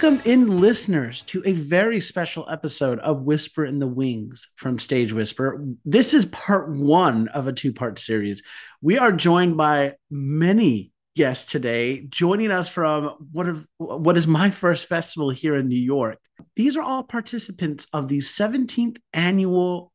Welcome 0.00 0.22
in, 0.30 0.60
listeners, 0.60 1.22
to 1.22 1.42
a 1.44 1.50
very 1.50 1.98
special 1.98 2.48
episode 2.48 3.00
of 3.00 3.22
Whisper 3.22 3.64
in 3.64 3.80
the 3.80 3.88
Wings 3.88 4.46
from 4.54 4.78
Stage 4.78 5.12
Whisper. 5.12 5.66
This 5.84 6.14
is 6.14 6.26
part 6.26 6.70
one 6.70 7.26
of 7.26 7.48
a 7.48 7.52
two 7.52 7.72
part 7.72 7.98
series. 7.98 8.44
We 8.80 8.96
are 8.96 9.10
joined 9.10 9.56
by 9.56 9.96
many 10.08 10.92
guests 11.16 11.50
today, 11.50 12.06
joining 12.10 12.52
us 12.52 12.68
from 12.68 13.28
what, 13.32 13.48
of, 13.48 13.66
what 13.78 14.16
is 14.16 14.28
my 14.28 14.52
first 14.52 14.86
festival 14.86 15.30
here 15.30 15.56
in 15.56 15.66
New 15.66 15.74
York. 15.74 16.20
These 16.54 16.76
are 16.76 16.82
all 16.82 17.02
participants 17.02 17.88
of 17.92 18.06
the 18.06 18.18
17th 18.18 18.98
annual 19.12 19.90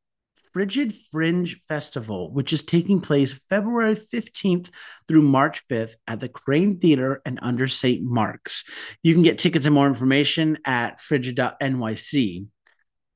Frigid 0.54 0.94
Fringe 1.12 1.60
Festival, 1.68 2.32
which 2.32 2.54
is 2.54 2.64
taking 2.64 3.02
place 3.02 3.34
February 3.50 3.96
15th 3.96 4.70
through 5.08 5.24
March 5.24 5.68
5th 5.68 5.96
at 6.08 6.20
the 6.20 6.30
Kraine 6.30 6.80
Theater 6.80 7.22
and 7.26 7.40
under 7.42 7.68
St. 7.68 8.04
Mark's. 8.04 8.64
You 9.02 9.16
can 9.16 9.24
get 9.24 9.40
tickets 9.40 9.66
and 9.66 9.74
more 9.74 9.88
information 9.88 10.60
at 10.64 11.02
frigid.nyc. 11.02 12.48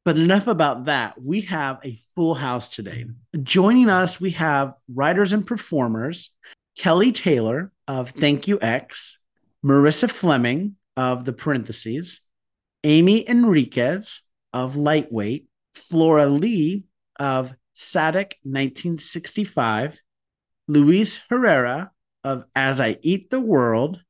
But 0.03 0.17
enough 0.17 0.47
about 0.47 0.85
that. 0.85 1.21
We 1.21 1.41
have 1.41 1.79
a 1.83 1.99
full 2.15 2.33
house 2.33 2.73
today. 2.73 3.05
Joining 3.43 3.89
us, 3.89 4.19
we 4.19 4.31
have 4.31 4.73
writers 4.91 5.31
and 5.31 5.45
performers 5.45 6.31
Kelly 6.77 7.11
Taylor 7.11 7.71
of 7.87 8.11
Thank 8.11 8.47
U, 8.47 8.57
Ex, 8.61 9.19
Marissa 9.63 10.09
Fleming 10.09 10.75
of 10.95 11.25
The 11.25 11.33
Parentheses, 11.33 12.21
Amie 12.83 13.27
Enriquez 13.27 14.21
of 14.53 14.75
Lightweight, 14.75 15.47
Flora 15.75 16.25
Le 16.25 16.81
of 17.19 17.53
Sadec 17.75 18.33
1965, 18.43 19.99
Luis 20.67 21.19
Herrera 21.29 21.91
of 22.23 22.45
As 22.55 22.81
I 22.81 22.97
Eat 23.01 23.29
the 23.29 23.39
World, 23.39 24.01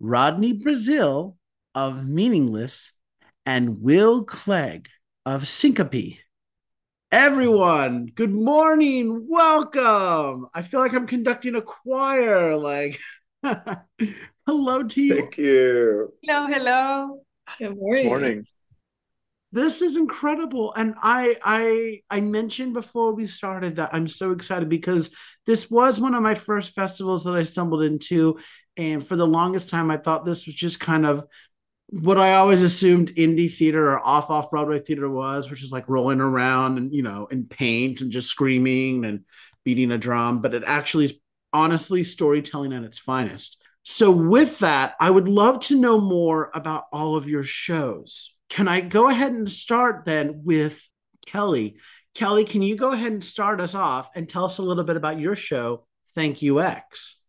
Rodney 0.00 0.52
Brazil 0.52 1.36
of 1.74 2.06
Meaningless, 2.06 2.92
and 3.46 3.80
Will 3.82 4.24
Clegg 4.24 4.88
of 5.24 5.46
Syncope. 5.48 6.18
Everyone, 7.12 8.06
good 8.06 8.34
morning. 8.34 9.26
Welcome. 9.28 10.46
I 10.52 10.62
feel 10.62 10.80
like 10.80 10.94
I'm 10.94 11.06
conducting 11.06 11.54
a 11.54 11.62
choir. 11.62 12.56
Like, 12.56 12.98
hello 14.46 14.82
to 14.82 15.00
you. 15.00 15.14
Thank 15.14 15.38
you. 15.38 16.12
Hello, 16.24 16.46
hello. 16.48 17.20
Good 17.58 17.76
morning. 17.76 18.06
Morning. 18.06 18.46
This 19.54 19.82
is 19.82 19.96
incredible. 19.96 20.74
And 20.74 20.96
I 21.00 21.38
I 21.44 22.00
I 22.10 22.20
mentioned 22.20 22.74
before 22.74 23.14
we 23.14 23.28
started 23.28 23.76
that 23.76 23.94
I'm 23.94 24.08
so 24.08 24.32
excited 24.32 24.68
because 24.68 25.12
this 25.46 25.70
was 25.70 26.00
one 26.00 26.16
of 26.16 26.24
my 26.24 26.34
first 26.34 26.74
festivals 26.74 27.22
that 27.22 27.34
I 27.34 27.44
stumbled 27.44 27.84
into. 27.84 28.40
And 28.76 29.06
for 29.06 29.14
the 29.14 29.28
longest 29.28 29.70
time, 29.70 29.92
I 29.92 29.96
thought 29.96 30.24
this 30.24 30.46
was 30.46 30.56
just 30.56 30.80
kind 30.80 31.06
of 31.06 31.24
what 31.86 32.18
I 32.18 32.34
always 32.34 32.62
assumed 32.62 33.14
indie 33.14 33.48
theater 33.48 33.92
or 33.92 34.00
off 34.00 34.28
off 34.28 34.50
Broadway 34.50 34.80
theater 34.80 35.08
was, 35.08 35.48
which 35.48 35.62
is 35.62 35.70
like 35.70 35.88
rolling 35.88 36.20
around 36.20 36.78
and 36.78 36.92
you 36.92 37.02
know 37.02 37.26
in 37.26 37.44
paint 37.44 38.00
and 38.00 38.10
just 38.10 38.30
screaming 38.30 39.04
and 39.04 39.20
beating 39.64 39.92
a 39.92 39.98
drum. 39.98 40.42
But 40.42 40.54
it 40.54 40.64
actually 40.66 41.04
is 41.04 41.18
honestly 41.52 42.02
storytelling 42.02 42.72
at 42.72 42.82
its 42.82 42.98
finest. 42.98 43.62
So 43.84 44.10
with 44.10 44.58
that, 44.58 44.96
I 44.98 45.10
would 45.10 45.28
love 45.28 45.60
to 45.66 45.78
know 45.78 46.00
more 46.00 46.50
about 46.54 46.86
all 46.92 47.14
of 47.14 47.28
your 47.28 47.44
shows 47.44 48.34
can 48.48 48.68
I 48.68 48.80
go 48.80 49.08
ahead 49.08 49.32
and 49.32 49.50
start 49.50 50.04
then 50.04 50.42
with 50.44 50.80
Kelly? 51.26 51.76
Kelly, 52.14 52.44
can 52.44 52.62
you 52.62 52.76
go 52.76 52.92
ahead 52.92 53.12
and 53.12 53.24
start 53.24 53.60
us 53.60 53.74
off 53.74 54.10
and 54.14 54.28
tell 54.28 54.44
us 54.44 54.58
a 54.58 54.62
little 54.62 54.84
bit 54.84 54.96
about 54.96 55.18
your 55.18 55.34
show, 55.34 55.86
Thank 56.14 56.42
U, 56.42 56.60
Ex? 56.60 57.20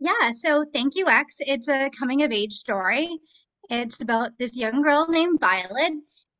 Yeah, 0.00 0.32
so 0.32 0.64
Thank 0.72 0.94
U, 0.96 1.08
Ex, 1.08 1.36
it's 1.40 1.68
a 1.68 1.90
coming 1.98 2.22
of 2.22 2.30
age 2.30 2.52
story. 2.52 3.08
It's 3.70 4.00
about 4.00 4.32
this 4.38 4.56
young 4.56 4.82
girl 4.82 5.06
named 5.08 5.40
Violet, 5.40 5.92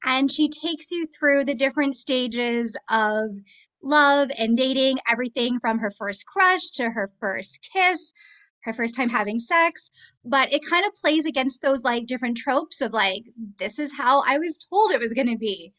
and 0.04 0.31
she 0.31 0.48
takes 0.48 0.91
you 0.91 1.06
through 1.06 1.44
the 1.44 1.54
different 1.54 1.97
stages 1.97 2.76
of 2.91 3.31
love 3.82 4.31
and 4.38 4.56
dating, 4.56 4.98
everything 5.10 5.60
from 5.60 5.78
her 5.78 5.91
first 5.91 6.26
crush 6.26 6.70
to 6.72 6.91
her 6.91 7.10
first 7.20 7.66
kiss, 7.72 8.12
her 8.69 8.75
first 8.75 8.95
time 8.95 9.09
having 9.09 9.41
sex, 9.41 9.91
but 10.25 10.53
it 10.53 10.65
kind 10.69 10.84
of 10.87 10.95
plays 10.95 11.27
against 11.27 11.62
those 11.62 11.83
like 11.83 12.06
different 12.06 12.37
tropes 12.37 12.81
of 12.81 12.93
like 12.93 13.25
this 13.59 13.79
is 13.79 13.93
how 13.93 14.23
I 14.27 14.39
was 14.39 14.59
told 14.71 14.93
it 14.93 15.01
was 15.01 15.15
going 15.15 15.31
to 15.31 15.39
be, 15.39 15.73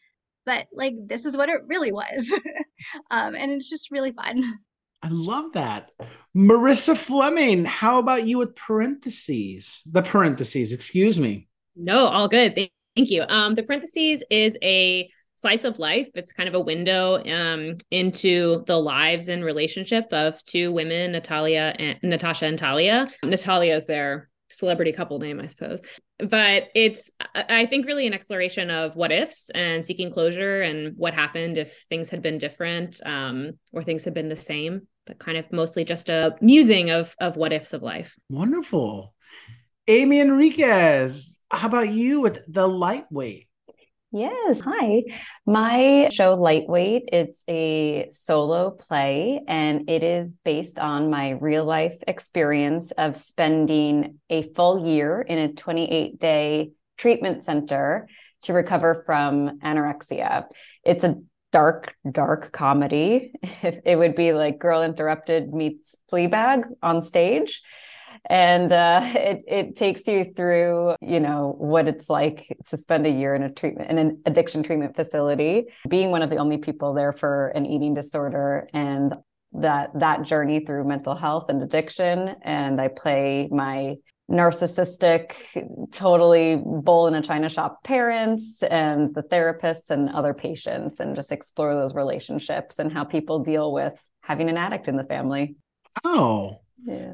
but 0.46 0.68
like 0.74 0.96
this 1.06 1.26
is 1.26 1.38
what 1.38 1.50
it 1.50 1.62
really 1.68 1.92
was, 1.92 2.34
um, 3.12 3.36
and 3.36 3.52
it's 3.52 3.70
just 3.70 3.92
really 3.92 4.12
fun. 4.12 4.60
I 5.02 5.10
love 5.10 5.54
that. 5.54 5.92
Marissa 6.36 6.98
Fleming, 6.98 7.64
how 7.64 8.00
about 8.00 8.26
you 8.26 8.38
with 8.38 8.56
parentheses? 8.56 9.82
The 9.90 10.02
parentheses, 10.02 10.74
excuse 10.74 11.20
me. 11.20 11.48
No, 11.76 12.08
all 12.08 12.28
good. 12.28 12.56
Thank 12.56 13.10
you. 13.12 13.24
Um, 13.24 13.56
the 13.56 13.64
parentheses 13.64 14.24
is 14.30 14.58
a 14.62 15.10
slice 15.40 15.64
of 15.64 15.80
life. 15.80 16.10
It's 16.16 16.34
kind 16.34 16.50
of 16.50 16.56
a 16.56 16.60
window 16.60 17.24
um, 17.24 17.78
into 17.92 18.64
the 18.68 18.78
lives 18.78 19.30
and 19.30 19.44
relationship 19.44 20.06
of 20.12 20.44
two 20.44 20.72
women, 20.74 21.14
Natalia 21.14 21.74
and 21.80 21.98
Natasha 22.04 22.46
and 22.46 22.58
Talia. 22.58 23.10
Natalia 23.24 23.76
is 23.76 23.86
their 23.86 24.30
celebrity 24.50 24.92
couple 24.92 25.18
name, 25.20 25.40
I 25.40 25.46
suppose. 25.46 25.82
But 26.18 26.64
it's, 26.76 27.10
I 27.34 27.66
think, 27.68 27.86
really 27.86 28.06
an 28.06 28.14
exploration 28.14 28.70
of 28.70 28.96
what 28.96 29.12
ifs 29.12 29.50
and 29.56 29.86
seeking 29.86 30.12
closure 30.12 30.62
and 30.62 30.94
what 30.98 31.14
happened 31.14 31.58
if 31.58 31.86
things 31.90 32.10
had 32.10 32.22
been 32.22 32.38
different 32.38 33.00
um, 33.06 33.52
or 33.72 33.84
things 33.84 34.04
had 34.04 34.14
been 34.14 34.30
the 34.30 34.36
same. 34.36 34.88
But 35.08 35.20
kind 35.20 35.38
of 35.38 35.52
mostly 35.52 35.86
just 35.86 36.10
a 36.10 36.36
musing 36.42 36.92
of 36.92 37.16
of 37.20 37.36
what 37.36 37.54
ifs 37.54 37.74
of 37.74 37.82
life. 37.82 38.16
Wonderful, 38.30 39.16
Amie 39.88 40.20
Enriquez. 40.20 41.40
How 41.50 41.68
about 41.68 41.90
you 41.90 42.22
with 42.22 42.44
the 42.48 42.68
lightweight? 42.68 43.49
Yes. 44.12 44.60
Hi. 44.62 45.04
My 45.46 46.10
show, 46.12 46.34
Lightweight, 46.34 47.10
it's 47.14 47.44
a 47.48 48.08
solo 48.10 48.72
play 48.72 49.42
and 49.48 49.88
it 49.88 50.04
is 50.04 50.36
based 50.44 50.80
on 50.80 51.12
my 51.12 51.32
real 51.32 51.64
life 51.64 51.96
experience 52.08 52.90
of 52.92 53.16
spending 53.16 54.18
a 54.32 54.42
full 54.54 54.88
year 54.88 55.22
in 55.22 55.38
a 55.38 55.54
28 55.54 56.20
day 56.20 56.72
treatment 56.98 57.44
center 57.44 58.08
to 58.42 58.54
recover 58.54 59.04
from 59.06 59.60
anorexia. 59.60 60.46
It's 60.84 61.04
a 61.04 61.18
dark, 61.52 61.94
dark 62.12 62.52
comedy. 62.52 63.34
If 63.62 63.80
it 63.86 63.96
would 63.96 64.16
be 64.16 64.34
like 64.34 64.58
Girl 64.58 64.82
Interrupted 64.82 65.54
meets 65.54 65.96
Fleabag 66.12 66.64
on 66.82 67.04
stage 67.04 67.62
and 68.30 68.72
uh, 68.72 69.02
it 69.16 69.44
it 69.48 69.76
takes 69.76 70.06
you 70.08 70.32
through 70.36 70.96
you 71.02 71.20
know 71.20 71.56
what 71.58 71.88
it's 71.88 72.10
like 72.10 72.58
to 72.68 72.78
spend 72.78 73.06
a 73.06 73.10
year 73.10 73.36
in 73.36 73.44
a 73.44 73.52
treatment 73.52 73.90
in 73.90 73.98
an 73.98 74.22
addiction 74.26 74.64
treatment 74.64 74.96
facility 74.96 75.66
being 75.88 76.12
one 76.12 76.22
of 76.22 76.30
the 76.30 76.38
only 76.38 76.58
people 76.58 76.94
there 76.94 77.14
for 77.14 77.50
an 77.50 77.66
eating 77.66 77.94
disorder 77.94 78.68
and 78.74 79.14
that 79.54 79.90
that 79.96 80.24
journey 80.24 80.64
through 80.66 80.84
mental 80.84 81.16
health 81.16 81.46
and 81.50 81.62
addiction. 81.64 82.36
And 82.44 82.80
i 82.80 82.88
play 82.88 83.48
my 83.52 83.96
narcissistic 84.30 85.32
totally 85.92 86.62
bull 86.64 87.08
in 87.08 87.16
a 87.16 87.22
china 87.22 87.50
shop 87.50 87.84
parents 87.84 88.62
and 88.62 89.14
the 89.16 89.24
therapists 89.24 89.90
and 89.90 90.08
other 90.12 90.36
patients 90.36 91.00
and 91.00 91.16
just 91.16 91.32
explore 91.32 91.74
those 91.74 91.96
relationships 91.96 92.78
and 92.78 92.94
how 92.94 93.04
people 93.04 93.40
deal 93.40 93.74
with 93.74 94.00
having 94.22 94.48
an 94.48 94.56
addict 94.56 94.88
in 94.88 94.98
the 94.98 95.04
family. 95.04 95.56
Oh. 96.04 96.60
Yeah 96.86 97.14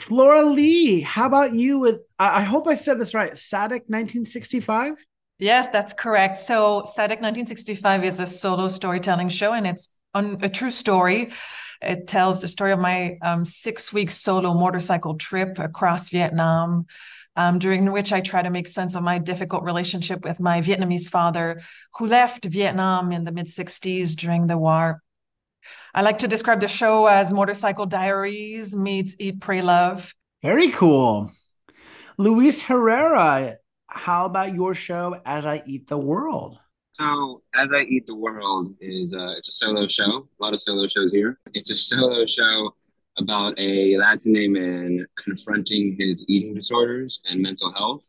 Flora 0.00 0.42
Le, 0.42 1.02
how 1.02 1.26
about 1.26 1.54
you 1.54 1.78
with, 1.78 2.06
I, 2.18 2.42
hope 2.42 2.66
I 2.66 2.74
said 2.74 2.98
this 2.98 3.14
right, 3.14 3.32
Sadec 3.32 3.88
1965? 3.88 4.94
Yes, 5.38 5.68
that's 5.68 5.92
correct. 5.92 6.38
So 6.38 6.82
Sadec 6.82 7.20
1965 7.20 8.04
is 8.04 8.20
a 8.20 8.26
solo 8.26 8.68
storytelling 8.68 9.28
show 9.28 9.52
and 9.52 9.66
it's 9.66 9.94
on 10.14 10.38
a 10.42 10.48
true 10.48 10.70
story. 10.70 11.32
It 11.80 12.06
tells 12.06 12.40
the 12.40 12.48
story 12.48 12.72
of 12.72 12.78
my 12.78 13.18
um, 13.22 13.44
six 13.44 13.92
week 13.92 14.10
solo 14.10 14.52
motorcycle 14.52 15.14
trip 15.14 15.58
across 15.58 16.10
Vietnam, 16.10 16.86
um, 17.36 17.58
during 17.58 17.90
which 17.90 18.12
I 18.12 18.20
try 18.20 18.42
to 18.42 18.50
make 18.50 18.68
sense 18.68 18.94
of 18.94 19.02
my 19.02 19.18
difficult 19.18 19.62
relationship 19.62 20.24
with 20.24 20.40
my 20.40 20.60
Vietnamese 20.60 21.08
father, 21.08 21.62
who 21.96 22.06
left 22.06 22.44
Vietnam 22.44 23.12
in 23.12 23.24
the 23.24 23.32
mid 23.32 23.46
60s 23.46 24.14
during 24.14 24.46
the 24.46 24.58
war. 24.58 25.02
I 25.94 26.02
like 26.02 26.18
to 26.18 26.28
describe 26.28 26.60
the 26.60 26.68
show 26.68 27.06
as 27.06 27.32
Motorcycle 27.32 27.86
Diaries 27.86 28.76
meets 28.76 29.16
Eat, 29.18 29.40
Pray, 29.40 29.60
Love. 29.60 30.14
Very 30.42 30.70
cool. 30.70 31.32
Luis 32.16 32.62
Herrera, 32.62 33.56
how 33.88 34.26
about 34.26 34.54
your 34.54 34.74
show 34.74 35.20
As 35.24 35.46
I 35.46 35.62
Eat 35.66 35.86
the 35.88 35.98
World? 35.98 36.58
So, 36.92 37.42
As 37.54 37.68
I 37.74 37.82
Eat 37.82 38.06
the 38.06 38.14
World 38.14 38.74
is 38.80 39.14
uh, 39.14 39.34
it's 39.36 39.48
a 39.48 39.52
solo 39.52 39.88
show. 39.88 40.28
A 40.38 40.42
lot 40.42 40.54
of 40.54 40.60
solo 40.60 40.86
shows 40.86 41.12
here. 41.12 41.38
It's 41.54 41.70
a 41.70 41.76
solo 41.76 42.24
show 42.26 42.74
about 43.18 43.58
a 43.58 43.96
Latin 43.98 44.32
man 44.52 45.06
confronting 45.22 45.96
his 45.98 46.24
eating 46.28 46.54
disorders 46.54 47.20
and 47.28 47.40
mental 47.40 47.72
health 47.72 48.04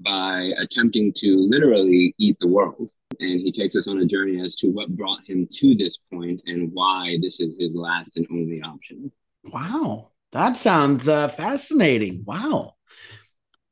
by 0.00 0.52
attempting 0.58 1.12
to 1.16 1.36
literally 1.48 2.14
eat 2.18 2.38
the 2.40 2.48
world 2.48 2.90
and 3.18 3.40
he 3.40 3.50
takes 3.50 3.74
us 3.76 3.88
on 3.88 3.98
a 3.98 4.06
journey 4.06 4.40
as 4.40 4.56
to 4.56 4.68
what 4.68 4.96
brought 4.96 5.26
him 5.26 5.46
to 5.50 5.74
this 5.74 5.98
point 6.12 6.42
and 6.46 6.70
why 6.72 7.18
this 7.20 7.40
is 7.40 7.54
his 7.58 7.74
last 7.74 8.16
and 8.16 8.26
only 8.30 8.62
option. 8.62 9.10
Wow, 9.44 10.10
that 10.32 10.56
sounds 10.56 11.08
uh, 11.08 11.28
fascinating. 11.28 12.24
Wow. 12.24 12.74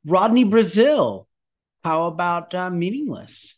Rodney 0.05 0.43
Brazil, 0.43 1.27
how 1.83 2.07
about 2.07 2.53
uh, 2.53 2.69
Meaningless? 2.69 3.55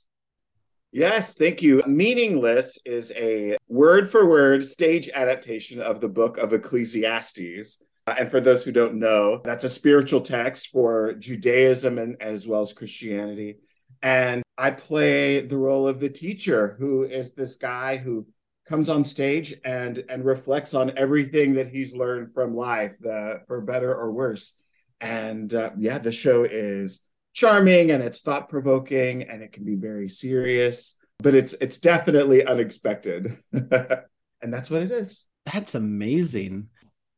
Yes, 0.91 1.35
thank 1.35 1.61
you. 1.61 1.81
Meaningless 1.87 2.77
is 2.85 3.13
a 3.15 3.55
word 3.69 4.09
for 4.09 4.29
word 4.29 4.63
stage 4.63 5.09
adaptation 5.13 5.81
of 5.81 6.01
the 6.01 6.09
book 6.09 6.37
of 6.37 6.51
Ecclesiastes. 6.51 7.85
Uh, 8.07 8.15
and 8.19 8.29
for 8.29 8.41
those 8.41 8.65
who 8.65 8.73
don't 8.73 8.95
know, 8.95 9.39
that's 9.43 9.63
a 9.63 9.69
spiritual 9.69 10.19
text 10.19 10.67
for 10.67 11.13
Judaism 11.13 11.97
and 11.97 12.21
as 12.21 12.45
well 12.45 12.61
as 12.61 12.73
Christianity. 12.73 13.59
And 14.01 14.43
I 14.57 14.71
play 14.71 15.41
the 15.41 15.57
role 15.57 15.87
of 15.87 15.99
the 15.99 16.09
teacher, 16.09 16.75
who 16.79 17.03
is 17.03 17.33
this 17.33 17.55
guy 17.55 17.97
who 17.97 18.25
comes 18.67 18.89
on 18.89 19.03
stage 19.03 19.53
and 19.65 20.03
and 20.09 20.23
reflects 20.23 20.73
on 20.73 20.97
everything 20.97 21.55
that 21.55 21.67
he's 21.67 21.95
learned 21.95 22.33
from 22.33 22.55
life, 22.55 22.95
the, 22.99 23.41
for 23.47 23.61
better 23.61 23.93
or 23.93 24.11
worse. 24.11 24.61
And 24.99 25.53
uh, 25.53 25.71
yeah, 25.77 25.97
the 25.97 26.11
show 26.11 26.43
is 26.43 27.07
charming 27.33 27.91
and 27.91 28.03
it's 28.03 28.21
thought 28.21 28.49
provoking 28.49 29.23
and 29.23 29.41
it 29.41 29.51
can 29.51 29.65
be 29.65 29.75
very 29.75 30.07
serious, 30.07 30.97
but 31.19 31.35
it's 31.35 31.53
it's 31.53 31.79
definitely 31.79 32.45
unexpected, 32.45 33.35
and 33.53 34.53
that's 34.53 34.71
what 34.71 34.83
it 34.83 34.91
is. 34.91 35.27
That's 35.51 35.75
amazing. 35.75 36.69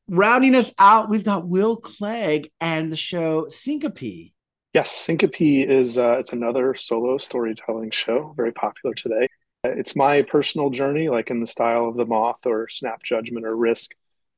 Rounding 0.10 0.56
us 0.56 0.74
out, 0.80 1.10
we've 1.10 1.24
got 1.24 1.48
Will 1.48 1.78
Clegg 1.78 2.52
and 2.60 2.92
the 2.92 2.98
show 2.98 3.48
Syncope. 3.50 4.33
Yes, 4.74 4.92
Syncope 4.92 5.40
is 5.40 6.00
uh, 6.00 6.18
it's 6.18 6.34
another 6.34 6.74
solo 6.74 7.20
storytelling 7.20 7.92
show, 7.92 8.34
very 8.36 8.52
popular 8.52 8.96
today. 8.96 9.28
It's 9.64 9.96
my 9.96 10.24
personal 10.24 10.72
journey, 10.72 11.10
like 11.10 11.30
in 11.30 11.40
the 11.40 11.48
style 11.48 11.88
of 11.88 11.96
The 11.96 12.08
Moth 12.08 12.48
or 12.48 12.68
Snap 12.70 13.04
Judgment 13.04 13.46
or 13.46 13.56
Risk, 13.56 13.92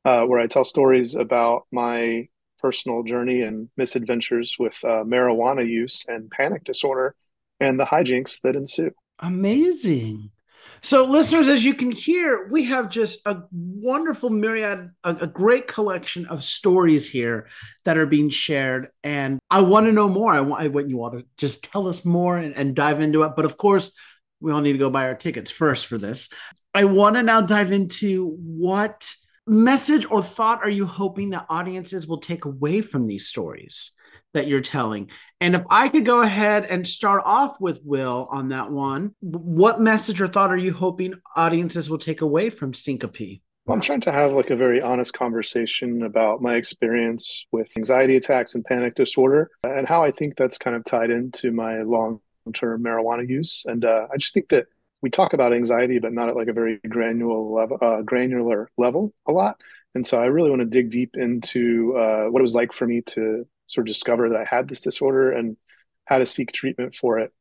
uh, 0.04 0.24
where 0.26 0.42
I 0.42 0.48
tell 0.48 0.66
stories 0.66 1.16
about 1.16 1.68
my 1.72 2.28
personal 2.60 3.04
journey 3.04 3.44
and 3.44 3.70
misadventures 3.78 4.58
with 4.60 4.78
uh, 4.84 5.04
marijuana 5.06 5.66
use 5.66 6.04
and 6.08 6.30
panic 6.30 6.66
disorder 6.66 7.16
and 7.62 7.80
the 7.80 7.86
hijinks 7.86 8.42
that 8.42 8.58
ensue. 8.58 8.92
Amazing. 9.20 10.32
So, 10.82 11.04
listeners, 11.04 11.48
as 11.48 11.64
you 11.64 11.74
can 11.74 11.92
hear, 11.92 12.48
we 12.50 12.66
have 12.66 12.90
just 12.90 13.20
a 13.26 13.44
wonderful 13.52 14.30
myriad, 14.30 14.92
a, 15.04 15.16
a, 15.22 15.28
great 15.28 15.68
collection 15.68 16.26
of 16.28 16.44
stories 16.44 17.10
here 17.10 17.48
that 17.86 17.98
are 17.98 18.06
being 18.06 18.30
shared. 18.30 18.90
And 19.04 19.40
I 19.50 19.62
want 19.62 19.88
to 19.88 19.92
know 19.92 20.08
more. 20.08 20.32
I 20.32 20.42
want, 20.42 20.62
I 20.62 20.68
want 20.68 20.90
you 20.90 21.04
all 21.04 21.12
to 21.12 21.26
just 21.38 21.64
tell 21.64 21.88
us 21.88 22.06
more 22.06 22.38
and, 22.38 22.56
and 22.56 22.76
dive 22.76 23.00
into 23.00 23.24
it. 23.24 23.34
But 23.36 23.46
of 23.46 23.58
course, 23.58 23.92
we 24.40 24.52
all 24.52 24.62
need 24.62 24.74
to 24.74 24.78
go 24.78 24.90
buy 24.90 25.08
our 25.08 25.16
tickets 25.16 25.50
first 25.50 25.88
for 25.88 25.98
this. 25.98 26.30
I 26.74 26.86
want 26.86 27.16
to 27.16 27.24
now 27.24 27.42
dive 27.42 27.72
into 27.72 28.36
what 28.38 29.10
message 29.48 30.06
or 30.10 30.22
thought 30.22 30.64
are 30.64 30.70
you 30.70 30.86
hoping 30.86 31.32
that 31.32 31.46
audiences 31.50 32.08
will 32.08 32.20
take 32.20 32.46
away 32.46 32.82
from 32.82 33.08
these 33.08 33.28
stories 33.28 33.92
that 34.36 34.48
you're 34.48 34.62
telling? 34.62 35.10
And 35.42 35.56
if 35.56 35.64
I 35.70 35.90
could 35.90 36.06
go 36.06 36.22
ahead 36.22 36.66
and 36.66 36.88
start 36.88 37.24
off 37.26 37.60
with 37.60 37.82
Will 37.84 38.28
on 38.32 38.50
that 38.50 38.72
one, 38.72 39.16
what 39.20 39.82
message 39.82 40.22
or 40.22 40.28
thought 40.28 40.52
are 40.52 40.58
you 40.58 40.74
hoping 40.74 41.16
audiences 41.36 41.90
will 41.90 41.98
take 41.98 42.22
away 42.22 42.50
from 42.50 42.74
Syncope? 42.74 43.42
I'm 43.68 43.82
trying 43.82 44.02
to 44.02 44.12
have 44.12 44.32
like 44.34 44.52
a 44.52 44.56
very 44.56 44.80
honest 44.80 45.14
conversation 45.14 46.04
about 46.04 46.42
my 46.42 46.54
experience 46.54 47.48
with 47.52 47.68
anxiety 47.76 48.16
attacks 48.16 48.54
and 48.54 48.64
panic 48.64 48.94
disorder 48.94 49.50
and 49.64 49.88
how 49.88 50.04
I 50.04 50.12
think 50.12 50.38
that's 50.38 50.60
kind 50.60 50.76
of 50.76 50.86
tied 50.86 51.10
into 51.10 51.52
my 51.52 51.82
long 51.82 52.20
term 52.54 52.84
marijuana 52.84 53.28
use. 53.28 53.64
And 53.66 53.84
uh, 53.84 54.08
I 54.14 54.18
just 54.18 54.36
think 54.36 54.50
that 54.50 54.68
we 55.02 55.10
talk 55.10 55.34
about 55.34 55.52
anxiety, 55.52 55.98
but 55.98 56.14
not 56.14 56.30
at 56.30 56.36
like 56.36 56.48
a 56.48 56.54
very 56.54 56.80
granular 56.88 57.40
level, 57.40 57.78
uh, 57.82 58.02
granular 58.04 58.70
level 58.78 59.14
a 59.28 59.32
lot. 59.32 59.60
And 59.96 60.06
so 60.06 60.22
I 60.22 60.26
really 60.26 60.50
want 60.50 60.62
to 60.62 60.66
dig 60.66 60.92
deep 60.92 61.16
into 61.16 61.96
uh, 61.98 62.26
what 62.26 62.40
it 62.40 62.44
was 62.44 62.56
like 62.56 62.74
for 62.74 62.86
me 62.86 63.02
to 63.02 63.48
sort 63.68 63.88
of 63.88 63.94
discover 63.94 64.30
that 64.30 64.40
I 64.40 64.46
had 64.46 64.68
this 64.68 64.82
disorder 64.82 65.32
and 65.32 65.58
how 66.06 66.20
to 66.20 66.26
seek 66.26 66.52
treatment 66.52 66.96
for 66.96 67.20
it. 67.20 67.34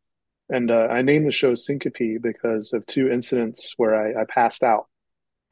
And 0.48 0.70
uh, 0.70 0.88
I 0.90 1.02
named 1.02 1.26
the 1.26 1.32
show 1.32 1.54
Syncope 1.54 2.20
because 2.20 2.72
of 2.72 2.84
two 2.86 3.10
incidents 3.10 3.74
where 3.76 3.94
I, 3.94 4.22
I 4.22 4.24
passed 4.28 4.62
out. 4.62 4.86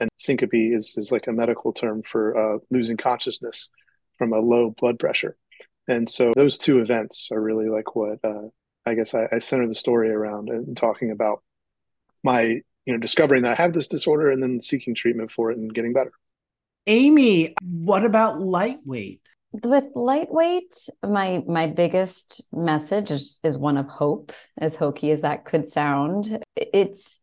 And 0.00 0.10
syncope 0.19 0.50
is, 0.52 0.96
is 0.96 1.12
like 1.12 1.28
a 1.28 1.32
medical 1.32 1.72
term 1.72 2.02
for 2.02 2.36
uh, 2.36 2.58
losing 2.70 2.96
consciousness 2.96 3.70
from 4.19 4.32
a 4.32 4.40
low 4.40 4.70
blood 4.70 4.98
pressure. 4.98 5.36
And 5.88 6.10
so 6.10 6.32
those 6.34 6.58
two 6.58 6.80
events 6.80 7.28
are 7.32 7.40
really 7.40 7.69
like 7.69 7.94
what 7.94 8.19
uh, 8.24 8.48
I 8.86 8.94
guess 8.94 9.14
I, 9.14 9.26
I 9.32 9.38
center 9.38 9.69
the 9.69 9.74
story 9.74 10.10
around 10.10 10.48
and 10.48 10.76
talking 10.76 11.10
about 11.10 11.42
my 12.22 12.42
you 12.84 12.92
know 12.92 12.98
discovering 12.98 13.42
that 13.42 13.52
I 13.52 13.62
have 13.62 13.72
this 13.72 13.88
disorder 13.88 14.30
and 14.30 14.42
then 14.42 14.60
seeking 14.60 14.94
treatment 14.94 15.30
for 15.30 15.50
it 15.50 15.58
and 15.58 15.72
getting 15.72 15.92
better. 15.92 16.12
Amie, 16.86 17.54
what 17.62 18.04
about 18.04 18.40
lightweight? 18.40 19.20
With 19.52 19.84
lightweight, 19.94 20.75
my 21.02 21.43
my 21.46 21.66
biggest 21.66 22.43
message 22.52 23.10
is, 23.10 23.38
is 23.43 23.58
one 23.58 23.76
of 23.76 23.87
hope, 23.87 24.32
as 24.56 24.76
hokey 24.76 25.10
as 25.10 25.20
that 25.22 25.44
could 25.44 25.69
sound. 25.69 26.43
It's 26.56 27.19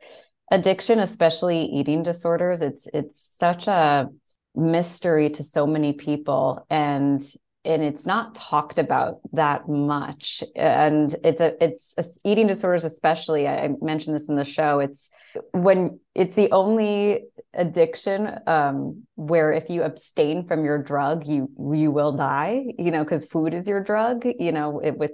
addiction, 0.51 0.99
especially 0.99 1.65
eating 1.65 2.03
disorders. 2.03 2.61
It's 2.61 2.87
it's 2.93 3.19
such 3.19 3.67
a 3.67 4.09
mystery 4.55 5.29
to 5.31 5.43
so 5.43 5.65
many 5.65 5.93
people 5.93 6.65
and 6.69 7.21
and 7.65 7.83
it's 7.83 8.05
not 8.05 8.35
talked 8.35 8.79
about 8.79 9.19
that 9.33 9.67
much. 9.67 10.43
And 10.55 11.13
it's 11.23 11.41
a 11.41 11.61
it's 11.63 11.93
a, 11.97 12.03
eating 12.23 12.47
disorders 12.47 12.85
especially 12.85 13.47
i 13.47 13.69
mentioned 13.81 14.15
this 14.15 14.29
in 14.29 14.35
the 14.35 14.45
show 14.45 14.79
it's 14.79 15.09
when 15.51 15.99
it's 16.15 16.35
the 16.35 16.51
only 16.51 17.21
addiction 17.53 18.29
um, 18.47 19.03
where 19.15 19.51
if 19.51 19.69
you 19.69 19.83
abstain 19.83 20.47
from 20.47 20.65
your 20.65 20.81
drug 20.81 21.25
you 21.27 21.49
you 21.75 21.91
will 21.91 22.11
die 22.11 22.65
you 22.77 22.91
know 22.91 23.03
because 23.03 23.25
food 23.25 23.53
is 23.53 23.67
your 23.67 23.81
drug 23.83 24.25
you 24.39 24.51
know 24.51 24.79
it, 24.79 24.97
with 24.97 25.11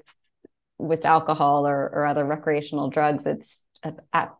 with 0.77 1.05
alcohol 1.05 1.65
or, 1.65 1.89
or 1.93 2.05
other 2.05 2.25
recreational 2.25 2.89
drugs 2.89 3.25
it's 3.25 3.65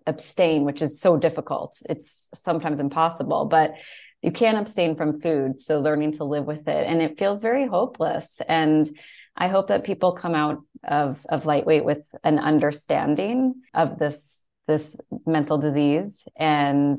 abstain 0.08 0.64
which 0.64 0.82
is 0.82 1.00
so 1.00 1.18
difficult. 1.18 1.78
It's 1.88 2.30
sometimes 2.34 2.80
impossible 2.80 3.46
but 3.46 3.74
you 4.22 4.32
can't 4.32 4.58
abstain 4.58 4.96
from 4.96 5.22
food 5.22 5.60
so 5.60 5.80
learning 5.80 6.14
to 6.14 6.24
live 6.24 6.46
with 6.46 6.68
it. 6.68 6.88
And 6.88 7.02
it 7.02 7.18
feels 7.18 7.42
very 7.42 7.68
hopeless. 7.68 8.42
And 8.48 8.90
i 9.38 9.50
hope 9.50 9.68
that 9.68 9.84
people 9.84 10.14
come 10.14 10.34
out 10.34 10.64
of 10.84 11.26
of 11.28 11.46
lightweight 11.46 11.84
with 11.84 12.08
an 12.24 12.40
understanding 12.40 13.56
of 13.74 14.00
this 14.00 14.42
this 14.68 14.96
mental 15.26 15.58
disease 15.58 16.24
and 16.38 16.98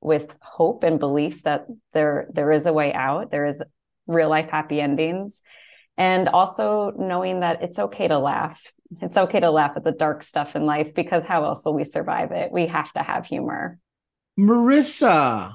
with 0.00 0.36
hope 0.42 0.82
and 0.82 0.98
belief 0.98 1.44
that 1.44 1.66
there 1.92 2.26
there 2.32 2.50
is 2.50 2.66
a 2.66 2.72
way 2.72 2.92
out 2.92 3.30
there 3.30 3.46
is 3.46 3.62
real 4.08 4.28
life 4.28 4.50
happy 4.50 4.80
endings 4.80 5.42
and 5.96 6.28
also 6.28 6.92
knowing 6.98 7.40
that 7.40 7.62
it's 7.62 7.78
okay 7.78 8.08
to 8.08 8.18
laugh. 8.18 8.72
It's 9.00 9.16
okay 9.16 9.40
to 9.40 9.50
laugh 9.50 9.72
at 9.76 9.84
the 9.84 9.92
dark 9.92 10.22
stuff 10.22 10.54
in 10.54 10.66
life 10.66 10.94
because 10.94 11.24
how 11.24 11.44
else 11.44 11.64
will 11.64 11.74
we 11.74 11.84
survive 11.84 12.32
it? 12.32 12.52
We 12.52 12.66
have 12.66 12.92
to 12.92 13.02
have 13.02 13.26
humor. 13.26 13.78
Marissa 14.38 15.54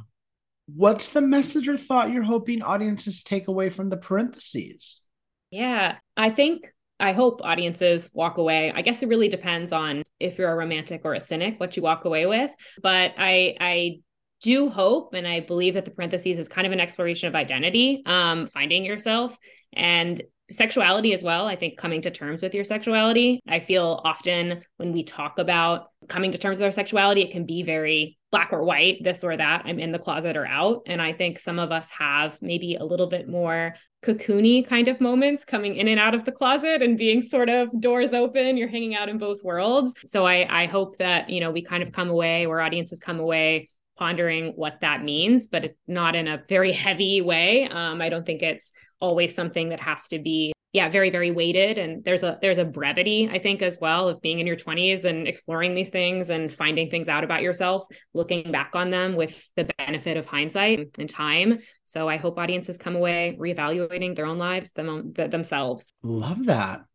what's 0.76 1.10
the 1.10 1.22
message 1.22 1.68
or 1.68 1.78
thought 1.78 2.12
you're 2.12 2.24
hoping 2.24 2.62
audiences 2.62 3.24
take 3.24 3.48
away 3.48 3.70
from 3.70 3.90
the 3.90 3.98
parentheses? 3.98 5.04
Yeah, 5.50 5.98
I 6.16 6.30
think 6.30 6.68
I 7.00 7.14
hope 7.14 7.42
audiences 7.44 8.10
walk 8.14 8.38
away. 8.38 8.72
I 8.74 8.82
guess 8.82 9.02
it 9.02 9.10
really 9.10 9.28
depends 9.28 9.74
on 9.74 10.04
if 10.20 10.38
you're 10.38 10.52
a 10.52 10.56
romantic 10.56 11.02
or 11.04 11.14
a 11.14 11.20
cynic, 11.20 11.60
what 11.60 11.76
you 11.76 11.84
walk 11.84 12.06
away 12.06 12.26
with. 12.26 12.52
But 12.82 13.14
I 13.18 13.56
I 13.60 14.00
do 14.42 14.70
hope 14.70 15.14
and 15.14 15.28
I 15.28 15.40
believe 15.40 15.76
that 15.76 15.86
the 15.86 15.92
parentheses 15.92 16.40
is 16.40 16.48
kind 16.48 16.66
of 16.66 16.74
an 16.74 16.80
exploration 16.80 17.28
of 17.28 17.36
identity, 17.36 18.02
um, 18.06 18.48
finding 18.48 18.84
yourself 18.84 19.38
and 19.74 20.22
sexuality 20.52 21.14
as 21.14 21.24
well. 21.24 21.48
I 21.48 21.56
think 21.56 21.78
coming 21.78 22.02
to 22.02 22.12
terms 22.12 22.42
with 22.42 22.54
your 22.54 22.64
sexuality. 22.64 23.40
I 23.48 23.60
feel 23.60 24.02
often 24.04 24.64
when 24.78 24.92
we 24.92 25.04
talk 25.04 25.40
about 25.40 25.90
coming 26.08 26.32
to 26.32 26.38
terms 26.38 26.58
with 26.58 26.66
our 26.66 26.72
sexuality, 26.72 27.22
it 27.22 27.32
can 27.32 27.46
be 27.46 27.64
very 27.64 28.18
black 28.32 28.54
or 28.54 28.64
white, 28.64 29.04
this 29.04 29.24
or 29.24 29.36
that. 29.36 29.64
I'm 29.66 29.80
in 29.80 29.92
the 29.92 30.00
closet 30.00 30.38
or 30.38 30.48
out. 30.48 30.84
And 30.86 31.02
I 31.02 31.14
think 31.14 31.40
some 31.40 31.60
of 31.60 31.72
us 31.72 31.90
have 31.90 32.42
maybe 32.42 32.76
a 32.76 32.84
little 32.84 33.08
bit 33.08 33.28
more 33.28 33.76
cocoony 34.04 34.66
kind 34.66 34.88
of 34.88 35.00
moments 35.00 35.46
coming 35.46 35.76
in 35.76 35.88
and 35.88 36.00
out 36.00 36.16
of 36.16 36.26
the 36.26 36.32
closet 36.32 36.82
and 36.82 36.98
being 36.98 37.22
sort 37.22 37.50
of 37.50 37.70
doors 37.80 38.14
open. 38.14 38.58
You're 38.58 38.70
hanging 38.70 38.96
out 38.96 39.10
in 39.10 39.18
both 39.18 39.44
worlds. 39.44 39.94
So 40.06 40.26
I, 40.26 40.64
I 40.64 40.66
hope 40.66 40.98
that, 40.98 41.30
you 41.30 41.40
know, 41.40 41.52
we 41.52 41.62
kind 41.62 41.84
of 41.84 41.92
come 41.92 42.10
away 42.10 42.46
or 42.46 42.62
audiences 42.62 43.00
come 43.00 43.20
away 43.20 43.70
pondering 43.98 44.54
what 44.56 44.80
that 44.82 45.04
means, 45.04 45.48
but 45.48 45.66
it's 45.66 45.78
not 45.88 46.16
in 46.16 46.28
a 46.28 46.42
very 46.48 46.72
heavy 46.86 47.22
way. 47.22 47.68
Um, 47.70 48.02
I 48.02 48.10
don't 48.10 48.26
think 48.26 48.42
it's 48.42 48.72
always 49.00 49.36
something 49.36 49.70
that 49.70 49.80
has 49.80 50.08
to 50.08 50.20
be 50.20 50.54
yeah 50.74 50.90
very 50.90 51.10
very 51.10 51.32
weighted. 51.32 51.78
And 51.78 52.04
there's 52.04 52.24
a 52.24 52.38
there's 52.42 52.58
a 52.58 52.66
brevity 52.66 53.30
i 53.32 53.40
think 53.40 53.62
as 53.62 53.78
well 53.82 54.08
of 54.08 54.22
being 54.22 54.40
in 54.40 54.48
your 54.48 54.56
20s 54.56 55.06
and 55.06 55.28
exploring 55.28 55.76
these 55.76 55.90
things 55.90 56.30
and 56.30 56.52
finding 56.52 56.90
things 56.90 57.10
out 57.10 57.24
about 57.24 57.42
yourself 57.42 57.86
looking 58.14 58.52
back 58.52 58.72
on 58.74 58.92
them 58.92 59.16
with 59.16 59.48
the 59.56 59.70
benefit 59.78 60.18
of 60.18 60.26
hindsight 60.26 60.98
and 60.98 61.10
time. 61.10 61.60
So 61.86 62.08
i 62.08 62.18
hope 62.18 62.38
audiences 62.38 62.78
come 62.78 62.96
away 62.96 63.38
reevaluating 63.40 64.16
their 64.16 64.26
own 64.26 64.38
lives 64.38 64.72
them, 64.72 65.14
themselves. 65.14 65.92
Love 66.04 66.46
that. 66.46 66.86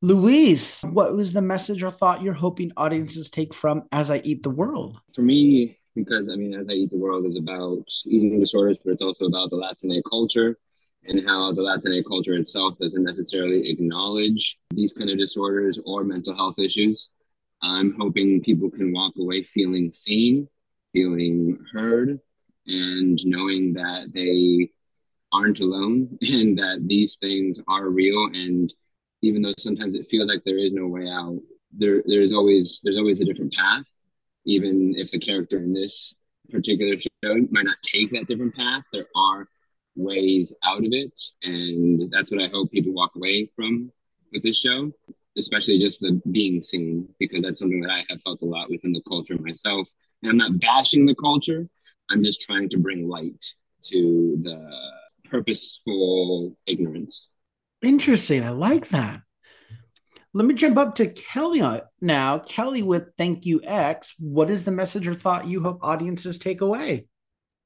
Luis 0.00 0.82
what 0.82 1.14
was 1.14 1.32
the 1.32 1.42
message 1.42 1.82
or 1.82 1.90
thought 1.90 2.22
you're 2.22 2.34
hoping 2.34 2.72
audiences 2.76 3.30
take 3.30 3.54
from 3.54 3.82
as 3.92 4.10
i 4.10 4.20
eat 4.24 4.42
the 4.42 4.50
world? 4.50 4.98
For 5.14 5.22
me 5.22 5.78
because 5.94 6.28
i 6.28 6.36
mean 6.36 6.54
as 6.54 6.68
i 6.68 6.72
eat 6.72 6.90
the 6.90 6.96
world 6.96 7.26
is 7.26 7.36
about 7.36 7.84
eating 8.06 8.40
disorders 8.40 8.78
but 8.84 8.92
it's 8.92 9.02
also 9.02 9.26
about 9.26 9.50
the 9.50 9.56
latinx 9.56 10.00
culture 10.08 10.58
and 11.04 11.26
how 11.26 11.52
the 11.52 11.62
Latina 11.62 12.02
culture 12.02 12.34
itself 12.34 12.78
doesn't 12.78 13.02
necessarily 13.02 13.68
acknowledge 13.70 14.58
these 14.70 14.92
kind 14.92 15.10
of 15.10 15.18
disorders 15.18 15.78
or 15.84 16.04
mental 16.04 16.34
health 16.34 16.58
issues. 16.58 17.10
I'm 17.62 17.94
hoping 17.98 18.42
people 18.42 18.70
can 18.70 18.92
walk 18.92 19.14
away 19.18 19.42
feeling 19.42 19.90
seen, 19.92 20.48
feeling 20.92 21.58
heard, 21.72 22.20
and 22.66 23.18
knowing 23.24 23.72
that 23.74 24.10
they 24.12 24.70
aren't 25.32 25.60
alone 25.60 26.18
and 26.22 26.58
that 26.58 26.84
these 26.86 27.16
things 27.16 27.58
are 27.68 27.88
real. 27.88 28.26
And 28.32 28.72
even 29.22 29.42
though 29.42 29.54
sometimes 29.58 29.94
it 29.94 30.08
feels 30.10 30.28
like 30.28 30.42
there 30.44 30.58
is 30.58 30.72
no 30.72 30.86
way 30.86 31.08
out, 31.08 31.38
there 31.74 32.02
there's 32.06 32.32
always 32.32 32.80
there's 32.84 32.98
always 32.98 33.20
a 33.20 33.24
different 33.24 33.54
path. 33.54 33.84
Even 34.44 34.94
if 34.96 35.10
the 35.10 35.18
character 35.18 35.58
in 35.58 35.72
this 35.72 36.16
particular 36.50 36.96
show 37.00 37.36
might 37.50 37.64
not 37.64 37.76
take 37.82 38.10
that 38.12 38.26
different 38.26 38.54
path, 38.54 38.82
there 38.92 39.06
are 39.16 39.48
ways 39.94 40.52
out 40.64 40.84
of 40.84 40.92
it. 40.92 41.18
And 41.42 42.10
that's 42.10 42.30
what 42.30 42.42
I 42.42 42.48
hope 42.48 42.70
people 42.70 42.92
walk 42.92 43.12
away 43.16 43.50
from 43.54 43.90
with 44.32 44.42
this 44.42 44.58
show, 44.58 44.90
especially 45.36 45.78
just 45.78 46.00
the 46.00 46.20
being 46.30 46.60
seen, 46.60 47.08
because 47.18 47.42
that's 47.42 47.60
something 47.60 47.80
that 47.80 47.90
I 47.90 48.04
have 48.08 48.22
felt 48.22 48.42
a 48.42 48.46
lot 48.46 48.70
within 48.70 48.92
the 48.92 49.02
culture 49.06 49.36
myself. 49.38 49.86
And 50.22 50.30
I'm 50.30 50.38
not 50.38 50.60
bashing 50.60 51.04
the 51.04 51.14
culture, 51.14 51.68
I'm 52.10 52.22
just 52.22 52.40
trying 52.40 52.68
to 52.70 52.78
bring 52.78 53.08
light 53.08 53.44
to 53.84 54.38
the 54.42 54.70
purposeful 55.28 56.56
ignorance. 56.66 57.28
Interesting. 57.82 58.44
I 58.44 58.50
like 58.50 58.88
that. 58.88 59.22
Let 60.34 60.46
me 60.46 60.54
jump 60.54 60.78
up 60.78 60.94
to 60.94 61.08
Kelly 61.08 61.62
now. 62.00 62.38
Kelly 62.38 62.82
with 62.82 63.08
Thank 63.18 63.44
U, 63.44 63.60
Ex. 63.64 64.14
What 64.18 64.50
is 64.50 64.64
the 64.64 64.70
message 64.70 65.06
or 65.06 65.14
thought 65.14 65.46
you 65.46 65.62
hope 65.62 65.80
audiences 65.82 66.38
take 66.38 66.62
away? 66.62 67.06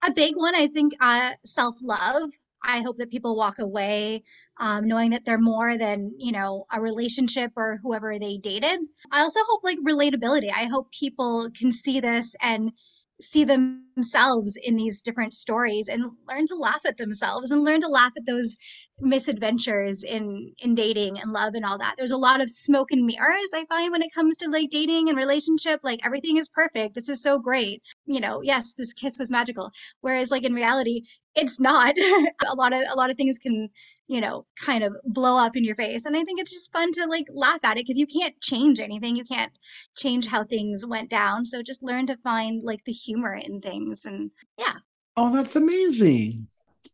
A 0.05 0.13
big 0.13 0.37
one, 0.37 0.55
I 0.55 0.67
think, 0.69 0.93
uh, 1.01 1.33
self 1.45 1.77
love. 1.83 2.31
I 2.63 2.81
hope 2.81 2.97
that 2.99 3.11
people 3.11 3.37
walk 3.37 3.59
away 3.59 4.25
um, 4.59 4.89
knowing 4.89 5.11
that 5.11 5.25
they're 5.25 5.39
more 5.39 5.79
than, 5.79 6.13
you 6.19 6.33
know, 6.33 6.65
a 6.73 6.81
relationship 6.81 7.53
or 7.57 7.79
whoever 7.83 8.19
they 8.19 8.39
dated. 8.39 8.81
I 9.13 9.21
also 9.21 9.41
hope 9.47 9.63
like 9.63 9.79
relatability. 9.87 10.51
I 10.53 10.65
hope 10.65 10.91
people 10.91 11.49
can 11.57 11.71
see 11.71 12.01
this 12.01 12.35
and 12.43 12.73
see 13.21 13.45
themselves 13.45 14.57
in 14.63 14.77
these 14.77 15.01
different 15.03 15.33
stories 15.35 15.89
and 15.89 16.07
learn 16.29 16.47
to 16.47 16.55
laugh 16.55 16.81
at 16.87 16.99
themselves 16.99 17.51
and 17.51 17.65
learn 17.65 17.81
to 17.81 17.89
laugh 17.89 18.13
at 18.17 18.27
those 18.27 18.57
misadventures 19.01 20.03
in 20.03 20.53
in 20.63 20.75
dating 20.75 21.19
and 21.21 21.33
love 21.33 21.55
and 21.55 21.65
all 21.65 21.79
that. 21.79 21.95
There's 21.97 22.11
a 22.11 22.17
lot 22.19 22.41
of 22.41 22.51
smoke 22.51 22.91
and 22.93 23.05
mirrors 23.07 23.51
i 23.55 23.65
find 23.69 23.93
when 23.93 24.03
it 24.03 24.13
comes 24.15 24.37
to 24.39 24.51
like 24.51 24.71
dating 24.71 25.09
and 25.09 25.17
relationship 25.19 25.81
like 25.83 26.01
everything 26.05 26.37
is 26.37 26.49
perfect. 26.49 26.95
This 26.95 27.09
is 27.09 27.23
so 27.23 27.39
great. 27.39 27.83
You 28.07 28.21
know 28.21 28.41
yes 28.43 28.75
this 28.75 28.93
kiss 28.93 29.19
was 29.19 29.31
magical. 29.31 29.71
Whereas 30.01 30.31
like 30.31 30.45
in 30.45 30.55
reality 30.55 31.03
it's 31.35 31.61
not. 31.61 31.95
A 32.51 32.55
lot 32.57 32.73
of 32.73 32.83
a 32.93 32.97
lot 32.97 33.11
of 33.11 33.17
things 33.17 33.39
can 33.39 33.69
you 34.09 34.21
know 34.21 34.47
kind 34.61 34.85
of 34.85 34.95
blow 35.05 35.37
up 35.37 35.57
in 35.57 35.65
your 35.65 35.75
face 35.75 36.05
and 36.05 36.17
i 36.17 36.23
think 36.25 36.41
it's 36.41 36.53
just 36.53 36.73
fun 36.73 36.93
to 36.93 37.07
like 37.07 37.27
laugh 37.33 37.65
at 37.65 37.77
it 37.77 37.85
because 37.87 37.99
you 37.99 38.07
can't 38.07 38.41
change 38.41 38.81
anything 38.81 39.17
you 39.17 39.25
can't 39.25 39.53
change 39.97 40.27
how 40.27 40.45
things 40.45 40.85
went 40.87 41.11
down 41.11 41.45
so 41.45 41.63
just 41.63 41.83
learn 41.83 42.07
to 42.07 42.17
find 42.19 42.63
like 42.63 42.85
the 42.85 42.93
humor 42.93 43.35
in 43.35 43.61
things 43.61 44.05
and 44.05 44.31
yeah 44.59 44.75
oh 45.17 45.33
that's 45.33 45.57
amazing 45.57 46.47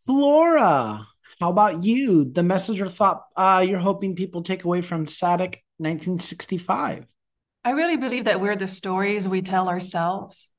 flora 0.04 1.06
how 1.42 1.50
about 1.50 1.82
you? 1.82 2.24
The 2.24 2.44
message 2.44 2.80
or 2.80 2.88
thought 2.88 3.24
uh, 3.36 3.64
you're 3.66 3.80
hoping 3.80 4.14
people 4.14 4.44
take 4.44 4.62
away 4.62 4.80
from 4.80 5.06
Sadec 5.06 5.58
1965? 5.78 7.04
I 7.64 7.70
really 7.72 7.96
believe 7.96 8.26
that 8.26 8.40
we're 8.40 8.54
the 8.54 8.68
stories 8.68 9.26
we 9.26 9.42
tell 9.42 9.68
ourselves. 9.68 10.51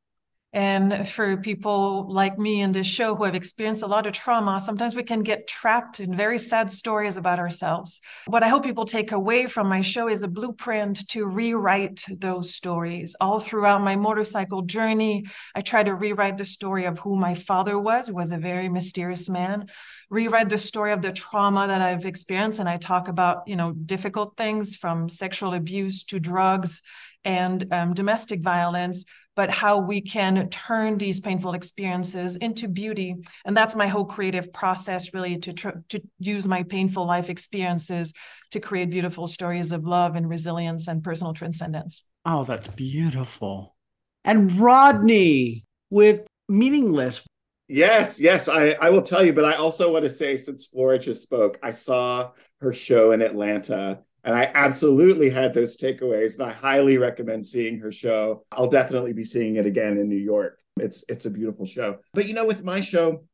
And 0.54 1.10
for 1.10 1.36
people 1.38 2.06
like 2.14 2.38
me 2.38 2.62
in 2.62 2.72
this 2.72 2.86
show 2.86 3.16
who 3.16 3.24
have 3.24 3.34
experienced 3.34 3.82
a 3.82 3.88
lot 3.88 4.06
of 4.06 4.14
trauma, 4.14 4.60
sometimes 4.60 4.96
we 4.96 5.02
can 5.02 5.24
get 5.24 5.48
trapped 5.48 6.00
in 6.00 6.16
very 6.16 6.38
sad 6.38 6.70
stories 6.70 7.18
about 7.18 7.40
ourselves. 7.40 8.00
What 8.28 8.44
I 8.44 8.50
hope 8.50 8.64
people 8.64 8.86
take 8.86 9.12
away 9.12 9.48
from 9.48 9.68
my 9.68 9.82
show 9.82 10.08
is 10.08 10.22
a 10.22 10.28
blueprint 10.28 11.08
to 11.10 11.26
rewrite 11.26 12.06
those 12.08 12.54
stories. 12.54 13.16
All 13.20 13.40
throughout 13.40 13.82
my 13.82 13.96
motorcycle 13.96 14.62
journey, 14.62 15.26
I 15.56 15.62
try 15.62 15.82
to 15.82 15.96
rewrite 15.96 16.38
the 16.38 16.46
story 16.46 16.86
of 16.86 17.00
who 17.00 17.16
my 17.16 17.34
father 17.34 17.80
was, 17.80 18.08
who 18.08 18.16
was 18.16 18.32
a 18.32 18.38
very 18.38 18.70
mysterious 18.70 19.28
man, 19.28 19.70
rewrite 20.12 20.50
the 20.50 20.60
story 20.60 20.94
of 20.94 21.02
the 21.02 21.12
trauma 21.12 21.66
that 21.66 21.82
I've 21.82 22.06
experienced. 22.06 22.60
And 22.60 22.70
I 22.70 22.78
talk 22.78 23.08
about, 23.08 23.48
you 23.48 23.56
know, 23.56 23.72
difficult 23.72 24.38
things 24.38 24.76
from 24.76 25.10
sexual 25.10 25.56
abuse 25.56 26.04
to 26.06 26.20
drugs 26.20 26.84
and 27.26 27.66
um, 27.74 27.94
domestic 27.94 28.42
violence 28.42 29.06
but 29.36 29.50
how 29.50 29.80
we 29.80 30.02
can 30.02 30.50
turn 30.50 30.98
these 30.98 31.20
painful 31.20 31.54
experiences 31.54 32.36
into 32.36 32.68
beauty. 32.68 33.16
And 33.46 33.58
that's 33.58 33.76
my 33.76 33.88
whole 33.88 34.06
creative 34.06 34.54
process, 34.54 35.14
really, 35.14 35.38
to, 35.40 35.54
tr- 35.54 35.80
to 35.90 36.02
use 36.20 36.48
my 36.48 36.64
painful 36.64 37.06
life 37.06 37.30
experiences 37.30 38.14
to 38.52 38.60
create 38.60 38.90
beautiful 38.90 39.28
stories 39.28 39.72
of 39.72 39.86
love 39.86 40.16
and 40.16 40.30
resilience 40.30 40.88
and 40.88 41.04
personal 41.04 41.34
transcendence. 41.34 42.04
Oh, 42.26 42.44
that's 42.44 42.68
beautiful. 42.70 43.76
And 44.24 44.52
Rodney 44.60 45.66
with 45.90 46.26
Meaningless. 46.48 47.26
Yes, 47.68 48.20
yes, 48.20 48.48
I, 48.48 48.76
I 48.82 48.90
will 48.90 49.02
tell 49.02 49.26
you, 49.26 49.34
but 49.34 49.46
I 49.46 49.54
also 49.54 49.92
want 49.92 50.04
to 50.04 50.10
say, 50.10 50.38
since 50.38 50.68
Flora 50.68 51.00
just 51.00 51.24
spoke, 51.24 51.58
I 51.64 51.72
saw 51.72 52.32
her 52.62 52.74
show 52.74 53.12
in 53.12 53.22
Atlanta 53.22 54.04
and 54.24 54.36
I 54.36 54.52
absolutely 54.54 55.30
had 55.30 55.54
those 55.54 55.78
takeaways, 55.78 56.40
and 56.40 56.50
I 56.50 56.54
highly 56.54 56.98
recommend 56.98 57.46
seeing 57.46 57.80
her 57.80 57.92
show. 57.92 58.46
I'll 58.52 58.70
definitely 58.70 59.14
be 59.14 59.24
seeing 59.24 59.58
it 59.58 59.66
again 59.66 59.98
in 59.98 60.08
New 60.08 60.16
York. 60.16 60.60
It's 60.78 61.04
it's 61.10 61.26
a 61.26 61.32
beautiful 61.32 61.66
show. 61.66 62.00
But 62.14 62.28
you 62.28 62.34
know, 62.34 62.46
with 62.46 62.64
my 62.64 62.80
show, 62.80 63.26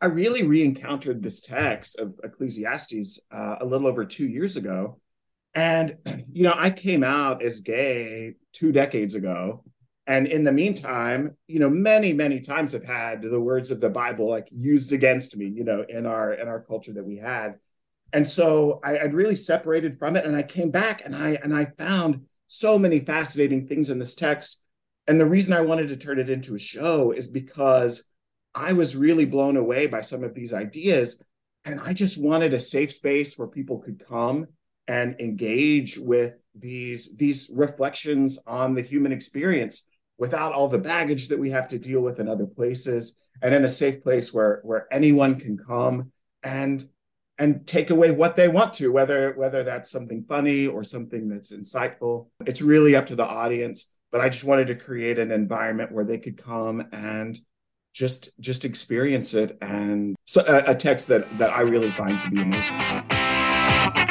I 0.00 0.06
really 0.06 0.42
re-encountered 0.46 1.22
this 1.22 1.42
text 1.42 1.98
of 1.98 2.18
Ecclesiastes 2.24 3.20
uh, 3.30 3.56
a 3.60 3.66
little 3.66 3.86
over 3.86 4.04
two 4.04 4.26
years 4.26 4.56
ago, 4.56 4.98
and 5.54 5.92
you 6.32 6.44
know, 6.44 6.54
I 6.56 6.70
came 6.70 7.04
out 7.04 7.42
as 7.42 7.60
gay 7.60 8.34
two 8.52 8.72
decades 8.72 9.14
ago, 9.14 9.62
and 10.06 10.26
in 10.26 10.44
the 10.44 10.52
meantime, 10.52 11.36
you 11.48 11.60
know, 11.60 11.68
many 11.68 12.14
many 12.14 12.40
times 12.40 12.72
have 12.72 12.84
had 12.84 13.20
the 13.20 13.40
words 13.40 13.70
of 13.70 13.82
the 13.82 13.90
Bible 13.90 14.30
like 14.30 14.48
used 14.50 14.94
against 14.94 15.36
me, 15.36 15.46
you 15.46 15.64
know, 15.64 15.84
in 15.86 16.06
our 16.06 16.32
in 16.32 16.48
our 16.48 16.62
culture 16.62 16.94
that 16.94 17.04
we 17.04 17.18
had 17.18 17.56
and 18.14 18.26
so 18.26 18.80
I, 18.84 19.02
would 19.02 19.12
really 19.12 19.34
separated 19.34 19.98
from 19.98 20.14
it, 20.16 20.24
and 20.24 20.36
I 20.36 20.44
came 20.44 20.70
back 20.70 21.04
and 21.04 21.16
I 21.16 21.30
and 21.42 21.52
I 21.52 21.66
found 21.76 22.26
so 22.46 22.78
many 22.78 23.00
fascinating 23.00 23.66
things 23.66 23.90
in 23.90 23.98
this 23.98 24.14
text. 24.14 24.62
And 25.08 25.20
the 25.20 25.26
reason 25.26 25.52
I 25.52 25.62
wanted 25.62 25.88
to 25.88 25.96
turn 25.96 26.20
it 26.20 26.30
into 26.30 26.54
a 26.54 26.58
show 26.58 27.10
is 27.10 27.26
because 27.26 28.08
I 28.54 28.72
was 28.72 28.96
really 28.96 29.26
blown 29.26 29.56
away 29.56 29.88
by 29.88 30.00
some 30.00 30.22
of 30.22 30.32
these 30.32 30.52
ideas, 30.52 31.22
and 31.64 31.80
I 31.80 31.92
just 31.92 32.22
wanted 32.22 32.54
a 32.54 32.60
safe 32.60 32.92
space 32.92 33.36
where 33.36 33.48
people 33.48 33.80
could 33.80 34.06
come 34.06 34.46
and 34.86 35.16
engage 35.20 35.98
with 35.98 36.38
these 36.54 37.16
these 37.16 37.50
reflections 37.52 38.38
on 38.46 38.74
the 38.74 38.82
human 38.82 39.10
experience 39.10 39.88
without 40.18 40.52
all 40.52 40.68
the 40.68 40.78
baggage 40.78 41.28
that 41.28 41.40
we 41.40 41.50
have 41.50 41.66
to 41.66 41.80
deal 41.80 42.00
with 42.00 42.20
in 42.20 42.28
other 42.28 42.46
places 42.46 43.18
and 43.42 43.52
in 43.52 43.64
a 43.64 43.68
safe 43.68 44.04
place 44.04 44.32
where 44.32 44.60
where 44.62 44.86
anyone 44.92 45.34
can 45.34 45.58
come 45.58 46.12
and 46.44 46.86
and 47.38 47.66
take 47.66 47.90
away 47.90 48.10
what 48.10 48.36
they 48.36 48.48
want 48.48 48.72
to 48.74 48.92
whether 48.92 49.32
whether 49.32 49.62
that's 49.62 49.90
something 49.90 50.22
funny 50.22 50.66
or 50.66 50.84
something 50.84 51.28
that's 51.28 51.52
insightful. 51.52 52.28
It's 52.46 52.62
really 52.62 52.94
up 52.94 53.06
to 53.06 53.16
the 53.16 53.26
audience 53.26 53.94
but 54.14 54.20
i 54.20 54.28
just 54.28 54.44
wanted 54.44 54.68
to 54.68 54.76
create 54.76 55.18
an 55.18 55.32
environment 55.32 55.90
where 55.90 56.04
they 56.04 56.18
could 56.18 56.42
come 56.42 56.86
and 56.92 57.40
just 57.92 58.40
just 58.40 58.64
experience 58.64 59.34
it 59.34 59.58
and 59.60 60.14
so 60.24 60.42
a, 60.46 60.70
a 60.70 60.74
text 60.74 61.08
that 61.08 61.26
that 61.38 61.50
i 61.50 61.60
really 61.60 61.90
find 61.90 62.18
to 62.20 62.30
be 62.30 62.40
amazing 62.40 64.03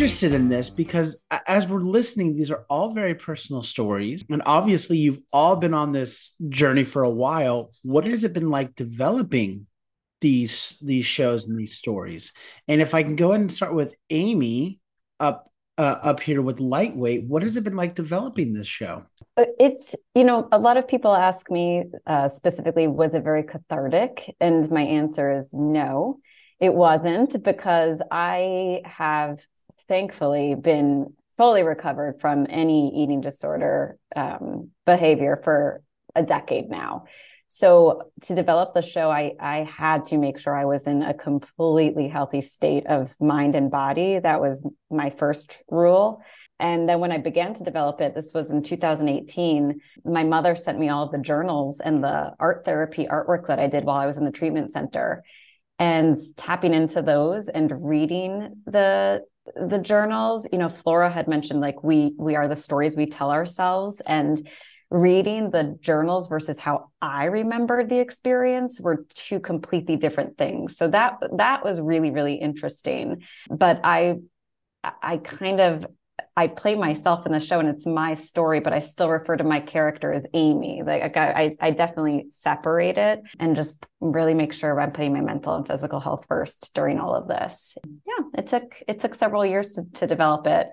interested 0.00 0.32
in 0.32 0.48
this 0.48 0.70
because 0.70 1.20
as 1.46 1.68
we're 1.68 1.82
listening, 1.82 2.34
these 2.34 2.50
are 2.50 2.64
all 2.70 2.94
very 2.94 3.14
personal 3.14 3.62
stories. 3.62 4.24
And 4.30 4.40
obviously, 4.46 4.96
you've 4.96 5.20
all 5.30 5.56
been 5.56 5.74
on 5.74 5.92
this 5.92 6.34
journey 6.48 6.84
for 6.84 7.02
a 7.02 7.10
while. 7.10 7.72
What 7.82 8.06
has 8.06 8.24
it 8.24 8.32
been 8.32 8.48
like 8.48 8.74
developing 8.74 9.66
these 10.22 10.78
these 10.82 11.04
shows 11.04 11.46
and 11.46 11.58
these 11.58 11.76
stories? 11.76 12.32
And 12.66 12.80
if 12.80 12.94
I 12.94 13.02
can 13.02 13.14
go 13.14 13.32
ahead 13.32 13.42
and 13.42 13.52
start 13.52 13.74
with 13.74 13.94
Amie 14.10 14.80
up 15.18 15.52
uh, 15.76 15.98
up 16.02 16.20
here 16.20 16.42
with 16.42 16.60
lightweight 16.60 17.24
what 17.24 17.42
has 17.42 17.56
it 17.56 17.64
been 17.64 17.76
like 17.76 17.94
developing 17.94 18.52
this 18.52 18.66
show 18.66 19.02
uh, 19.38 19.44
it's 19.58 19.94
you 20.14 20.24
know 20.24 20.46
a 20.52 20.58
lot 20.58 20.76
of 20.76 20.86
people 20.86 21.14
ask 21.14 21.50
me 21.50 21.84
uh, 22.06 22.28
specifically 22.28 22.86
was 22.86 23.14
it 23.14 23.24
very 23.24 23.42
cathartic 23.42 24.34
and 24.40 24.70
my 24.70 24.82
answer 24.82 25.34
is 25.34 25.54
no 25.54 26.18
it 26.58 26.74
wasn't 26.74 27.42
because 27.42 28.02
I 28.10 28.82
have 28.84 29.40
thankfully 29.90 30.54
been 30.54 31.12
fully 31.36 31.64
recovered 31.64 32.20
from 32.20 32.46
any 32.48 33.02
eating 33.02 33.20
disorder 33.20 33.98
um, 34.14 34.70
behavior 34.86 35.40
for 35.42 35.82
a 36.14 36.22
decade 36.22 36.70
now. 36.70 37.06
So 37.48 38.12
to 38.26 38.36
develop 38.36 38.72
the 38.72 38.82
show, 38.82 39.10
I 39.10 39.32
I 39.40 39.64
had 39.64 40.04
to 40.06 40.16
make 40.16 40.38
sure 40.38 40.56
I 40.56 40.66
was 40.66 40.86
in 40.86 41.02
a 41.02 41.12
completely 41.12 42.06
healthy 42.06 42.40
state 42.40 42.86
of 42.86 43.12
mind 43.18 43.56
and 43.56 43.68
body. 43.68 44.20
That 44.20 44.40
was 44.40 44.64
my 44.88 45.10
first 45.10 45.58
rule. 45.68 46.22
And 46.60 46.88
then 46.88 47.00
when 47.00 47.10
I 47.10 47.18
began 47.18 47.52
to 47.54 47.64
develop 47.64 48.00
it, 48.00 48.14
this 48.14 48.32
was 48.34 48.50
in 48.50 48.62
2018, 48.62 49.80
my 50.04 50.22
mother 50.22 50.54
sent 50.54 50.78
me 50.78 50.90
all 50.90 51.06
of 51.06 51.10
the 51.10 51.18
journals 51.18 51.80
and 51.80 52.04
the 52.04 52.32
art 52.38 52.64
therapy 52.64 53.08
artwork 53.10 53.48
that 53.48 53.58
I 53.58 53.66
did 53.66 53.84
while 53.84 53.96
I 53.96 54.06
was 54.06 54.18
in 54.18 54.26
the 54.26 54.30
treatment 54.30 54.70
center. 54.70 55.24
And 55.80 56.16
tapping 56.36 56.74
into 56.74 57.02
those 57.02 57.48
and 57.48 57.72
reading 57.88 58.62
the 58.66 59.22
the 59.56 59.78
journals, 59.78 60.46
you 60.52 60.58
know, 60.58 60.68
Flora 60.68 61.10
had 61.10 61.26
mentioned 61.26 61.60
like 61.60 61.82
we 61.82 62.12
we 62.18 62.36
are 62.36 62.46
the 62.46 62.54
stories 62.54 62.96
we 62.96 63.06
tell 63.06 63.30
ourselves 63.32 64.00
and 64.06 64.48
reading 64.90 65.50
the 65.50 65.78
journals 65.80 66.28
versus 66.28 66.58
how 66.58 66.90
I 67.00 67.24
remembered 67.24 67.88
the 67.88 68.00
experience 68.00 68.80
were 68.80 69.06
two 69.14 69.40
completely 69.40 69.96
different 69.96 70.36
things. 70.36 70.76
So 70.76 70.88
that 70.88 71.16
that 71.38 71.64
was 71.64 71.80
really 71.80 72.10
really 72.10 72.34
interesting. 72.34 73.22
But 73.48 73.80
I 73.82 74.16
I 75.02 75.16
kind 75.16 75.60
of 75.60 75.86
I 76.36 76.46
play 76.46 76.74
myself 76.74 77.26
in 77.26 77.32
the 77.32 77.40
show 77.40 77.60
and 77.60 77.68
it's 77.68 77.86
my 77.86 78.14
story, 78.14 78.60
but 78.60 78.72
I 78.72 78.78
still 78.78 79.08
refer 79.08 79.36
to 79.36 79.44
my 79.44 79.60
character 79.60 80.12
as 80.12 80.24
Amie. 80.34 80.82
Like 80.84 81.16
I, 81.16 81.48
I 81.60 81.70
definitely 81.70 82.26
separate 82.30 82.98
it 82.98 83.20
and 83.38 83.56
just 83.56 83.86
really 84.00 84.34
make 84.34 84.52
sure 84.52 84.80
I'm 84.80 84.92
putting 84.92 85.12
my 85.12 85.20
mental 85.20 85.54
and 85.54 85.66
physical 85.66 86.00
health 86.00 86.24
first 86.28 86.72
during 86.74 86.98
all 86.98 87.14
of 87.14 87.28
this. 87.28 87.76
Yeah, 87.84 88.24
it 88.36 88.46
took 88.46 88.82
it 88.86 88.98
took 88.98 89.14
several 89.14 89.44
years 89.44 89.74
to, 89.74 89.84
to 90.00 90.06
develop 90.06 90.46
it, 90.46 90.68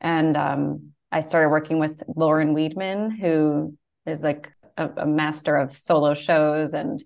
and 0.00 0.36
um, 0.36 0.92
I 1.10 1.20
started 1.20 1.50
working 1.50 1.78
with 1.78 2.02
Lauren 2.16 2.54
Weedman, 2.54 3.18
who 3.18 3.76
is 4.06 4.22
like 4.22 4.50
a, 4.76 4.88
a 4.96 5.06
master 5.06 5.56
of 5.56 5.76
solo 5.76 6.14
shows 6.14 6.74
and 6.74 7.02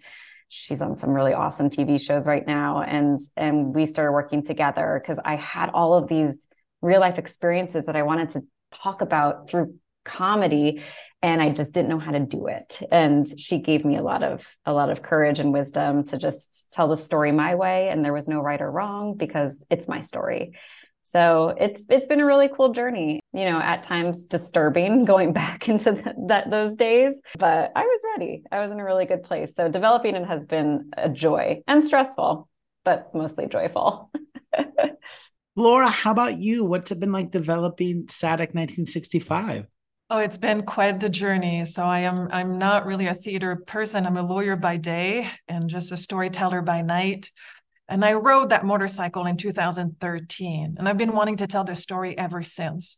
she's 0.48 0.80
on 0.80 0.96
some 0.96 1.10
really 1.10 1.32
awesome 1.32 1.68
TV 1.68 2.00
shows 2.00 2.26
right 2.26 2.46
now 2.46 2.80
and 2.80 3.20
and 3.36 3.74
we 3.74 3.84
started 3.84 4.12
working 4.12 4.44
together 4.44 5.00
because 5.02 5.18
I 5.24 5.36
had 5.36 5.70
all 5.70 5.94
of 5.94 6.08
these 6.08 6.38
real 6.82 7.00
life 7.00 7.18
experiences 7.18 7.86
that 7.86 7.96
I 7.96 8.02
wanted 8.02 8.30
to 8.30 8.42
talk 8.82 9.00
about 9.00 9.48
through 9.48 9.74
comedy 10.04 10.82
and 11.22 11.42
I 11.42 11.50
just 11.50 11.72
didn't 11.72 11.88
know 11.88 11.98
how 11.98 12.12
to 12.12 12.20
do 12.20 12.46
it. 12.46 12.80
And 12.92 13.26
she 13.40 13.58
gave 13.58 13.84
me 13.84 13.96
a 13.96 14.02
lot 14.02 14.22
of 14.22 14.46
a 14.64 14.72
lot 14.72 14.90
of 14.90 15.02
courage 15.02 15.40
and 15.40 15.52
wisdom 15.52 16.04
to 16.04 16.18
just 16.18 16.70
tell 16.72 16.88
the 16.88 16.96
story 16.96 17.32
my 17.32 17.54
way 17.54 17.88
and 17.88 18.04
there 18.04 18.12
was 18.12 18.28
no 18.28 18.40
right 18.40 18.60
or 18.60 18.70
wrong 18.70 19.14
because 19.16 19.64
it's 19.70 19.88
my 19.88 20.00
story. 20.00 20.52
So 21.02 21.54
it's 21.58 21.86
it's 21.88 22.06
been 22.06 22.20
a 22.20 22.26
really 22.26 22.48
cool 22.48 22.72
journey 22.72 23.20
you 23.32 23.44
know 23.44 23.58
at 23.58 23.82
times 23.82 24.26
disturbing 24.26 25.04
going 25.12 25.32
back 25.32 25.68
into 25.68 25.92
the, 25.92 26.14
that 26.26 26.50
those 26.50 26.76
days 26.76 27.14
but 27.38 27.72
I 27.74 27.82
was 27.82 28.00
ready. 28.14 28.44
I 28.52 28.60
was 28.60 28.72
in 28.72 28.80
a 28.80 28.84
really 28.84 29.06
good 29.06 29.22
place. 29.22 29.54
So 29.54 29.68
developing 29.68 30.14
it 30.14 30.26
has 30.26 30.46
been 30.46 30.90
a 30.96 31.08
joy 31.08 31.62
and 31.66 31.84
stressful 31.84 32.48
but 32.84 33.12
mostly 33.14 33.46
joyful 33.46 34.10
Laura, 35.58 35.88
how 35.88 36.10
about 36.10 36.38
you? 36.38 36.66
What's 36.66 36.92
it 36.92 37.00
been 37.00 37.12
like 37.12 37.30
developing 37.30 38.04
Sadec 38.06 38.54
1965? 38.54 39.66
Oh, 40.10 40.18
it's 40.18 40.36
been 40.36 40.62
quite 40.62 41.00
the 41.00 41.08
journey. 41.08 41.64
So 41.64 41.82
I 41.82 42.00
am 42.00 42.28
I'm 42.30 42.58
not 42.58 42.84
really 42.84 43.06
a 43.06 43.14
theater 43.14 43.56
person. 43.56 44.06
I'm 44.06 44.18
a 44.18 44.22
lawyer 44.22 44.54
by 44.54 44.76
day 44.76 45.30
and 45.48 45.68
just 45.68 45.90
a 45.92 45.96
storyteller 45.96 46.60
by 46.60 46.82
night. 46.82 47.32
And 47.88 48.04
I 48.04 48.12
rode 48.12 48.50
that 48.50 48.66
motorcycle 48.66 49.24
in 49.24 49.38
2013. 49.38 50.76
And 50.78 50.88
I've 50.88 50.98
been 50.98 51.14
wanting 51.14 51.38
to 51.38 51.46
tell 51.46 51.64
this 51.64 51.82
story 51.82 52.16
ever 52.18 52.42
since. 52.42 52.96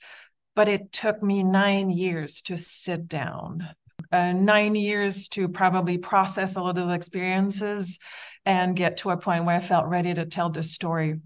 But 0.56 0.68
it 0.68 0.92
took 0.92 1.22
me 1.22 1.44
nine 1.44 1.90
years 1.90 2.42
to 2.42 2.58
sit 2.58 3.06
down, 3.06 3.68
uh, 4.10 4.32
nine 4.32 4.74
years 4.74 5.28
to 5.28 5.48
probably 5.48 5.96
process 5.96 6.56
all 6.56 6.68
of 6.68 6.74
those 6.74 6.92
experiences 6.92 8.00
and 8.44 8.74
get 8.74 8.98
to 8.98 9.10
a 9.10 9.16
point 9.16 9.44
where 9.44 9.56
I 9.56 9.60
felt 9.60 9.86
ready 9.86 10.12
to 10.12 10.26
tell 10.26 10.50
this 10.50 10.72
story 10.72 11.20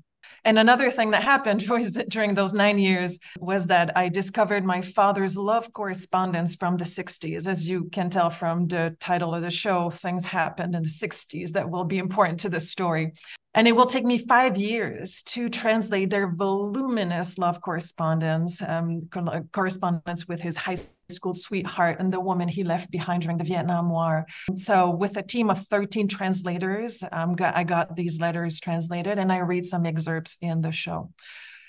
and 0.44 0.58
another 0.58 0.90
thing 0.90 1.10
that 1.12 1.22
happened 1.22 1.62
was 1.68 1.92
that 1.92 2.08
during 2.08 2.34
those 2.34 2.52
nine 2.52 2.78
years 2.78 3.18
was 3.38 3.66
that 3.66 3.96
I 3.96 4.08
discovered 4.08 4.64
my 4.64 4.80
father's 4.80 5.36
love 5.36 5.72
correspondence 5.72 6.54
from 6.56 6.76
the 6.76 6.84
60s. 6.84 7.46
As 7.46 7.68
you 7.68 7.88
can 7.90 8.10
tell 8.10 8.30
from 8.30 8.68
the 8.68 8.96
title 9.00 9.34
of 9.34 9.42
the 9.42 9.50
show, 9.50 9.90
things 9.90 10.24
happened 10.24 10.74
in 10.74 10.82
the 10.82 10.88
60s 10.88 11.50
that 11.52 11.70
will 11.70 11.84
be 11.84 11.98
important 11.98 12.40
to 12.40 12.48
the 12.48 12.60
story. 12.60 13.12
And 13.54 13.68
it 13.68 13.72
will 13.72 13.86
take 13.86 14.04
me 14.04 14.16
five 14.16 14.56
years 14.56 15.22
to 15.24 15.50
translate 15.50 16.08
their 16.08 16.32
voluminous 16.32 17.36
love 17.36 17.60
correspondence, 17.60 18.62
um, 18.62 19.08
correspondence 19.52 20.26
with 20.26 20.40
his 20.40 20.56
high 20.56 20.78
school 21.12 21.34
sweetheart 21.34 21.98
and 22.00 22.12
the 22.12 22.20
woman 22.20 22.48
he 22.48 22.64
left 22.64 22.90
behind 22.90 23.22
during 23.22 23.38
the 23.38 23.44
Vietnam 23.44 23.90
War. 23.90 24.26
So, 24.56 24.90
with 24.90 25.16
a 25.16 25.22
team 25.22 25.50
of 25.50 25.66
13 25.66 26.08
translators, 26.08 27.04
um, 27.12 27.34
got, 27.34 27.56
I 27.56 27.64
got 27.64 27.96
these 27.96 28.20
letters 28.20 28.60
translated 28.60 29.18
and 29.18 29.32
I 29.32 29.38
read 29.38 29.66
some 29.66 29.86
excerpts 29.86 30.36
in 30.40 30.60
the 30.60 30.72
show. 30.72 31.10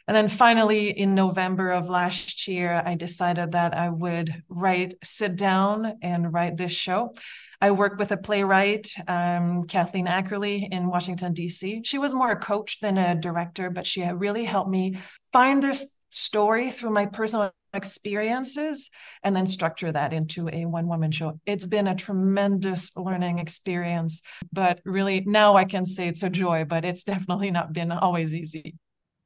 And 0.08 0.16
then 0.16 0.28
finally, 0.28 0.90
in 0.90 1.16
November 1.16 1.72
of 1.72 1.90
last 1.90 2.48
year, 2.48 2.82
I 2.86 2.96
decided 2.96 3.54
that 3.54 3.74
I 3.74 3.90
would 3.90 4.44
write, 4.50 4.96
sit 5.02 5.38
down 5.38 5.98
and 6.02 6.34
write 6.34 6.58
this 6.58 6.74
show. 6.74 7.16
I 7.62 7.72
worked 7.72 8.00
with 8.00 8.12
a 8.12 8.18
playwright, 8.18 8.92
um, 9.08 9.64
Kathleen 9.68 10.08
Ackerley, 10.08 10.68
in 10.70 10.88
Washington, 10.88 11.34
D.C. 11.34 11.84
She 11.86 11.98
was 11.98 12.14
more 12.14 12.32
a 12.32 12.36
coach 12.36 12.82
than 12.82 12.98
a 12.98 13.16
director, 13.16 13.70
but 13.70 13.88
she 13.88 14.04
really 14.04 14.44
helped 14.44 14.70
me 14.70 14.98
find 15.32 15.64
this 15.64 15.96
story 16.10 16.72
through 16.72 16.90
my 16.90 17.06
personal 17.06 17.54
experiences 17.74 18.90
and 19.24 19.36
then 19.36 19.46
structure 19.46 19.92
that 19.92 20.14
into 20.14 20.50
a 20.50 20.66
one 20.66 20.88
woman 20.88 21.12
show. 21.12 21.40
It's 21.46 21.66
been 21.66 21.88
a 21.88 21.96
tremendous 21.96 22.96
learning 22.96 23.40
experience, 23.40 24.22
but 24.52 24.80
really 24.86 25.24
now 25.26 25.56
I 25.56 25.66
can 25.66 25.86
say 25.86 26.08
it's 26.08 26.24
a 26.24 26.30
joy, 26.30 26.66
but 26.66 26.86
it's 26.86 27.04
definitely 27.04 27.52
not 27.52 27.74
been 27.74 27.92
always 27.92 28.34
easy. 28.34 28.76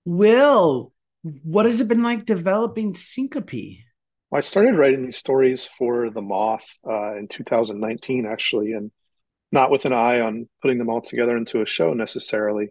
Will, 0.05 0.93
what 1.21 1.65
has 1.65 1.81
it 1.81 1.87
been 1.87 2.03
like 2.03 2.25
developing 2.25 2.93
Syncope? 2.95 3.79
Well, 4.29 4.39
I 4.39 4.41
started 4.41 4.75
writing 4.75 5.03
these 5.03 5.17
stories 5.17 5.65
for 5.65 6.09
The 6.09 6.21
Moth 6.21 6.77
uh, 6.85 7.15
in 7.15 7.27
2019, 7.27 8.25
actually, 8.25 8.73
and 8.73 8.91
not 9.51 9.71
with 9.71 9.85
an 9.85 9.93
eye 9.93 10.19
on 10.19 10.49
putting 10.61 10.77
them 10.77 10.89
all 10.89 11.01
together 11.01 11.37
into 11.37 11.61
a 11.61 11.65
show 11.65 11.93
necessarily. 11.93 12.69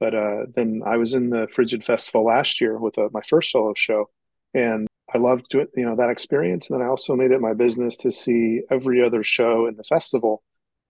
But 0.00 0.14
uh, 0.14 0.46
then 0.54 0.82
I 0.84 0.96
was 0.96 1.14
in 1.14 1.30
the 1.30 1.48
Frigid 1.52 1.84
Festival 1.84 2.24
last 2.24 2.60
year 2.60 2.78
with 2.78 2.98
a, 2.98 3.04
uh, 3.04 3.08
my 3.12 3.20
first 3.22 3.52
solo 3.52 3.74
show, 3.76 4.10
and 4.54 4.87
I 5.12 5.18
loved 5.18 5.46
doing, 5.48 5.68
you 5.74 5.84
know 5.84 5.96
that 5.96 6.10
experience. 6.10 6.68
And 6.68 6.78
then 6.78 6.86
I 6.86 6.90
also 6.90 7.16
made 7.16 7.30
it 7.30 7.40
my 7.40 7.54
business 7.54 7.96
to 7.98 8.10
see 8.10 8.62
every 8.70 9.02
other 9.02 9.22
show 9.22 9.66
in 9.66 9.76
the 9.76 9.84
festival, 9.84 10.42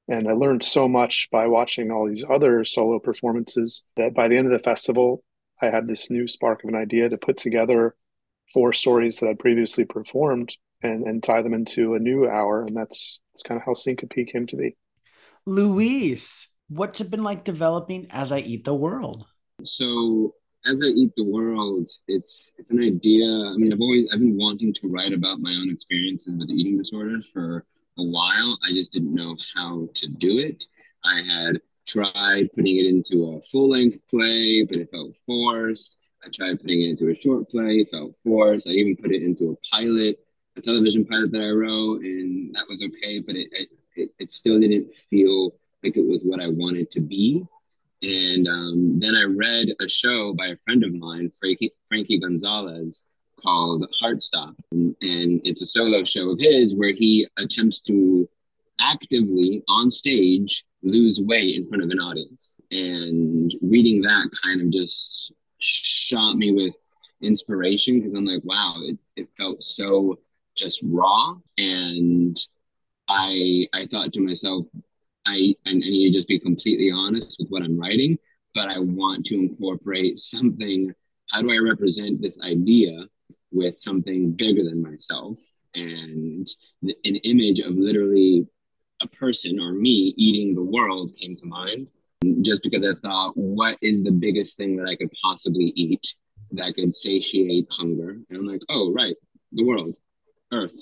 and 0.09 0.27
I 0.27 0.33
learned 0.33 0.63
so 0.63 0.89
much 0.89 1.29
by 1.31 1.47
watching 1.47 1.91
all 1.91 2.09
these 2.09 2.25
other 2.29 2.65
solo 2.65 2.99
performances 2.99 3.85
that 3.97 4.15
by 4.15 4.27
the 4.27 4.39
end 4.39 4.47
of 4.47 4.53
the 4.53 4.65
festival, 4.65 5.23
I 5.61 5.67
had 5.67 5.87
this 5.87 6.11
new 6.11 6.27
spark 6.27 6.65
of 6.65 6.71
an 6.71 6.77
idea 6.77 7.11
to 7.11 7.19
put 7.19 7.37
together 7.37 7.95
four 8.53 8.73
stories 8.73 9.19
that 9.19 9.29
I'd 9.29 9.39
previously 9.39 9.85
performed 9.85 10.57
and, 10.83 11.05
and 11.05 11.23
tie 11.23 11.43
them 11.43 11.53
into 11.53 11.95
a 11.95 11.99
new 11.99 12.27
hour. 12.27 12.65
And 12.65 12.75
that's, 12.75 13.21
that's 13.35 13.43
kind 13.43 13.61
of 13.61 13.67
how 13.67 13.75
Syncope 13.75 14.33
came 14.33 14.47
to 14.47 14.57
be. 14.57 14.77
Luis, 15.45 16.51
what's 16.69 17.03
it 17.03 17.11
been 17.11 17.23
like 17.23 17.45
developing 17.45 18.07
As 18.11 18.33
I 18.33 18.39
Eat 18.39 18.65
the 18.65 18.75
World? 18.75 19.27
So 19.65 20.35
as 20.67 20.83
I 20.83 20.87
eat 20.87 21.13
the 21.17 21.25
world, 21.25 21.91
it's 22.09 22.51
it's 22.59 22.71
an 22.71 22.81
idea. 22.81 23.27
I 23.27 23.57
mean, 23.57 23.73
I've 23.73 23.81
always 23.81 24.09
I've 24.13 24.21
been 24.21 24.37
wanting 24.37 24.73
to 24.75 24.89
write 24.89 25.13
about 25.13 25.41
my 25.41 25.51
own 25.51 25.71
experiences 25.71 26.35
with 26.37 26.51
eating 26.51 26.79
disorders 26.79 27.27
for 27.33 27.65
a 27.99 28.03
while. 28.03 28.59
I 28.67 28.73
just 28.73 28.93
didn't 28.93 29.15
know 29.15 29.37
how 29.55 29.89
to 29.95 30.09
do 30.09 30.39
it. 30.39 30.65
I 31.05 31.23
had 31.23 31.61
tried 31.87 32.53
putting 32.55 32.77
it 32.77 32.87
into 32.87 33.37
a 33.37 33.43
full 33.51 33.71
length 33.71 33.99
play, 34.11 34.65
but 34.69 34.79
it 34.79 34.91
felt 34.91 35.15
forced. 35.27 35.99
I 36.25 36.29
tried 36.35 36.61
putting 36.61 36.83
it 36.83 36.91
into 36.91 37.09
a 37.09 37.15
short 37.15 37.49
play, 37.49 37.79
it 37.79 37.91
felt 37.91 38.15
forced. 38.25 38.69
I 38.69 38.73
even 38.73 38.97
put 38.97 39.13
it 39.13 39.23
into 39.23 39.53
a 39.53 39.77
pilot, 39.77 40.19
a 40.57 40.61
television 40.61 41.05
pilot 41.05 41.31
that 41.33 41.41
I 41.43 41.51
wrote, 41.51 42.03
and 42.03 42.55
that 42.55 42.67
was 42.69 42.83
okay, 42.83 43.21
but 43.21 43.37
it, 43.37 43.49
it, 43.95 44.11
it 44.19 44.33
still 44.33 44.61
didn't 44.61 44.95
feel 44.95 45.55
like 45.83 45.97
it 45.97 46.07
was 46.07 46.23
what 46.25 46.41
I 46.41 46.49
wanted 46.49 46.91
to 46.93 47.01
be. 47.01 47.45
And 48.03 48.47
um, 48.47 49.01
then 49.01 49.15
I 49.15 49.25
read 49.25 49.69
a 49.81 49.89
show 49.89 50.35
by 50.35 50.49
a 50.49 50.57
friend 50.65 50.85
of 50.85 50.95
mine, 50.95 51.33
Frankie, 51.41 51.73
Frankie 51.89 52.21
Gonzalez, 52.21 53.05
called 53.43 53.87
Heartstop. 54.03 54.55
And, 54.73 54.95
and 55.01 55.41
it's 55.45 55.63
a 55.63 55.67
solo 55.67 56.05
show 56.05 56.31
of 56.31 56.39
his 56.39 56.75
where 56.75 56.93
he 56.93 57.27
attempts 57.39 57.81
to 57.83 58.29
actively 58.81 59.63
on 59.69 59.91
stage 59.91 60.65
lose 60.83 61.21
weight 61.21 61.57
in 61.57 61.69
front 61.69 61.83
of 61.83 61.91
an 61.91 61.99
audience. 61.99 62.57
And 62.71 63.53
reading 63.63 64.03
that 64.03 64.31
kind 64.43 64.61
of 64.61 64.71
just 64.71 65.33
shot 65.59 66.37
me 66.37 66.53
with 66.53 66.75
inspiration 67.21 68.01
because 68.01 68.15
I'm 68.17 68.27
like, 68.27 68.45
wow, 68.45 68.77
it, 68.83 68.99
it 69.17 69.29
felt 69.37 69.63
so 69.63 70.19
just 70.57 70.81
raw. 70.85 71.35
And 71.57 72.37
I 73.09 73.67
I 73.73 73.87
thought 73.91 74.13
to 74.13 74.21
myself, 74.21 74.67
I, 75.29 75.75
need 75.75 76.13
to 76.13 76.19
just 76.19 76.29
be 76.29 76.39
completely 76.39 76.91
honest 76.91 77.37
with 77.39 77.49
what 77.49 77.63
I'm 77.63 77.79
writing, 77.79 78.19
but 78.55 78.69
I 78.69 78.79
want 78.79 79.27
to 79.27 79.37
incorporate 79.37 80.19
something. 80.19 80.93
How 81.31 81.43
do 81.43 81.53
I 81.53 81.59
represent 81.59 82.21
this 82.21 82.39
idea 82.41 83.07
with 83.53 83.79
something 83.79 84.33
bigger 84.33 84.65
than 84.65 84.83
myself. 84.83 85.39
And 85.75 86.47
an 86.83 87.17
image 87.17 87.61
of 87.61 87.75
literally 87.75 88.47
a 89.01 89.09
person 89.09 89.61
or 89.61 89.73
me 89.73 90.15
eating 90.17 90.55
the 90.55 90.63
world 90.63 91.13
came 91.21 91.37
to 91.37 91.47
mind 91.47 91.91
just 92.43 92.63
because 92.63 92.83
I 92.85 92.99
thought, 93.01 93.37
what 93.37 93.79
is 93.81 94.03
the 94.03 94.11
biggest 94.11 94.57
thing 94.57 94.77
that 94.77 94.89
I 94.89 94.97
could 94.97 95.11
possibly 95.23 95.73
eat 95.77 96.15
that 96.53 96.75
could 96.75 96.95
satiate 96.95 97.67
hunger? 97.71 98.19
And 98.29 98.39
I'm 98.39 98.47
like, 98.47 98.63
oh, 98.69 98.93
right, 98.93 99.15
the 99.53 99.65
world, 99.65 99.95
Earth, 100.53 100.77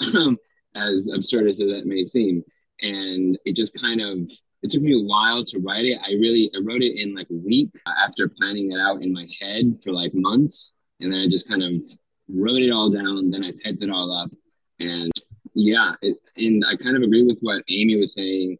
as 0.76 1.08
absurd 1.12 1.48
as 1.48 1.58
that 1.58 1.82
may 1.86 2.04
seem. 2.04 2.44
And 2.82 3.38
it 3.44 3.56
just 3.56 3.78
kind 3.80 4.00
of, 4.00 4.30
it 4.62 4.70
took 4.70 4.82
me 4.82 4.94
a 4.94 5.06
while 5.06 5.44
to 5.44 5.58
write 5.58 5.84
it. 5.84 5.98
I 6.06 6.12
really, 6.12 6.50
I 6.54 6.60
wrote 6.62 6.82
it 6.82 7.00
in 7.00 7.14
like 7.14 7.28
a 7.30 7.34
week 7.34 7.70
after 7.86 8.28
planning 8.28 8.72
it 8.72 8.78
out 8.78 9.02
in 9.02 9.12
my 9.12 9.26
head 9.40 9.78
for 9.82 9.92
like 9.92 10.12
months. 10.14 10.72
And 11.00 11.12
then 11.12 11.20
I 11.20 11.28
just 11.28 11.48
kind 11.48 11.62
of 11.62 11.82
wrote 12.28 12.60
it 12.60 12.70
all 12.70 12.90
down. 12.90 13.30
Then 13.30 13.44
I 13.44 13.50
typed 13.50 13.82
it 13.82 13.90
all 13.90 14.12
up. 14.12 14.30
And 14.78 15.10
yeah, 15.54 15.94
it, 16.02 16.16
and 16.36 16.64
I 16.66 16.76
kind 16.76 16.96
of 16.96 17.02
agree 17.02 17.24
with 17.24 17.38
what 17.40 17.62
Amie 17.70 18.00
was 18.00 18.14
saying 18.14 18.58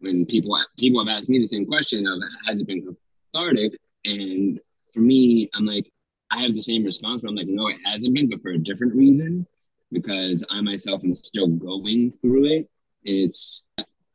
when 0.00 0.26
people 0.26 0.58
people 0.78 1.04
have 1.04 1.16
asked 1.16 1.30
me 1.30 1.38
the 1.38 1.46
same 1.46 1.64
question 1.64 2.06
of 2.06 2.20
has 2.46 2.60
it 2.60 2.66
been 2.66 2.84
cathartic? 2.84 3.78
And 4.04 4.60
for 4.92 5.00
me, 5.00 5.48
I'm 5.54 5.64
like, 5.64 5.90
I 6.30 6.42
have 6.42 6.54
the 6.54 6.60
same 6.60 6.84
response. 6.84 7.22
But 7.22 7.28
I'm 7.28 7.36
like, 7.36 7.46
no, 7.48 7.68
it 7.68 7.76
hasn't 7.84 8.14
been, 8.14 8.28
but 8.28 8.42
for 8.42 8.50
a 8.50 8.58
different 8.58 8.94
reason, 8.94 9.46
because 9.90 10.44
I 10.50 10.60
myself 10.60 11.02
am 11.04 11.14
still 11.14 11.48
going 11.48 12.10
through 12.10 12.46
it. 12.46 12.70
It's 13.04 13.64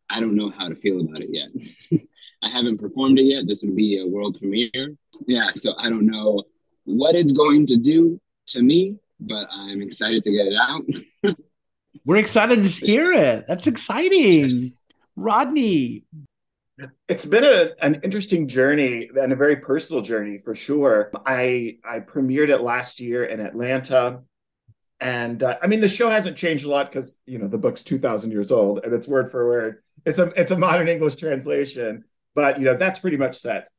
I 0.10 0.20
don't 0.20 0.36
know 0.36 0.50
how 0.50 0.70
to 0.70 0.76
feel 0.76 1.02
about 1.02 1.22
it 1.22 1.30
yet. 1.32 2.02
I 2.44 2.50
haven't 2.50 2.78
performed 2.78 3.20
it 3.20 3.24
yet. 3.24 3.48
This 3.48 3.64
would 3.64 3.76
be 3.76 4.00
a 4.00 4.08
world 4.08 4.38
premiere. 4.40 4.96
Yeah, 5.26 5.50
so 5.56 5.74
I 5.78 5.90
don't 5.90 6.06
know 6.06 6.44
what 6.86 7.16
it's 7.16 7.32
going 7.32 7.66
to 7.68 7.78
do 7.78 8.20
to 8.48 8.62
me, 8.62 8.98
but 9.20 9.48
I'm 9.52 9.82
excited 9.82 10.24
to 10.24 10.32
get 10.32 10.48
it 10.48 10.58
out. 10.58 11.36
We're 12.06 12.18
excited 12.18 12.64
to 12.64 12.70
hear 12.86 13.12
it. 13.12 13.46
That's 13.48 13.68
exciting. 13.68 14.74
Rodney. 15.16 16.06
It's 17.10 17.26
been 17.26 17.44
a, 17.44 17.70
an 17.84 18.00
interesting 18.04 18.48
journey 18.48 19.10
and 19.20 19.34
a 19.34 19.36
very 19.36 19.58
personal 19.58 20.04
journey 20.04 20.38
for 20.38 20.54
sure. 20.54 21.12
I 21.26 21.80
I 21.84 22.00
premiered 22.00 22.50
it 22.50 22.62
last 22.62 23.02
year 23.02 23.26
in 23.26 23.40
Atlanta. 23.40 24.22
And 25.00 25.44
uh, 25.44 25.58
I 25.62 25.68
mean, 25.68 25.82
the 25.82 25.88
show 25.88 26.10
hasn't 26.10 26.38
changed 26.38 26.66
a 26.66 26.70
lot 26.70 26.92
because 26.92 27.20
you 27.26 27.38
know 27.38 27.48
the 27.48 27.58
book's 27.58 27.84
two 27.84 27.98
thousand 27.98 28.32
years 28.32 28.52
old 28.52 28.84
and 28.84 28.94
it's 28.94 29.08
word 29.08 29.32
for 29.32 29.48
word. 29.48 29.84
It's 30.06 30.20
a 30.20 30.32
it's 30.36 30.52
a 30.52 30.58
modern 30.58 30.88
English 30.88 31.16
translation, 31.18 32.04
but 32.34 32.60
you 32.60 32.66
know 32.66 32.76
that's 32.76 33.00
pretty 33.00 33.18
much 33.18 33.36
set. 33.36 33.70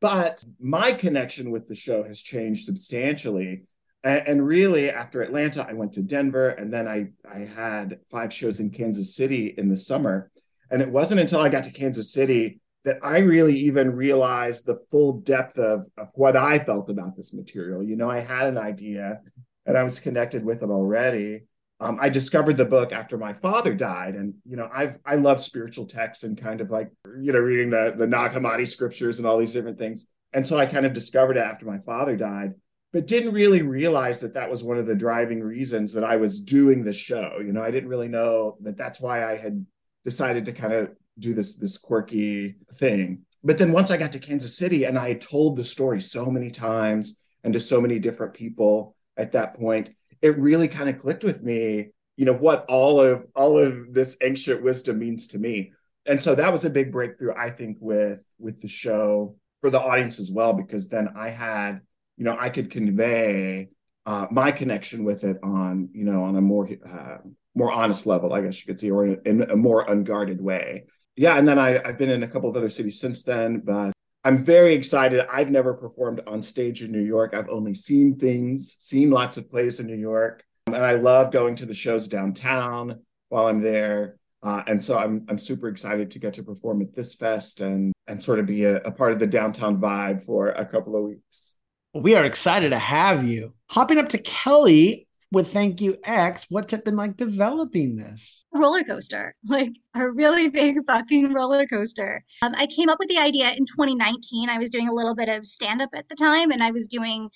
But 0.00 0.44
my 0.60 0.92
connection 0.92 1.50
with 1.50 1.66
the 1.66 1.74
show 1.74 2.02
has 2.02 2.20
changed 2.20 2.64
substantially 2.64 3.62
and, 4.06 4.28
and 4.28 4.46
really, 4.46 4.88
after 4.88 5.20
Atlanta, 5.20 5.66
I 5.68 5.72
went 5.72 5.94
to 5.94 6.02
Denver, 6.02 6.50
and 6.50 6.72
then 6.72 6.86
I 6.86 7.08
I 7.28 7.40
had 7.40 7.98
five 8.08 8.32
shows 8.32 8.60
in 8.60 8.70
Kansas 8.70 9.16
City 9.16 9.54
in 9.58 9.68
the 9.68 9.76
summer. 9.76 10.30
And 10.70 10.80
it 10.80 10.90
wasn't 10.90 11.20
until 11.20 11.40
I 11.40 11.48
got 11.48 11.64
to 11.64 11.72
Kansas 11.72 12.12
City 12.12 12.60
that 12.84 12.98
I 13.02 13.18
really 13.18 13.54
even 13.54 13.96
realized 13.96 14.64
the 14.64 14.80
full 14.92 15.20
depth 15.20 15.58
of, 15.58 15.86
of 15.98 16.10
what 16.14 16.36
I 16.36 16.60
felt 16.60 16.88
about 16.88 17.16
this 17.16 17.34
material. 17.34 17.82
You 17.82 17.96
know, 17.96 18.08
I 18.08 18.20
had 18.20 18.46
an 18.46 18.58
idea 18.58 19.22
and 19.66 19.76
I 19.76 19.82
was 19.82 20.00
connected 20.00 20.44
with 20.44 20.62
it 20.62 20.70
already. 20.70 21.42
Um, 21.78 21.98
I 22.00 22.08
discovered 22.08 22.56
the 22.56 22.64
book 22.64 22.92
after 22.92 23.18
my 23.18 23.34
father 23.34 23.74
died, 23.74 24.14
and 24.14 24.34
you 24.44 24.56
know, 24.56 24.70
I've 24.72 24.98
I 25.04 25.16
love 25.16 25.40
spiritual 25.40 25.86
texts 25.86 26.24
and 26.24 26.40
kind 26.40 26.60
of 26.60 26.70
like 26.70 26.90
you 27.20 27.32
know 27.32 27.40
reading 27.40 27.70
the 27.70 27.94
the 27.96 28.06
Nag 28.06 28.32
Hammadi 28.32 28.66
scriptures 28.66 29.18
and 29.18 29.28
all 29.28 29.36
these 29.36 29.52
different 29.52 29.78
things. 29.78 30.08
And 30.32 30.46
so 30.46 30.58
I 30.58 30.66
kind 30.66 30.86
of 30.86 30.92
discovered 30.92 31.36
it 31.36 31.44
after 31.44 31.66
my 31.66 31.78
father 31.78 32.16
died 32.16 32.54
but 32.96 33.06
didn't 33.06 33.34
really 33.34 33.60
realize 33.60 34.20
that 34.20 34.32
that 34.32 34.48
was 34.48 34.64
one 34.64 34.78
of 34.78 34.86
the 34.86 34.94
driving 34.94 35.42
reasons 35.42 35.92
that 35.92 36.02
I 36.02 36.16
was 36.16 36.40
doing 36.40 36.82
the 36.82 36.94
show. 36.94 37.36
You 37.44 37.52
know, 37.52 37.62
I 37.62 37.70
didn't 37.70 37.90
really 37.90 38.08
know 38.08 38.56
that 38.62 38.78
that's 38.78 39.02
why 39.02 39.22
I 39.22 39.36
had 39.36 39.66
decided 40.02 40.46
to 40.46 40.52
kind 40.52 40.72
of 40.72 40.92
do 41.18 41.34
this 41.34 41.58
this 41.58 41.76
quirky 41.76 42.56
thing. 42.72 43.26
But 43.44 43.58
then 43.58 43.72
once 43.72 43.90
I 43.90 43.98
got 43.98 44.12
to 44.12 44.18
Kansas 44.18 44.56
City 44.56 44.84
and 44.84 44.98
I 44.98 45.08
had 45.08 45.20
told 45.20 45.58
the 45.58 45.62
story 45.62 46.00
so 46.00 46.30
many 46.30 46.50
times 46.50 47.20
and 47.44 47.52
to 47.52 47.60
so 47.60 47.82
many 47.82 47.98
different 47.98 48.32
people 48.32 48.95
at 49.16 49.32
that 49.32 49.54
point, 49.54 49.90
it 50.22 50.38
really 50.38 50.68
kind 50.68 50.88
of 50.88 50.98
clicked 50.98 51.24
with 51.24 51.42
me, 51.42 51.88
you 52.16 52.24
know, 52.24 52.34
what 52.34 52.64
all 52.68 53.00
of 53.00 53.26
all 53.34 53.58
of 53.58 53.92
this 53.92 54.16
ancient 54.22 54.62
wisdom 54.62 54.98
means 54.98 55.28
to 55.28 55.38
me. 55.38 55.72
And 56.06 56.22
so 56.22 56.34
that 56.34 56.52
was 56.52 56.64
a 56.64 56.70
big 56.70 56.92
breakthrough, 56.92 57.34
I 57.36 57.50
think, 57.50 57.78
with 57.80 58.24
with 58.38 58.60
the 58.60 58.68
show 58.68 59.36
for 59.60 59.70
the 59.70 59.80
audience 59.80 60.20
as 60.20 60.30
well, 60.30 60.52
because 60.52 60.88
then 60.88 61.08
I 61.16 61.30
had 61.30 61.80
you 62.16 62.24
know, 62.24 62.36
I 62.38 62.48
could 62.48 62.70
convey 62.70 63.68
uh, 64.04 64.26
my 64.30 64.50
connection 64.52 65.04
with 65.04 65.24
it 65.24 65.38
on, 65.42 65.90
you 65.92 66.04
know, 66.04 66.24
on 66.24 66.36
a 66.36 66.40
more 66.40 66.68
uh, 66.86 67.18
more 67.54 67.72
honest 67.72 68.06
level, 68.06 68.32
I 68.32 68.42
guess 68.42 68.60
you 68.60 68.66
could 68.66 68.80
say, 68.80 68.90
or 68.90 69.06
in, 69.06 69.42
a 69.42 69.56
more 69.56 69.84
unguarded 69.88 70.40
way. 70.40 70.84
Yeah, 71.16 71.38
and 71.38 71.48
then 71.48 71.58
I, 71.58 71.82
I've 71.82 71.98
been 71.98 72.10
in 72.10 72.22
a 72.22 72.28
couple 72.28 72.50
of 72.50 72.56
other 72.56 72.68
cities 72.68 73.00
since 73.00 73.22
then, 73.22 73.60
but 73.60 73.92
I'm 74.26 74.38
very 74.38 74.74
excited. 74.74 75.24
I've 75.32 75.52
never 75.52 75.72
performed 75.72 76.20
on 76.26 76.42
stage 76.42 76.82
in 76.82 76.90
New 76.90 76.98
York. 76.98 77.32
I've 77.32 77.48
only 77.48 77.74
seen 77.74 78.18
things, 78.18 78.74
seen 78.80 79.08
lots 79.08 79.36
of 79.36 79.48
plays 79.48 79.78
in 79.78 79.86
New 79.86 79.94
York, 79.94 80.42
and 80.66 80.74
I 80.74 80.94
love 80.94 81.30
going 81.30 81.54
to 81.54 81.64
the 81.64 81.74
shows 81.74 82.08
downtown 82.08 83.02
while 83.28 83.46
I'm 83.46 83.60
there. 83.60 84.16
Uh, 84.42 84.64
and 84.66 84.82
so 84.82 84.98
I'm 84.98 85.24
I'm 85.28 85.38
super 85.38 85.68
excited 85.68 86.10
to 86.10 86.18
get 86.18 86.34
to 86.34 86.42
perform 86.42 86.82
at 86.82 86.92
this 86.92 87.14
fest 87.14 87.60
and 87.60 87.92
and 88.08 88.20
sort 88.20 88.40
of 88.40 88.46
be 88.46 88.64
a, 88.64 88.78
a 88.78 88.90
part 88.90 89.12
of 89.12 89.20
the 89.20 89.28
downtown 89.28 89.80
vibe 89.80 90.20
for 90.20 90.48
a 90.48 90.66
couple 90.66 90.96
of 90.96 91.04
weeks. 91.04 91.58
We 91.94 92.16
are 92.16 92.24
excited 92.24 92.70
to 92.70 92.80
have 92.80 93.24
you. 93.24 93.54
Hopping 93.70 93.98
up 93.98 94.08
to 94.08 94.18
Kelly 94.18 95.05
with 95.36 95.52
Thank 95.52 95.82
U, 95.82 95.98
Ex, 96.02 96.46
what's 96.48 96.72
it 96.72 96.82
been 96.86 96.96
like 96.96 97.18
developing 97.18 97.96
this? 97.96 98.46
Roller 98.54 98.82
coaster, 98.82 99.34
like 99.46 99.68
a 99.94 100.10
really 100.10 100.48
big 100.48 100.78
fucking 100.86 101.34
roller 101.34 101.66
coaster. 101.66 102.24
Um, 102.40 102.54
I 102.56 102.66
came 102.66 102.88
up 102.88 102.98
with 102.98 103.10
the 103.10 103.18
idea 103.18 103.50
in 103.50 103.66
2019. 103.66 104.48
I 104.48 104.56
was 104.56 104.70
doing 104.70 104.88
a 104.88 104.94
little 104.94 105.14
bit 105.14 105.28
of 105.28 105.44
stand 105.44 105.82
up 105.82 105.90
at 105.94 106.08
the 106.08 106.14
time 106.14 106.50
and 106.50 106.62
I 106.62 106.70
was 106.70 106.88
doing 106.88 107.28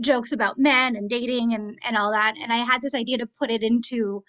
jokes 0.00 0.30
about 0.30 0.60
men 0.60 0.94
and 0.94 1.10
dating 1.10 1.52
and, 1.52 1.76
and 1.84 1.96
all 1.96 2.12
that. 2.12 2.36
And 2.40 2.52
I 2.52 2.58
had 2.58 2.82
this 2.82 2.94
idea 2.94 3.18
to 3.18 3.26
put 3.26 3.50
it 3.50 3.64
into 3.64 4.22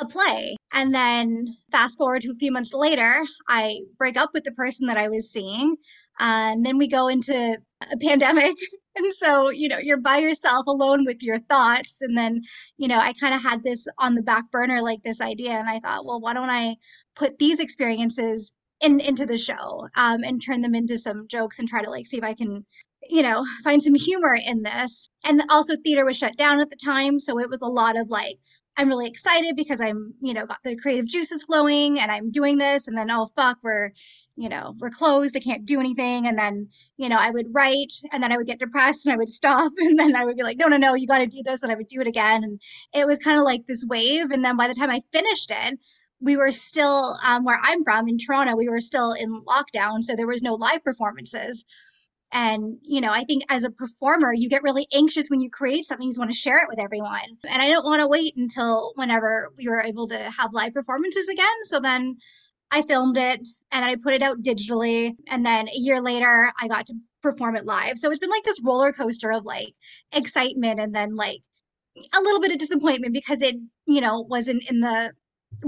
a 0.00 0.04
play. 0.04 0.56
And 0.72 0.92
then 0.92 1.54
fast 1.70 1.98
forward 1.98 2.22
to 2.22 2.32
a 2.32 2.34
few 2.34 2.50
months 2.50 2.74
later, 2.74 3.22
I 3.48 3.82
break 3.96 4.16
up 4.16 4.30
with 4.34 4.42
the 4.42 4.52
person 4.52 4.88
that 4.88 4.96
I 4.96 5.08
was 5.08 5.30
seeing. 5.30 5.76
Uh, 6.18 6.50
and 6.50 6.66
then 6.66 6.78
we 6.78 6.88
go 6.88 7.06
into 7.06 7.58
a 7.92 7.96
pandemic 7.98 8.56
and 9.04 9.14
so 9.14 9.50
you 9.50 9.68
know 9.68 9.78
you're 9.78 10.00
by 10.00 10.18
yourself 10.18 10.66
alone 10.66 11.04
with 11.04 11.22
your 11.22 11.38
thoughts 11.38 12.00
and 12.02 12.16
then 12.16 12.42
you 12.78 12.88
know 12.88 12.98
i 12.98 13.12
kind 13.14 13.34
of 13.34 13.42
had 13.42 13.62
this 13.64 13.86
on 13.98 14.14
the 14.14 14.22
back 14.22 14.50
burner 14.50 14.82
like 14.82 15.02
this 15.02 15.20
idea 15.20 15.52
and 15.52 15.68
i 15.68 15.78
thought 15.80 16.04
well 16.06 16.20
why 16.20 16.34
don't 16.34 16.50
i 16.50 16.74
put 17.14 17.38
these 17.38 17.60
experiences 17.60 18.52
in 18.80 19.00
into 19.00 19.26
the 19.26 19.38
show 19.38 19.88
um, 19.96 20.22
and 20.24 20.42
turn 20.42 20.62
them 20.62 20.74
into 20.74 20.96
some 20.98 21.26
jokes 21.28 21.58
and 21.58 21.68
try 21.68 21.82
to 21.82 21.90
like 21.90 22.06
see 22.06 22.18
if 22.18 22.24
i 22.24 22.34
can 22.34 22.64
you 23.08 23.22
know 23.22 23.44
find 23.64 23.82
some 23.82 23.94
humor 23.94 24.36
in 24.46 24.62
this. 24.62 25.10
And 25.24 25.42
also 25.50 25.74
theater 25.76 26.04
was 26.04 26.18
shut 26.18 26.36
down 26.36 26.60
at 26.60 26.70
the 26.70 26.76
time 26.76 27.20
so 27.20 27.38
it 27.38 27.50
was 27.50 27.60
a 27.62 27.66
lot 27.66 27.98
of 27.98 28.08
like 28.08 28.38
i'm 28.76 28.88
really 28.88 29.06
excited 29.08 29.56
because 29.56 29.80
i'm 29.80 30.14
you 30.22 30.34
know 30.34 30.46
got 30.46 30.58
the 30.64 30.76
creative 30.76 31.06
juices 31.06 31.44
flowing 31.44 31.98
and 31.98 32.10
i'm 32.10 32.30
doing 32.30 32.58
this 32.58 32.88
and 32.88 32.96
then 32.96 33.10
oh 33.10 33.26
fuck 33.36 33.58
we're 33.62 33.90
you 34.40 34.48
know, 34.48 34.74
we're 34.78 34.88
closed, 34.88 35.36
I 35.36 35.40
can't 35.40 35.66
do 35.66 35.80
anything. 35.80 36.26
And 36.26 36.38
then, 36.38 36.68
you 36.96 37.10
know, 37.10 37.18
I 37.20 37.30
would 37.30 37.48
write 37.52 37.92
and 38.10 38.22
then 38.22 38.32
I 38.32 38.38
would 38.38 38.46
get 38.46 38.58
depressed 38.58 39.04
and 39.04 39.12
I 39.12 39.18
would 39.18 39.28
stop. 39.28 39.70
And 39.80 39.98
then 39.98 40.16
I 40.16 40.24
would 40.24 40.36
be 40.36 40.42
like, 40.42 40.56
no, 40.56 40.66
no, 40.66 40.78
no, 40.78 40.94
you 40.94 41.06
got 41.06 41.18
to 41.18 41.26
do 41.26 41.42
this. 41.44 41.62
And 41.62 41.70
I 41.70 41.74
would 41.74 41.88
do 41.88 42.00
it 42.00 42.06
again. 42.06 42.42
And 42.42 42.58
it 42.94 43.06
was 43.06 43.18
kind 43.18 43.38
of 43.38 43.44
like 43.44 43.66
this 43.66 43.84
wave. 43.86 44.30
And 44.30 44.42
then 44.42 44.56
by 44.56 44.66
the 44.66 44.74
time 44.74 44.88
I 44.90 45.02
finished 45.12 45.50
it, 45.50 45.78
we 46.20 46.36
were 46.36 46.52
still 46.52 47.18
um, 47.26 47.44
where 47.44 47.60
I'm 47.62 47.84
from 47.84 48.08
in 48.08 48.16
Toronto, 48.16 48.56
we 48.56 48.68
were 48.68 48.80
still 48.80 49.12
in 49.12 49.42
lockdown. 49.44 50.02
So 50.02 50.16
there 50.16 50.26
was 50.26 50.40
no 50.40 50.54
live 50.54 50.82
performances. 50.82 51.66
And, 52.32 52.78
you 52.82 53.02
know, 53.02 53.12
I 53.12 53.24
think 53.24 53.42
as 53.50 53.64
a 53.64 53.70
performer, 53.70 54.32
you 54.32 54.48
get 54.48 54.62
really 54.62 54.86
anxious 54.94 55.28
when 55.28 55.42
you 55.42 55.50
create 55.50 55.84
something, 55.84 56.08
you 56.08 56.14
want 56.16 56.30
to 56.30 56.36
share 56.36 56.62
it 56.62 56.68
with 56.68 56.78
everyone. 56.78 57.36
And 57.46 57.60
I 57.60 57.68
don't 57.68 57.84
want 57.84 58.00
to 58.00 58.08
wait 58.08 58.34
until 58.36 58.92
whenever 58.94 59.48
we 59.58 59.68
were 59.68 59.82
able 59.82 60.06
to 60.08 60.18
have 60.38 60.54
live 60.54 60.72
performances 60.72 61.28
again. 61.28 61.46
So 61.64 61.80
then 61.80 62.16
I 62.70 62.82
filmed 62.82 63.16
it 63.16 63.40
and 63.72 63.84
I 63.84 63.96
put 63.96 64.14
it 64.14 64.22
out 64.22 64.42
digitally. 64.42 65.14
And 65.28 65.44
then 65.44 65.68
a 65.68 65.78
year 65.78 66.00
later, 66.00 66.52
I 66.60 66.68
got 66.68 66.86
to 66.86 66.94
perform 67.22 67.56
it 67.56 67.66
live. 67.66 67.98
So 67.98 68.10
it's 68.10 68.20
been 68.20 68.30
like 68.30 68.44
this 68.44 68.60
roller 68.62 68.92
coaster 68.92 69.30
of 69.30 69.44
like 69.44 69.74
excitement 70.12 70.80
and 70.80 70.94
then 70.94 71.16
like 71.16 71.40
a 71.96 72.20
little 72.20 72.40
bit 72.40 72.52
of 72.52 72.58
disappointment 72.58 73.12
because 73.12 73.42
it, 73.42 73.56
you 73.86 74.00
know, 74.00 74.20
wasn't 74.20 74.68
in 74.70 74.80
the 74.80 75.12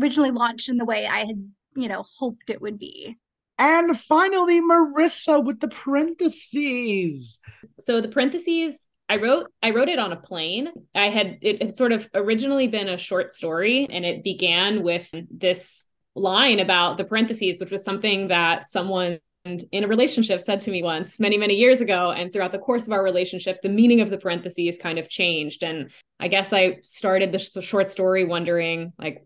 originally 0.01 0.31
launched 0.31 0.69
in 0.69 0.77
the 0.77 0.85
way 0.85 1.07
I 1.07 1.21
had, 1.21 1.53
you 1.77 1.89
know, 1.89 2.05
hoped 2.19 2.51
it 2.51 2.61
would 2.61 2.79
be. 2.79 3.17
And 3.59 3.99
finally, 3.99 4.61
Marissa 4.61 5.45
with 5.45 5.61
the 5.61 5.69
parentheses. 5.69 7.41
So 7.81 8.01
the 8.01 8.09
parentheses 8.09 8.81
I 9.09 9.17
wrote 9.17 9.53
I 9.63 9.71
wrote 9.71 9.89
it 9.89 9.99
on 9.99 10.13
a 10.13 10.17
plane. 10.17 10.71
I 10.95 11.11
had 11.11 11.39
it 11.43 11.63
had 11.63 11.77
sort 11.77 11.93
of 11.93 12.09
originally 12.15 12.67
been 12.69 12.89
a 12.89 12.97
short 12.97 13.33
story 13.33 13.87
and 13.91 14.07
it 14.07 14.25
began 14.25 14.83
with 14.83 15.09
this 15.31 15.85
line 16.15 16.61
about 16.61 16.99
the 16.99 17.05
parentheses, 17.05 17.59
which 17.59 17.71
was 17.71 17.85
something 17.85 18.29
that 18.29 18.67
someone 18.67 19.19
in 19.45 19.83
a 19.83 19.89
relationship 19.89 20.41
said 20.41 20.61
to 20.61 20.71
me 20.71 20.85
once 20.85 21.19
many 21.19 21.37
many 21.37 21.55
years 21.55 21.81
ago. 21.81 22.13
And 22.13 22.33
throughout 22.33 22.53
the 22.53 22.59
course 22.59 22.87
of 22.87 22.93
our 22.93 23.03
relationship 23.03 23.61
the 23.63 23.69
meaning 23.69 24.01
of 24.01 24.11
the 24.11 24.19
parentheses 24.19 24.79
kind 24.79 24.99
of 24.99 25.09
changed. 25.09 25.65
And 25.65 25.91
i 26.23 26.29
guess 26.29 26.53
i 26.53 26.79
started 26.83 27.33
the 27.33 27.39
short 27.39 27.91
story 27.91 28.25
wondering 28.25 28.93
like 28.99 29.23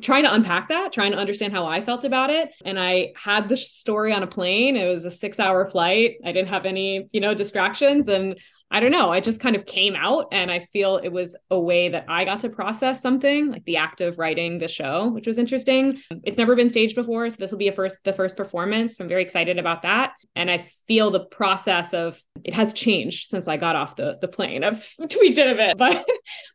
trying 0.00 0.24
to 0.24 0.34
unpack 0.34 0.68
that 0.68 0.92
trying 0.92 1.12
to 1.12 1.18
understand 1.18 1.52
how 1.52 1.66
i 1.66 1.80
felt 1.80 2.04
about 2.04 2.30
it 2.30 2.50
and 2.64 2.78
i 2.78 3.12
had 3.14 3.48
the 3.48 3.56
story 3.56 4.12
on 4.12 4.22
a 4.22 4.26
plane 4.26 4.76
it 4.76 4.88
was 4.88 5.04
a 5.04 5.10
6 5.10 5.38
hour 5.38 5.68
flight 5.68 6.16
i 6.24 6.32
didn't 6.32 6.48
have 6.48 6.66
any 6.66 7.06
you 7.12 7.20
know 7.20 7.34
distractions 7.34 8.08
and 8.08 8.36
I 8.72 8.80
don't 8.80 8.90
know, 8.90 9.12
I 9.12 9.20
just 9.20 9.38
kind 9.38 9.54
of 9.54 9.66
came 9.66 9.94
out 9.94 10.28
and 10.32 10.50
I 10.50 10.60
feel 10.60 10.96
it 10.96 11.10
was 11.12 11.36
a 11.50 11.60
way 11.60 11.90
that 11.90 12.06
I 12.08 12.24
got 12.24 12.40
to 12.40 12.48
process 12.48 13.02
something 13.02 13.50
like 13.50 13.66
the 13.66 13.76
act 13.76 14.00
of 14.00 14.18
writing 14.18 14.58
the 14.58 14.66
show, 14.66 15.10
which 15.10 15.26
was 15.26 15.36
interesting. 15.36 16.00
It's 16.24 16.38
never 16.38 16.56
been 16.56 16.70
staged 16.70 16.94
before, 16.94 17.28
so 17.28 17.36
this 17.38 17.50
will 17.50 17.58
be 17.58 17.68
a 17.68 17.72
first 17.72 17.98
the 18.02 18.14
first 18.14 18.34
performance. 18.34 18.98
I'm 18.98 19.08
very 19.08 19.22
excited 19.22 19.58
about 19.58 19.82
that. 19.82 20.14
And 20.34 20.50
I 20.50 20.66
feel 20.92 21.10
the 21.10 21.24
process 21.24 21.94
of 21.94 22.20
it 22.44 22.52
has 22.52 22.74
changed 22.74 23.26
since 23.28 23.48
I 23.48 23.56
got 23.56 23.76
off 23.76 23.96
the 23.96 24.18
the 24.20 24.28
plane. 24.28 24.62
I've 24.62 24.86
tweaked 25.08 25.38
it 25.38 25.50
a 25.50 25.54
bit, 25.54 25.78
but 25.78 26.06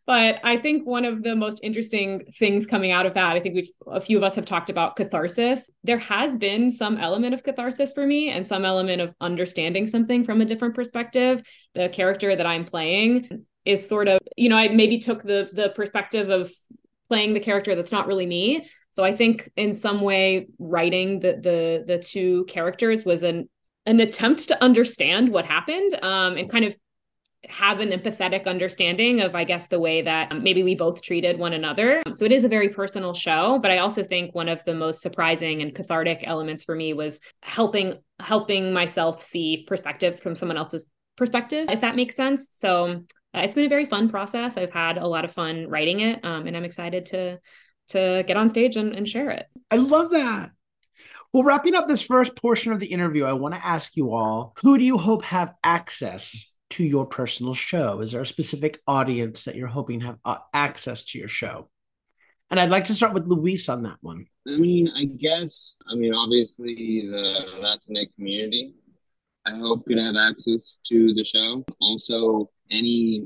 but 0.05 0.39
I 0.43 0.57
think 0.57 0.85
one 0.85 1.05
of 1.05 1.23
the 1.23 1.35
most 1.35 1.59
interesting 1.63 2.23
things 2.37 2.67
coming 2.67 2.91
out 2.91 3.07
of 3.07 3.15
that, 3.15 3.35
I 3.35 3.39
think 3.39 3.55
we've 3.55 3.71
a 3.87 3.99
few 3.99 4.15
of 4.15 4.21
us 4.21 4.35
have 4.35 4.45
talked 4.45 4.69
about 4.69 4.95
catharsis. 4.95 5.71
There 5.83 5.97
has 5.97 6.37
been 6.37 6.71
some 6.71 6.99
element 6.99 7.33
of 7.33 7.41
catharsis 7.41 7.93
for 7.93 8.05
me 8.05 8.29
and 8.29 8.45
some 8.45 8.63
element 8.63 9.01
of 9.01 9.15
understanding 9.19 9.87
something 9.87 10.23
from 10.23 10.39
a 10.41 10.45
different 10.45 10.75
perspective. 10.75 11.41
The 11.73 11.89
character 11.89 12.35
that 12.35 12.45
I'm 12.45 12.63
playing 12.63 13.45
is 13.65 13.89
sort 13.89 14.07
of, 14.07 14.19
you 14.35 14.49
know, 14.49 14.57
I 14.57 14.67
maybe 14.67 14.99
took 14.99 15.23
the 15.23 15.49
the 15.51 15.69
perspective 15.69 16.29
of 16.29 16.51
playing 17.09 17.33
the 17.33 17.39
character 17.39 17.73
that's 17.73 17.91
not 17.91 18.05
really 18.05 18.27
me. 18.27 18.69
So 18.91 19.03
I 19.03 19.15
think 19.15 19.49
in 19.55 19.73
some 19.73 20.01
way 20.01 20.47
writing 20.59 21.21
the 21.21 21.39
the 21.41 21.83
the 21.87 21.97
two 21.97 22.45
characters 22.45 23.03
was 23.03 23.23
an 23.23 23.49
an 23.87 23.99
attempt 23.99 24.47
to 24.49 24.63
understand 24.63 25.29
what 25.29 25.45
happened 25.45 25.91
um, 26.03 26.37
and 26.37 26.49
kind 26.49 26.65
of 26.65 26.75
have 27.47 27.79
an 27.79 27.89
empathetic 27.89 28.45
understanding 28.45 29.21
of 29.21 29.33
i 29.33 29.43
guess 29.43 29.67
the 29.67 29.79
way 29.79 30.01
that 30.01 30.35
maybe 30.41 30.63
we 30.63 30.75
both 30.75 31.01
treated 31.01 31.39
one 31.39 31.53
another 31.53 32.01
so 32.11 32.25
it 32.25 32.31
is 32.31 32.43
a 32.43 32.49
very 32.49 32.67
personal 32.67 33.13
show 33.13 33.57
but 33.61 33.71
i 33.71 33.77
also 33.77 34.03
think 34.03 34.35
one 34.35 34.49
of 34.49 34.61
the 34.65 34.73
most 34.73 35.01
surprising 35.01 35.61
and 35.61 35.73
cathartic 35.73 36.23
elements 36.23 36.63
for 36.63 36.75
me 36.75 36.93
was 36.93 37.21
helping 37.41 37.95
helping 38.19 38.73
myself 38.73 39.21
see 39.21 39.65
perspective 39.67 40.19
from 40.19 40.35
someone 40.35 40.57
else's 40.57 40.85
perspective, 41.17 41.67
if 41.69 41.81
that 41.81 41.95
makes 41.95 42.15
sense. 42.15 42.49
So 42.53 43.03
uh, 43.35 43.39
it's 43.39 43.55
been 43.55 43.65
a 43.65 43.69
very 43.69 43.85
fun 43.85 44.07
process. 44.07 44.55
I've 44.55 44.71
had 44.71 44.97
a 44.97 45.07
lot 45.07 45.25
of 45.25 45.33
fun 45.33 45.67
writing 45.67 45.99
it, 45.99 46.23
um, 46.23 46.47
and 46.47 46.55
I'm 46.55 46.63
excited 46.63 47.07
to 47.07 47.39
to 47.89 48.23
get 48.27 48.35
on 48.35 48.49
stage 48.49 48.75
and, 48.75 48.93
and 48.93 49.07
share 49.07 49.29
it. 49.31 49.45
I 49.71 49.77
love 49.77 50.11
that. 50.11 50.51
Well, 51.33 51.43
wrapping 51.43 51.75
up 51.75 51.87
this 51.87 52.01
first 52.01 52.35
portion 52.35 52.71
of 52.71 52.79
the 52.79 52.87
interview, 52.87 53.25
I 53.25 53.33
want 53.33 53.53
to 53.53 53.65
ask 53.65 53.95
you 53.95 54.13
all 54.13 54.53
who 54.61 54.77
do 54.77 54.83
you 54.83 54.97
hope 54.97 55.23
have 55.23 55.53
access 55.63 56.53
to 56.71 56.83
your 56.83 57.05
personal 57.05 57.53
show? 57.53 58.01
Is 58.01 58.11
there 58.11 58.21
a 58.21 58.25
specific 58.25 58.79
audience 58.87 59.45
that 59.45 59.55
you're 59.55 59.67
hoping 59.67 60.01
have 60.01 60.17
uh, 60.25 60.37
access 60.53 61.05
to 61.05 61.19
your 61.19 61.27
show? 61.27 61.69
And 62.49 62.59
I'd 62.59 62.69
like 62.69 62.85
to 62.85 62.95
start 62.95 63.13
with 63.13 63.27
Luis 63.27 63.67
on 63.67 63.83
that 63.83 63.97
one. 64.01 64.25
I 64.47 64.57
mean, 64.57 64.89
I 64.95 65.05
guess, 65.05 65.75
I 65.91 65.95
mean, 65.95 66.13
obviously 66.13 67.07
the 67.09 67.45
Latinx 67.59 68.15
community 68.15 68.73
I 69.47 69.51
hope 69.51 69.85
could 69.85 69.97
have 69.97 70.15
access 70.17 70.77
to 70.87 71.13
the 71.13 71.23
show. 71.23 71.63
Also, 71.79 72.49
any, 72.69 73.25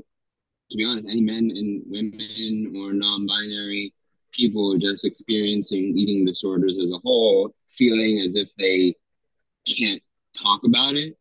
to 0.70 0.76
be 0.76 0.84
honest, 0.84 1.08
any 1.08 1.20
men 1.20 1.50
and 1.50 1.82
women 1.86 2.72
or 2.76 2.92
non-binary 2.92 3.92
people 4.32 4.78
just 4.78 5.04
experiencing 5.04 5.96
eating 5.96 6.24
disorders 6.24 6.78
as 6.78 6.90
a 6.90 6.98
whole, 7.04 7.54
feeling 7.70 8.20
as 8.20 8.36
if 8.36 8.50
they 8.56 8.94
can't 9.66 10.02
talk 10.40 10.62
about 10.64 10.94
it 10.94 11.16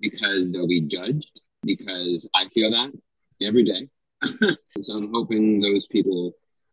because 0.00 0.50
they'll 0.50 0.68
be 0.68 0.82
judged. 0.82 1.40
Because 1.64 2.28
I 2.34 2.48
feel 2.48 2.70
that 2.72 2.92
every 3.40 3.64
day. 3.64 3.88
so 4.82 4.94
I'm 4.94 5.12
hoping 5.12 5.60
those 5.60 5.86
people 5.86 6.32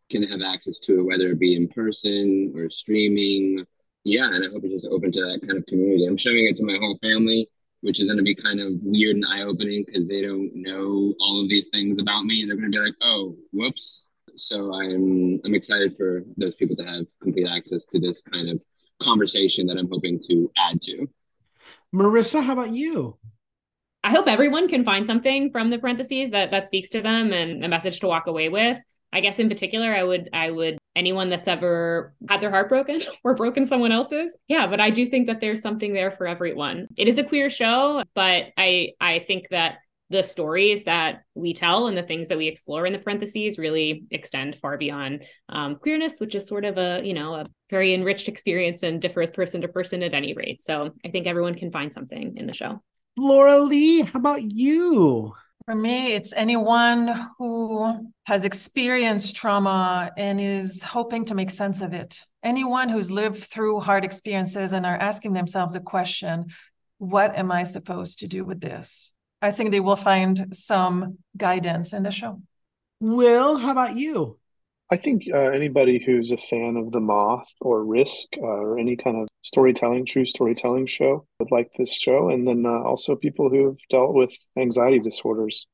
can 0.09 0.23
have 0.23 0.41
access 0.41 0.79
to 0.79 0.99
it, 0.99 1.03
whether 1.03 1.29
it 1.29 1.39
be 1.39 1.55
in 1.55 1.67
person 1.67 2.53
or 2.55 2.69
streaming. 2.69 3.65
Yeah, 4.03 4.25
and 4.25 4.43
I 4.43 4.49
hope 4.49 4.63
it's 4.63 4.73
just 4.73 4.87
open 4.89 5.11
to 5.11 5.21
that 5.21 5.41
kind 5.45 5.57
of 5.57 5.65
community. 5.67 6.05
I'm 6.05 6.17
showing 6.17 6.47
it 6.47 6.55
to 6.57 6.65
my 6.65 6.77
whole 6.79 6.97
family 7.01 7.47
which 7.81 8.01
is 8.01 8.07
going 8.07 8.17
to 8.17 8.23
be 8.23 8.35
kind 8.35 8.59
of 8.59 8.73
weird 8.81 9.15
and 9.15 9.25
eye 9.25 9.43
opening 9.43 9.83
because 9.85 10.07
they 10.07 10.21
don't 10.21 10.51
know 10.53 11.13
all 11.19 11.41
of 11.41 11.49
these 11.49 11.69
things 11.69 11.99
about 11.99 12.25
me. 12.25 12.45
They're 12.45 12.57
going 12.57 12.71
to 12.71 12.77
be 12.77 12.83
like, 12.83 12.95
oh, 13.01 13.35
whoops. 13.53 14.08
So 14.47 14.73
I'm 14.73 15.39
I'm 15.45 15.55
excited 15.55 15.95
for 15.97 16.23
those 16.37 16.55
people 16.55 16.75
to 16.77 16.83
have 16.83 17.05
complete 17.21 17.47
access 17.47 17.85
to 17.85 17.99
this 17.99 18.21
kind 18.21 18.49
of 18.49 18.63
conversation 19.01 19.65
that 19.67 19.77
I'm 19.77 19.89
hoping 19.89 20.19
to 20.29 20.51
add 20.57 20.81
to. 20.83 21.07
Marissa, 21.93 22.43
how 22.43 22.53
about 22.53 22.71
you? 22.71 23.17
I 24.03 24.11
hope 24.11 24.27
everyone 24.27 24.67
can 24.67 24.85
find 24.85 25.05
something 25.05 25.51
from 25.51 25.69
the 25.69 25.77
parentheses 25.77 26.31
that 26.31 26.51
that 26.51 26.67
speaks 26.67 26.89
to 26.89 27.01
them 27.01 27.33
and 27.33 27.63
a 27.63 27.67
message 27.67 27.99
to 27.99 28.07
walk 28.07 28.27
away 28.27 28.49
with. 28.49 28.77
I 29.11 29.21
guess 29.21 29.39
in 29.39 29.49
particular, 29.49 29.93
I 29.93 30.03
would 30.03 30.29
I 30.33 30.51
would 30.51 30.77
anyone 30.95 31.29
that's 31.29 31.47
ever 31.47 32.13
had 32.27 32.41
their 32.41 32.49
heart 32.49 32.69
broken 32.69 32.99
or 33.23 33.35
broken 33.35 33.65
someone 33.65 33.91
else's. 33.91 34.37
Yeah, 34.47 34.67
but 34.67 34.79
I 34.79 34.89
do 34.89 35.05
think 35.07 35.27
that 35.27 35.41
there's 35.41 35.61
something 35.61 35.93
there 35.93 36.11
for 36.11 36.27
everyone. 36.27 36.87
It 36.95 37.07
is 37.07 37.17
a 37.17 37.23
queer 37.23 37.49
show, 37.49 38.03
but 38.13 38.45
I 38.57 38.93
I 39.01 39.25
think 39.27 39.49
that 39.49 39.79
the 40.09 40.23
stories 40.23 40.83
that 40.85 41.21
we 41.35 41.53
tell 41.53 41.87
and 41.87 41.97
the 41.97 42.03
things 42.03 42.27
that 42.27 42.37
we 42.37 42.47
explore 42.47 42.85
in 42.85 42.93
the 42.93 42.99
parentheses 42.99 43.57
really 43.57 44.05
extend 44.11 44.57
far 44.57 44.77
beyond 44.77 45.23
um, 45.49 45.75
queerness, 45.75 46.19
which 46.19 46.35
is 46.35 46.47
sort 46.47 46.65
of 46.65 46.77
a 46.77 47.01
you 47.03 47.13
know 47.13 47.35
a 47.35 47.45
very 47.69 47.93
enriched 47.93 48.27
experience 48.27 48.83
and 48.83 49.01
differs 49.01 49.29
person 49.29 49.61
to 49.61 49.67
person 49.67 50.01
at 50.03 50.13
any 50.13 50.33
rate. 50.33 50.61
So 50.61 50.91
I 51.05 51.09
think 51.09 51.27
everyone 51.27 51.55
can 51.55 51.71
find 51.71 51.93
something 51.93 52.37
in 52.37 52.47
the 52.47 52.53
show. 52.53 52.81
Laura 53.17 53.59
Lee, 53.59 54.01
how 54.01 54.19
about 54.19 54.41
you? 54.41 55.33
For 55.65 55.75
me, 55.75 56.13
it's 56.13 56.33
anyone 56.33 57.29
who 57.37 58.11
has 58.25 58.43
experienced 58.43 59.35
trauma 59.35 60.09
and 60.17 60.41
is 60.41 60.81
hoping 60.81 61.25
to 61.25 61.35
make 61.35 61.51
sense 61.51 61.81
of 61.81 61.93
it. 61.93 62.23
Anyone 62.41 62.89
who's 62.89 63.11
lived 63.11 63.43
through 63.43 63.81
hard 63.81 64.03
experiences 64.03 64.73
and 64.73 64.85
are 64.85 64.97
asking 64.97 65.33
themselves 65.33 65.75
a 65.75 65.79
question 65.79 66.47
what 66.97 67.37
am 67.37 67.51
I 67.51 67.63
supposed 67.63 68.19
to 68.19 68.27
do 68.27 68.43
with 68.43 68.59
this? 68.59 69.13
I 69.41 69.51
think 69.51 69.71
they 69.71 69.79
will 69.79 69.95
find 69.95 70.47
some 70.55 71.17
guidance 71.37 71.93
in 71.93 72.03
the 72.03 72.11
show. 72.11 72.41
Will, 72.99 73.57
how 73.57 73.71
about 73.71 73.95
you? 73.95 74.37
I 74.91 74.97
think 74.97 75.23
uh, 75.31 75.37
anybody 75.37 76.03
who's 76.03 76.31
a 76.31 76.37
fan 76.37 76.75
of 76.75 76.91
The 76.91 76.99
Moth 76.99 77.53
or 77.61 77.85
Risk 77.85 78.29
uh, 78.37 78.41
or 78.41 78.79
any 78.79 78.95
kind 78.95 79.17
of 79.17 79.27
storytelling, 79.43 80.05
true 80.05 80.25
storytelling 80.25 80.87
show 80.87 81.25
would 81.39 81.51
like 81.51 81.71
this 81.73 81.93
show. 81.93 82.29
And 82.29 82.47
then 82.47 82.65
uh, 82.65 82.81
also 82.81 83.15
people 83.15 83.49
who've 83.49 83.77
dealt 83.89 84.13
with 84.13 84.35
anxiety 84.57 84.99
disorders 84.99 85.67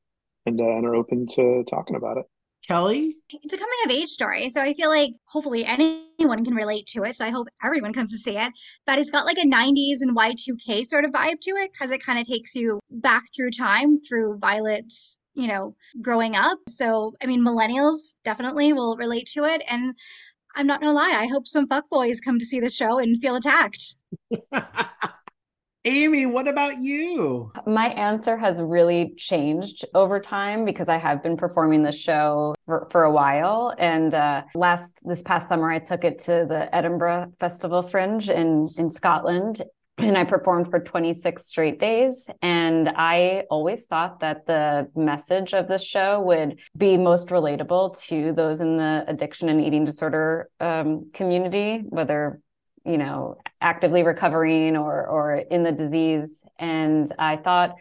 and, 0.44 0.60
uh, 0.60 0.64
and 0.64 0.86
are 0.86 0.94
open 0.94 1.26
to 1.28 1.64
talking 1.64 1.96
about 1.96 2.18
it. 2.18 2.26
Kelly? 2.66 3.16
It's 3.30 3.54
a 3.54 3.58
coming 3.58 3.78
of 3.84 3.90
age 3.90 4.08
story. 4.08 4.50
So 4.50 4.60
I 4.60 4.74
feel 4.74 4.88
like 4.88 5.12
hopefully 5.26 5.64
anyone 5.64 6.44
can 6.44 6.54
relate 6.54 6.86
to 6.88 7.04
it. 7.04 7.14
So 7.14 7.24
I 7.24 7.30
hope 7.30 7.48
everyone 7.62 7.92
comes 7.92 8.10
to 8.10 8.18
see 8.18 8.36
it. 8.36 8.52
But 8.86 8.98
it's 8.98 9.10
got 9.10 9.26
like 9.26 9.38
a 9.38 9.46
90s 9.46 9.98
and 10.00 10.16
Y2K 10.16 10.86
sort 10.86 11.04
of 11.04 11.12
vibe 11.12 11.40
to 11.42 11.50
it 11.50 11.72
because 11.72 11.90
it 11.90 12.02
kind 12.04 12.18
of 12.18 12.26
takes 12.26 12.54
you 12.54 12.80
back 12.90 13.22
through 13.34 13.50
time 13.52 14.00
through 14.00 14.38
Violet's 14.38 15.18
you 15.36 15.46
know, 15.46 15.76
growing 16.00 16.34
up. 16.34 16.58
So, 16.66 17.12
I 17.22 17.26
mean, 17.26 17.44
millennials 17.44 18.14
definitely 18.24 18.72
will 18.72 18.96
relate 18.96 19.28
to 19.34 19.44
it. 19.44 19.62
And 19.68 19.94
I'm 20.56 20.66
not 20.66 20.80
going 20.80 20.90
to 20.90 20.96
lie, 20.96 21.14
I 21.14 21.26
hope 21.26 21.46
some 21.46 21.68
fuckboys 21.68 22.24
come 22.24 22.38
to 22.38 22.46
see 22.46 22.58
the 22.58 22.70
show 22.70 22.98
and 22.98 23.20
feel 23.20 23.36
attacked. 23.36 23.96
Amie, 25.86 26.26
what 26.26 26.48
about 26.48 26.78
you? 26.78 27.52
My 27.64 27.90
answer 27.90 28.36
has 28.36 28.60
really 28.60 29.14
changed 29.16 29.84
over 29.94 30.18
time 30.18 30.64
because 30.64 30.88
I 30.88 30.96
have 30.96 31.22
been 31.22 31.36
performing 31.36 31.84
this 31.84 31.96
show 31.96 32.56
for, 32.66 32.88
for 32.90 33.04
a 33.04 33.12
while. 33.12 33.72
And 33.78 34.12
uh, 34.12 34.42
last 34.56 35.02
this 35.06 35.22
past 35.22 35.48
summer, 35.48 35.70
I 35.70 35.78
took 35.78 36.02
it 36.02 36.18
to 36.24 36.44
the 36.48 36.74
Edinburgh 36.74 37.34
Festival 37.38 37.82
Fringe 37.82 38.28
in 38.28 38.66
in 38.76 38.90
Scotland, 38.90 39.62
and 39.98 40.18
I 40.18 40.24
performed 40.24 40.70
for 40.70 40.80
26 40.80 41.46
straight 41.46 41.78
days. 41.78 42.28
And 42.42 42.88
I 42.88 43.44
always 43.48 43.86
thought 43.86 44.18
that 44.20 44.44
the 44.44 44.90
message 44.96 45.54
of 45.54 45.68
this 45.68 45.84
show 45.84 46.20
would 46.20 46.58
be 46.76 46.96
most 46.96 47.28
relatable 47.28 47.96
to 48.08 48.32
those 48.32 48.60
in 48.60 48.76
the 48.76 49.04
addiction 49.06 49.48
and 49.48 49.60
eating 49.60 49.84
disorder 49.84 50.50
um, 50.58 51.10
community, 51.14 51.84
whether 51.88 52.40
you 52.86 52.98
know 52.98 53.38
actively 53.60 54.02
recovering 54.02 54.76
or 54.76 55.06
or 55.06 55.36
in 55.36 55.62
the 55.62 55.72
disease. 55.72 56.42
And 56.58 57.10
I 57.18 57.36
thought 57.36 57.74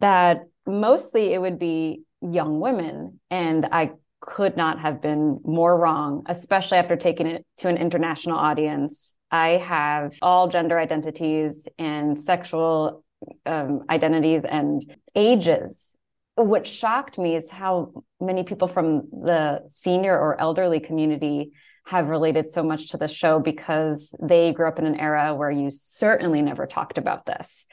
that 0.00 0.42
mostly 0.66 1.32
it 1.32 1.40
would 1.40 1.58
be 1.58 2.02
young 2.20 2.60
women, 2.60 3.20
and 3.30 3.66
I 3.70 3.92
could 4.20 4.56
not 4.56 4.80
have 4.80 5.00
been 5.00 5.40
more 5.44 5.78
wrong, 5.78 6.24
especially 6.26 6.78
after 6.78 6.96
taking 6.96 7.26
it 7.26 7.46
to 7.58 7.68
an 7.68 7.76
international 7.76 8.36
audience. 8.38 9.14
I 9.30 9.50
have 9.58 10.16
all 10.22 10.48
gender 10.48 10.78
identities 10.78 11.68
and 11.78 12.18
sexual 12.18 13.04
um, 13.46 13.84
identities 13.90 14.44
and 14.44 14.82
ages. 15.14 15.94
What 16.34 16.66
shocked 16.66 17.18
me 17.18 17.34
is 17.34 17.50
how 17.50 18.04
many 18.20 18.44
people 18.44 18.68
from 18.68 19.08
the 19.10 19.62
senior 19.68 20.18
or 20.18 20.40
elderly 20.40 20.80
community 20.80 21.52
have 21.88 22.08
related 22.08 22.46
so 22.46 22.62
much 22.62 22.90
to 22.90 22.98
the 22.98 23.08
show 23.08 23.40
because 23.40 24.14
they 24.20 24.52
grew 24.52 24.68
up 24.68 24.78
in 24.78 24.84
an 24.84 25.00
era 25.00 25.34
where 25.34 25.50
you 25.50 25.70
certainly 25.70 26.42
never 26.42 26.66
talked 26.66 26.98
about 26.98 27.24
this. 27.24 27.64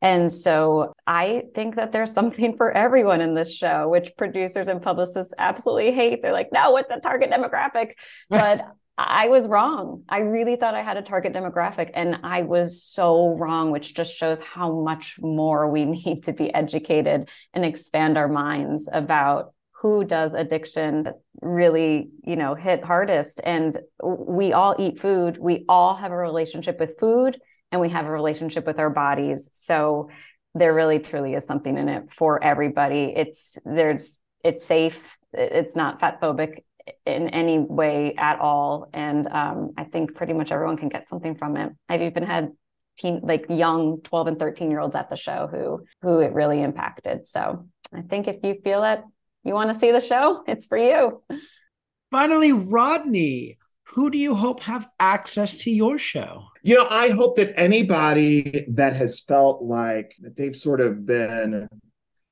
And 0.00 0.30
so 0.30 0.92
I 1.08 1.44
think 1.54 1.74
that 1.74 1.90
there's 1.90 2.12
something 2.12 2.56
for 2.56 2.70
everyone 2.70 3.20
in 3.20 3.34
this 3.34 3.52
show, 3.52 3.88
which 3.88 4.16
producers 4.16 4.68
and 4.68 4.80
publicists 4.80 5.32
absolutely 5.38 5.92
hate. 5.92 6.22
They're 6.22 6.32
like, 6.32 6.52
no, 6.52 6.70
what's 6.70 6.88
the 6.88 7.00
target 7.00 7.30
demographic? 7.30 7.94
But 8.30 8.64
I 8.96 9.26
was 9.26 9.48
wrong. 9.48 10.04
I 10.08 10.18
really 10.18 10.54
thought 10.54 10.76
I 10.76 10.82
had 10.84 10.96
a 10.96 11.02
target 11.02 11.32
demographic 11.32 11.90
and 11.94 12.20
I 12.22 12.42
was 12.42 12.80
so 12.80 13.30
wrong, 13.30 13.72
which 13.72 13.92
just 13.92 14.16
shows 14.16 14.40
how 14.40 14.82
much 14.82 15.16
more 15.20 15.68
we 15.68 15.84
need 15.96 16.22
to 16.24 16.32
be 16.32 16.54
educated 16.54 17.28
and 17.52 17.64
expand 17.64 18.16
our 18.16 18.28
minds 18.28 18.88
about 18.92 19.52
who 19.84 20.02
does 20.02 20.32
addiction 20.32 21.12
really, 21.42 22.08
you 22.24 22.36
know, 22.36 22.54
hit 22.54 22.82
hardest. 22.82 23.38
And 23.44 23.76
we 24.02 24.54
all 24.54 24.74
eat 24.78 24.98
food. 24.98 25.36
We 25.36 25.66
all 25.68 25.94
have 25.94 26.10
a 26.10 26.16
relationship 26.16 26.80
with 26.80 26.98
food 26.98 27.38
and 27.70 27.82
we 27.82 27.90
have 27.90 28.06
a 28.06 28.10
relationship 28.10 28.64
with 28.64 28.78
our 28.78 28.88
bodies. 28.88 29.50
So 29.52 30.08
there 30.54 30.72
really 30.72 31.00
truly 31.00 31.34
is 31.34 31.46
something 31.46 31.76
in 31.76 31.90
it 31.90 32.10
for 32.10 32.42
everybody. 32.42 33.12
It's 33.14 33.58
there's 33.66 34.18
it's 34.42 34.64
safe. 34.64 35.18
It's 35.34 35.76
not 35.76 36.00
fat 36.00 36.18
phobic 36.18 36.60
in 37.04 37.28
any 37.28 37.58
way 37.58 38.14
at 38.16 38.40
all. 38.40 38.88
And 38.94 39.26
um, 39.26 39.72
I 39.76 39.84
think 39.84 40.14
pretty 40.14 40.32
much 40.32 40.50
everyone 40.50 40.78
can 40.78 40.88
get 40.88 41.08
something 41.08 41.34
from 41.34 41.58
it. 41.58 41.72
I've 41.90 42.00
even 42.00 42.22
had 42.22 42.52
teen 42.96 43.20
like 43.22 43.44
young 43.50 44.00
12 44.00 44.28
and 44.28 44.38
13 44.38 44.70
year 44.70 44.80
olds 44.80 44.96
at 44.96 45.10
the 45.10 45.16
show 45.16 45.46
who 45.50 45.84
who 46.00 46.20
it 46.20 46.32
really 46.32 46.62
impacted. 46.62 47.26
So 47.26 47.68
I 47.92 48.00
think 48.00 48.28
if 48.28 48.36
you 48.42 48.56
feel 48.64 48.82
it, 48.84 49.02
you 49.44 49.54
want 49.54 49.70
to 49.70 49.74
see 49.74 49.92
the 49.92 50.00
show, 50.00 50.42
it's 50.46 50.66
for 50.66 50.78
you. 50.78 51.22
Finally, 52.10 52.52
Rodney, 52.52 53.58
who 53.84 54.10
do 54.10 54.18
you 54.18 54.34
hope 54.34 54.60
have 54.60 54.88
access 54.98 55.58
to 55.58 55.70
your 55.70 55.98
show? 55.98 56.46
You 56.62 56.76
know, 56.76 56.86
I 56.90 57.10
hope 57.10 57.36
that 57.36 57.58
anybody 57.58 58.64
that 58.68 58.94
has 58.94 59.20
felt 59.20 59.62
like 59.62 60.14
that 60.20 60.36
they've 60.36 60.56
sort 60.56 60.80
of 60.80 61.06
been 61.06 61.68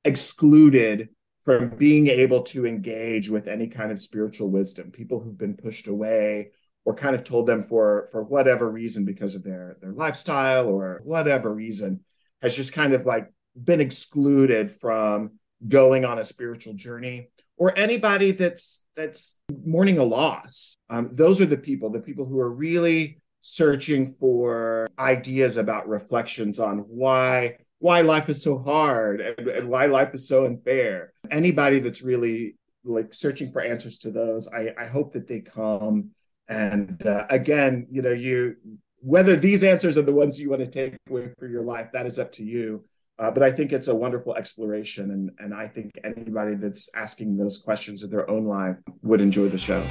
excluded 0.03 1.09
from 1.43 1.69
being 1.69 2.07
able 2.07 2.41
to 2.43 2.65
engage 2.65 3.29
with 3.29 3.47
any 3.47 3.67
kind 3.67 3.91
of 3.91 3.99
spiritual 3.99 4.49
wisdom 4.49 4.91
people 4.91 5.19
who've 5.19 5.37
been 5.37 5.55
pushed 5.55 5.87
away 5.87 6.51
or 6.85 6.95
kind 6.95 7.15
of 7.15 7.23
told 7.23 7.47
them 7.47 7.61
for 7.61 8.07
for 8.11 8.23
whatever 8.23 8.69
reason 8.69 9.05
because 9.05 9.35
of 9.35 9.43
their 9.43 9.77
their 9.81 9.91
lifestyle 9.91 10.67
or 10.67 11.01
whatever 11.03 11.53
reason 11.53 12.01
has 12.41 12.55
just 12.55 12.73
kind 12.73 12.93
of 12.93 13.05
like 13.05 13.31
been 13.61 13.81
excluded 13.81 14.71
from 14.71 15.31
going 15.67 16.05
on 16.05 16.19
a 16.19 16.23
spiritual 16.23 16.73
journey 16.73 17.29
or 17.57 17.77
anybody 17.77 18.31
that's 18.31 18.87
that's 18.95 19.39
mourning 19.65 19.97
a 19.97 20.03
loss 20.03 20.75
um, 20.89 21.09
those 21.13 21.39
are 21.39 21.45
the 21.45 21.57
people 21.57 21.89
the 21.89 22.01
people 22.01 22.25
who 22.25 22.39
are 22.39 22.51
really 22.51 23.17
searching 23.41 24.07
for 24.07 24.87
ideas 24.97 25.57
about 25.57 25.87
reflections 25.87 26.59
on 26.59 26.79
why 26.79 27.57
why 27.83 27.99
life 27.99 28.29
is 28.29 28.41
so 28.41 28.57
hard 28.57 29.19
and, 29.19 29.45
and 29.49 29.67
why 29.67 29.87
life 29.87 30.13
is 30.13 30.25
so 30.25 30.45
unfair. 30.45 31.11
Anybody 31.29 31.79
that's 31.79 32.01
really 32.01 32.55
like 32.85 33.13
searching 33.13 33.51
for 33.51 33.61
answers 33.61 33.97
to 33.99 34.11
those, 34.11 34.47
I, 34.47 34.69
I 34.79 34.85
hope 34.85 35.11
that 35.11 35.27
they 35.27 35.41
come. 35.41 36.11
And 36.47 37.05
uh, 37.05 37.25
again, 37.29 37.85
you 37.89 38.01
know, 38.01 38.13
you 38.13 38.55
whether 38.99 39.35
these 39.35 39.65
answers 39.65 39.97
are 39.97 40.01
the 40.01 40.13
ones 40.13 40.39
you 40.39 40.49
want 40.49 40.61
to 40.61 40.67
take 40.67 40.95
away 41.09 41.33
for 41.37 41.45
your 41.45 41.61
life, 41.61 41.89
that 41.91 42.05
is 42.05 42.19
up 42.19 42.31
to 42.33 42.43
you. 42.45 42.85
Uh, 43.23 43.31
but 43.31 43.41
I 43.41 43.51
think 43.51 43.71
it's 43.71 43.87
a 43.87 43.95
wonderful 43.95 44.35
exploration, 44.35 45.09
and 45.09 45.31
and 45.39 45.53
I 45.53 45.65
think 45.65 45.97
anybody 46.03 46.55
that's 46.55 46.93
asking 46.93 47.37
those 47.37 47.57
questions 47.57 48.03
in 48.03 48.09
their 48.09 48.29
own 48.29 48.43
life 48.43 48.75
would 49.01 49.21
enjoy 49.21 49.47
the 49.47 49.57
show. 49.57 49.87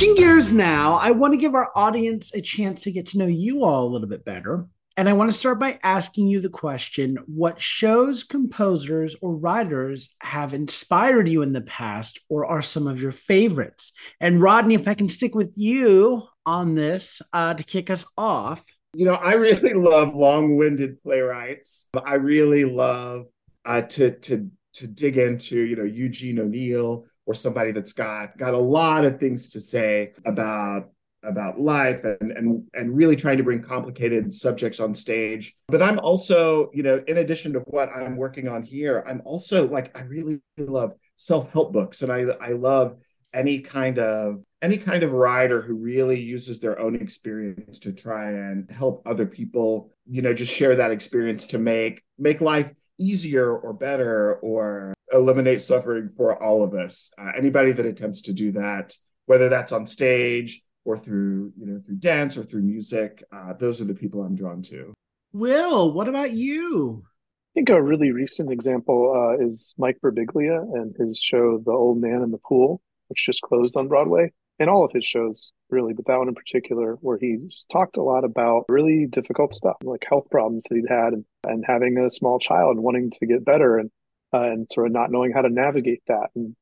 Switching 0.00 0.16
gears 0.16 0.50
now, 0.50 0.94
I 0.94 1.10
want 1.10 1.34
to 1.34 1.38
give 1.38 1.54
our 1.54 1.70
audience 1.76 2.34
a 2.34 2.40
chance 2.40 2.80
to 2.84 2.90
get 2.90 3.08
to 3.08 3.18
know 3.18 3.26
you 3.26 3.64
all 3.64 3.86
a 3.86 3.90
little 3.90 4.08
bit 4.08 4.24
better. 4.24 4.66
And 4.96 5.10
I 5.10 5.12
want 5.12 5.30
to 5.30 5.36
start 5.36 5.60
by 5.60 5.78
asking 5.82 6.28
you 6.28 6.40
the 6.40 6.48
question 6.48 7.18
what 7.26 7.60
shows, 7.60 8.24
composers, 8.24 9.14
or 9.20 9.36
writers 9.36 10.14
have 10.22 10.54
inspired 10.54 11.28
you 11.28 11.42
in 11.42 11.52
the 11.52 11.60
past 11.60 12.18
or 12.30 12.46
are 12.46 12.62
some 12.62 12.86
of 12.86 12.98
your 12.98 13.12
favorites? 13.12 13.92
And 14.22 14.40
Rodney, 14.40 14.74
if 14.74 14.88
I 14.88 14.94
can 14.94 15.06
stick 15.06 15.34
with 15.34 15.52
you 15.56 16.22
on 16.46 16.74
this 16.74 17.20
uh, 17.34 17.52
to 17.52 17.62
kick 17.62 17.90
us 17.90 18.06
off. 18.16 18.64
You 18.94 19.04
know, 19.04 19.16
I 19.16 19.34
really 19.34 19.74
love 19.74 20.14
long 20.14 20.56
winded 20.56 21.02
playwrights. 21.02 21.88
I 22.06 22.14
really 22.14 22.64
love 22.64 23.26
uh, 23.66 23.82
to, 23.82 24.18
to, 24.18 24.50
to 24.72 24.88
dig 24.88 25.18
into, 25.18 25.60
you 25.60 25.76
know, 25.76 25.84
Eugene 25.84 26.38
O'Neill 26.38 27.04
or 27.30 27.34
somebody 27.34 27.70
that's 27.70 27.92
got 27.92 28.36
got 28.36 28.54
a 28.54 28.58
lot 28.58 29.04
of 29.04 29.18
things 29.18 29.50
to 29.50 29.60
say 29.60 30.12
about 30.26 30.90
about 31.22 31.60
life 31.60 32.02
and 32.02 32.32
and 32.32 32.68
and 32.74 32.96
really 32.96 33.14
trying 33.14 33.36
to 33.36 33.44
bring 33.44 33.62
complicated 33.62 34.32
subjects 34.34 34.80
on 34.80 34.92
stage. 34.92 35.54
But 35.68 35.80
i'm 35.80 36.00
also 36.00 36.70
you 36.74 36.82
know 36.82 37.04
in 37.06 37.18
addition 37.18 37.52
to 37.52 37.60
what 37.60 37.88
i'm 37.90 38.16
working 38.16 38.48
on 38.48 38.64
here 38.64 39.04
i'm 39.06 39.22
also 39.24 39.68
like 39.68 39.96
i 39.96 40.02
really 40.02 40.38
love 40.58 40.92
self-help 41.14 41.72
books. 41.72 42.02
And 42.02 42.10
i 42.10 42.22
i 42.40 42.48
love 42.48 42.96
any 43.32 43.60
kind 43.60 44.00
of 44.00 44.42
any 44.60 44.76
kind 44.76 45.04
of 45.04 45.12
writer 45.12 45.60
who 45.60 45.74
really 45.74 46.18
uses 46.18 46.58
their 46.58 46.80
own 46.80 46.96
experience 46.96 47.78
to 47.78 47.92
try 47.92 48.32
and 48.32 48.68
help 48.72 49.06
other 49.06 49.24
people 49.24 49.92
you 50.04 50.20
know 50.20 50.34
just 50.34 50.52
share 50.52 50.74
that 50.74 50.90
experience 50.90 51.46
to 51.46 51.58
make 51.58 52.02
make 52.18 52.40
life 52.40 52.72
easier 52.98 53.56
or 53.56 53.72
better 53.72 54.34
or 54.42 54.94
eliminate 55.12 55.60
suffering 55.60 56.08
for 56.08 56.40
all 56.42 56.62
of 56.62 56.74
us. 56.74 57.12
Uh, 57.18 57.32
anybody 57.36 57.72
that 57.72 57.86
attempts 57.86 58.22
to 58.22 58.32
do 58.32 58.52
that, 58.52 58.94
whether 59.26 59.48
that's 59.48 59.72
on 59.72 59.86
stage 59.86 60.62
or 60.84 60.96
through 60.96 61.52
you 61.58 61.66
know 61.66 61.78
through 61.78 61.96
dance 61.96 62.36
or 62.36 62.42
through 62.42 62.62
music, 62.62 63.22
uh, 63.32 63.52
those 63.54 63.80
are 63.80 63.86
the 63.86 63.94
people 63.94 64.22
I'm 64.22 64.34
drawn 64.34 64.62
to. 64.62 64.92
Will, 65.32 65.92
what 65.92 66.08
about 66.08 66.32
you? 66.32 67.04
I 67.04 67.50
think 67.54 67.68
a 67.68 67.82
really 67.82 68.12
recent 68.12 68.50
example 68.52 69.12
uh, 69.14 69.44
is 69.44 69.74
Mike 69.76 69.98
Birbiglia 70.02 70.62
and 70.74 70.94
his 70.96 71.18
show 71.18 71.58
The 71.58 71.72
Old 71.72 72.00
Man 72.00 72.22
and 72.22 72.32
the 72.32 72.38
Pool, 72.38 72.80
which 73.08 73.26
just 73.26 73.42
closed 73.42 73.76
on 73.76 73.88
Broadway, 73.88 74.32
and 74.58 74.70
all 74.70 74.84
of 74.84 74.92
his 74.92 75.04
shows 75.04 75.52
really, 75.70 75.92
but 75.92 76.06
that 76.06 76.18
one 76.18 76.28
in 76.28 76.34
particular, 76.34 76.94
where 77.00 77.18
he 77.18 77.38
talked 77.70 77.96
a 77.96 78.02
lot 78.02 78.24
about 78.24 78.64
really 78.68 79.06
difficult 79.06 79.54
stuff, 79.54 79.76
like 79.84 80.04
health 80.08 80.28
problems 80.30 80.64
that 80.68 80.76
he'd 80.76 80.88
had 80.88 81.12
and, 81.12 81.24
and 81.46 81.64
having 81.66 81.98
a 81.98 82.10
small 82.10 82.38
child 82.38 82.76
and 82.76 82.84
wanting 82.84 83.10
to 83.10 83.26
get 83.26 83.44
better 83.44 83.78
and 83.78 83.90
uh, 84.32 84.42
and 84.42 84.68
sort 84.70 84.86
of 84.86 84.92
not 84.92 85.10
knowing 85.10 85.32
how 85.32 85.42
to 85.42 85.50
navigate 85.50 86.02
that. 86.08 86.30
And 86.34 86.54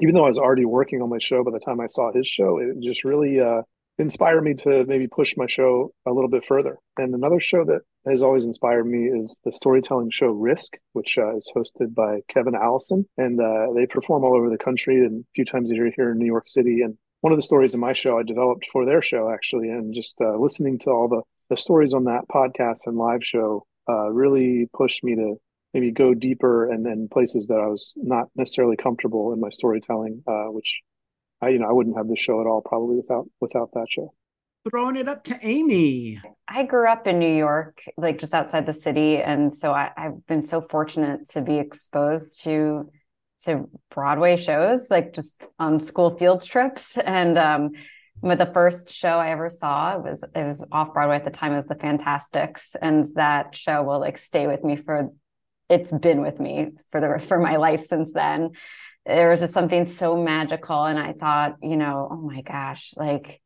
even 0.00 0.14
though 0.14 0.24
I 0.24 0.28
was 0.28 0.38
already 0.38 0.64
working 0.64 1.02
on 1.02 1.08
my 1.08 1.18
show 1.18 1.42
by 1.44 1.50
the 1.50 1.60
time 1.60 1.80
I 1.80 1.88
saw 1.88 2.12
his 2.12 2.28
show, 2.28 2.58
it 2.58 2.80
just 2.80 3.04
really 3.04 3.40
uh, 3.40 3.62
inspired 3.98 4.42
me 4.42 4.54
to 4.54 4.84
maybe 4.86 5.06
push 5.06 5.36
my 5.36 5.46
show 5.46 5.92
a 6.06 6.12
little 6.12 6.30
bit 6.30 6.44
further. 6.44 6.78
And 6.96 7.14
another 7.14 7.40
show 7.40 7.64
that 7.64 7.82
has 8.06 8.22
always 8.22 8.44
inspired 8.44 8.84
me 8.84 9.04
is 9.04 9.38
the 9.44 9.52
storytelling 9.52 10.10
show 10.10 10.28
Risk, 10.28 10.76
which 10.92 11.18
uh, 11.18 11.36
is 11.36 11.52
hosted 11.54 11.94
by 11.94 12.20
Kevin 12.28 12.54
Allison. 12.54 13.06
And 13.18 13.40
uh, 13.40 13.72
they 13.74 13.86
perform 13.86 14.24
all 14.24 14.36
over 14.36 14.48
the 14.48 14.58
country 14.58 14.96
and 15.04 15.22
a 15.22 15.26
few 15.34 15.44
times 15.44 15.70
a 15.70 15.74
year 15.74 15.92
here 15.94 16.12
in 16.12 16.18
New 16.18 16.26
York 16.26 16.46
City. 16.46 16.82
And 16.82 16.96
one 17.20 17.32
of 17.32 17.38
the 17.38 17.42
stories 17.42 17.74
in 17.74 17.80
my 17.80 17.92
show 17.92 18.18
I 18.18 18.22
developed 18.22 18.66
for 18.72 18.86
their 18.86 19.02
show, 19.02 19.30
actually. 19.30 19.68
And 19.68 19.94
just 19.94 20.16
uh, 20.20 20.36
listening 20.36 20.78
to 20.80 20.90
all 20.90 21.08
the, 21.08 21.22
the 21.50 21.56
stories 21.56 21.92
on 21.92 22.04
that 22.04 22.28
podcast 22.32 22.86
and 22.86 22.96
live 22.96 23.24
show 23.24 23.66
uh, 23.88 24.08
really 24.10 24.68
pushed 24.72 25.04
me 25.04 25.16
to 25.16 25.36
maybe 25.72 25.90
go 25.90 26.14
deeper 26.14 26.70
and 26.70 26.84
then 26.84 27.08
places 27.10 27.46
that 27.46 27.60
I 27.60 27.66
was 27.66 27.94
not 27.96 28.28
necessarily 28.34 28.76
comfortable 28.76 29.32
in 29.32 29.40
my 29.40 29.50
storytelling, 29.50 30.22
uh, 30.26 30.46
which 30.46 30.80
I, 31.40 31.50
you 31.50 31.58
know, 31.58 31.68
I 31.68 31.72
wouldn't 31.72 31.96
have 31.96 32.08
this 32.08 32.20
show 32.20 32.40
at 32.40 32.46
all 32.46 32.60
probably 32.60 32.96
without 32.96 33.28
without 33.40 33.70
that 33.74 33.86
show. 33.88 34.12
Throwing 34.68 34.96
it 34.96 35.08
up 35.08 35.24
to 35.24 35.46
Amie. 35.46 36.20
I 36.46 36.64
grew 36.64 36.86
up 36.86 37.06
in 37.06 37.18
New 37.18 37.34
York, 37.34 37.82
like 37.96 38.18
just 38.18 38.34
outside 38.34 38.66
the 38.66 38.74
city, 38.74 39.16
and 39.16 39.56
so 39.56 39.72
I, 39.72 39.90
I've 39.96 40.26
been 40.26 40.42
so 40.42 40.60
fortunate 40.60 41.30
to 41.30 41.40
be 41.40 41.58
exposed 41.58 42.42
to 42.44 42.90
to 43.44 43.70
Broadway 43.90 44.36
shows, 44.36 44.90
like 44.90 45.14
just 45.14 45.42
on 45.58 45.80
school 45.80 46.16
field 46.18 46.44
trips. 46.44 46.98
And 46.98 47.38
um, 47.38 47.70
but 48.22 48.38
the 48.38 48.52
first 48.52 48.90
show 48.90 49.18
I 49.18 49.30
ever 49.30 49.48
saw 49.48 49.96
was 49.96 50.22
it 50.34 50.44
was 50.44 50.62
off 50.70 50.92
Broadway 50.92 51.16
at 51.16 51.24
the 51.24 51.30
time 51.30 51.52
It 51.52 51.56
was 51.56 51.66
The 51.66 51.74
Fantasticks, 51.74 52.76
and 52.80 53.06
that 53.14 53.54
show 53.54 53.82
will 53.82 54.00
like 54.00 54.18
stay 54.18 54.46
with 54.46 54.62
me 54.62 54.76
for 54.76 55.10
it's 55.70 55.92
been 55.92 56.20
with 56.20 56.40
me 56.40 56.72
for 56.90 57.00
the 57.00 57.24
for 57.24 57.38
my 57.38 57.56
life 57.56 57.84
since 57.84 58.12
then 58.12 58.50
there 59.06 59.30
was 59.30 59.40
just 59.40 59.54
something 59.54 59.84
so 59.84 60.16
magical. 60.16 60.84
And 60.84 60.98
I 60.98 61.12
thought, 61.12 61.56
you 61.62 61.76
know, 61.76 62.08
oh 62.10 62.16
my 62.16 62.42
gosh, 62.42 62.92
like 62.96 63.40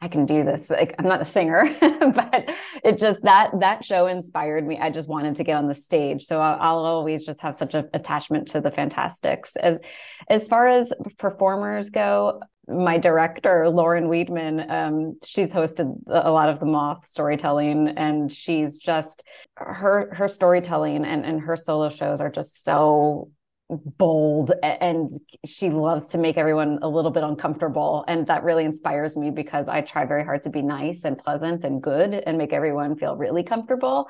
I 0.00 0.08
can 0.08 0.26
do 0.26 0.44
this. 0.44 0.70
Like 0.70 0.94
I'm 0.98 1.06
not 1.06 1.20
a 1.20 1.24
singer, 1.24 1.64
but 1.80 2.50
it 2.84 2.98
just 2.98 3.22
that 3.22 3.50
that 3.60 3.84
show 3.84 4.06
inspired 4.06 4.66
me. 4.66 4.78
I 4.78 4.90
just 4.90 5.08
wanted 5.08 5.36
to 5.36 5.44
get 5.44 5.56
on 5.56 5.66
the 5.66 5.74
stage. 5.74 6.24
So 6.24 6.40
I'll, 6.40 6.60
I'll 6.60 6.84
always 6.84 7.24
just 7.24 7.40
have 7.40 7.54
such 7.54 7.74
an 7.74 7.88
attachment 7.94 8.48
to 8.48 8.60
the 8.60 8.70
Fantasticks. 8.70 9.56
As 9.56 9.80
as 10.28 10.46
far 10.46 10.68
as 10.68 10.92
performers 11.18 11.90
go, 11.90 12.40
my 12.68 12.98
director 12.98 13.68
Lauren 13.68 14.04
Weedman, 14.04 14.70
um, 14.70 15.18
she's 15.24 15.50
hosted 15.50 16.00
a 16.06 16.30
lot 16.30 16.48
of 16.48 16.60
the 16.60 16.66
Moth 16.66 17.08
storytelling, 17.08 17.88
and 17.88 18.30
she's 18.30 18.78
just 18.78 19.24
her 19.56 20.14
her 20.14 20.28
storytelling 20.28 21.04
and 21.04 21.24
and 21.24 21.40
her 21.40 21.56
solo 21.56 21.88
shows 21.88 22.20
are 22.20 22.30
just 22.30 22.64
so 22.64 23.30
bold 23.70 24.52
and 24.62 25.10
she 25.44 25.68
loves 25.68 26.08
to 26.10 26.18
make 26.18 26.38
everyone 26.38 26.78
a 26.80 26.88
little 26.88 27.10
bit 27.10 27.22
uncomfortable 27.22 28.02
and 28.08 28.26
that 28.26 28.42
really 28.42 28.64
inspires 28.64 29.14
me 29.14 29.30
because 29.30 29.68
i 29.68 29.82
try 29.82 30.06
very 30.06 30.24
hard 30.24 30.42
to 30.42 30.48
be 30.48 30.62
nice 30.62 31.04
and 31.04 31.18
pleasant 31.18 31.64
and 31.64 31.82
good 31.82 32.14
and 32.14 32.38
make 32.38 32.54
everyone 32.54 32.96
feel 32.96 33.14
really 33.14 33.42
comfortable 33.42 34.08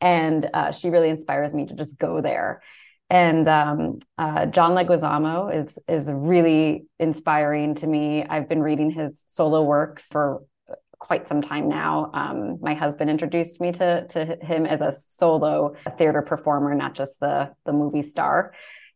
and 0.00 0.48
uh, 0.54 0.70
she 0.70 0.90
really 0.90 1.08
inspires 1.08 1.52
me 1.52 1.66
to 1.66 1.74
just 1.74 1.98
go 1.98 2.20
there 2.20 2.62
and 3.10 3.46
um, 3.48 3.98
uh, 4.18 4.46
john 4.46 4.72
leguizamo 4.72 5.54
is 5.54 5.78
is 5.88 6.10
really 6.10 6.84
inspiring 6.98 7.74
to 7.74 7.86
me 7.86 8.24
i've 8.24 8.48
been 8.48 8.62
reading 8.62 8.90
his 8.90 9.24
solo 9.26 9.62
works 9.62 10.06
for 10.06 10.42
quite 11.00 11.26
some 11.26 11.42
time 11.42 11.68
now. 11.68 12.10
Um, 12.14 12.58
my 12.60 12.74
husband 12.74 13.10
introduced 13.10 13.60
me 13.60 13.72
to 13.72 14.06
to 14.08 14.36
him 14.40 14.66
as 14.66 14.80
a 14.80 14.92
solo 14.92 15.74
theater 15.98 16.22
performer, 16.22 16.74
not 16.74 16.94
just 16.94 17.18
the 17.18 17.50
the 17.64 17.72
movie 17.72 18.02
star. 18.02 18.52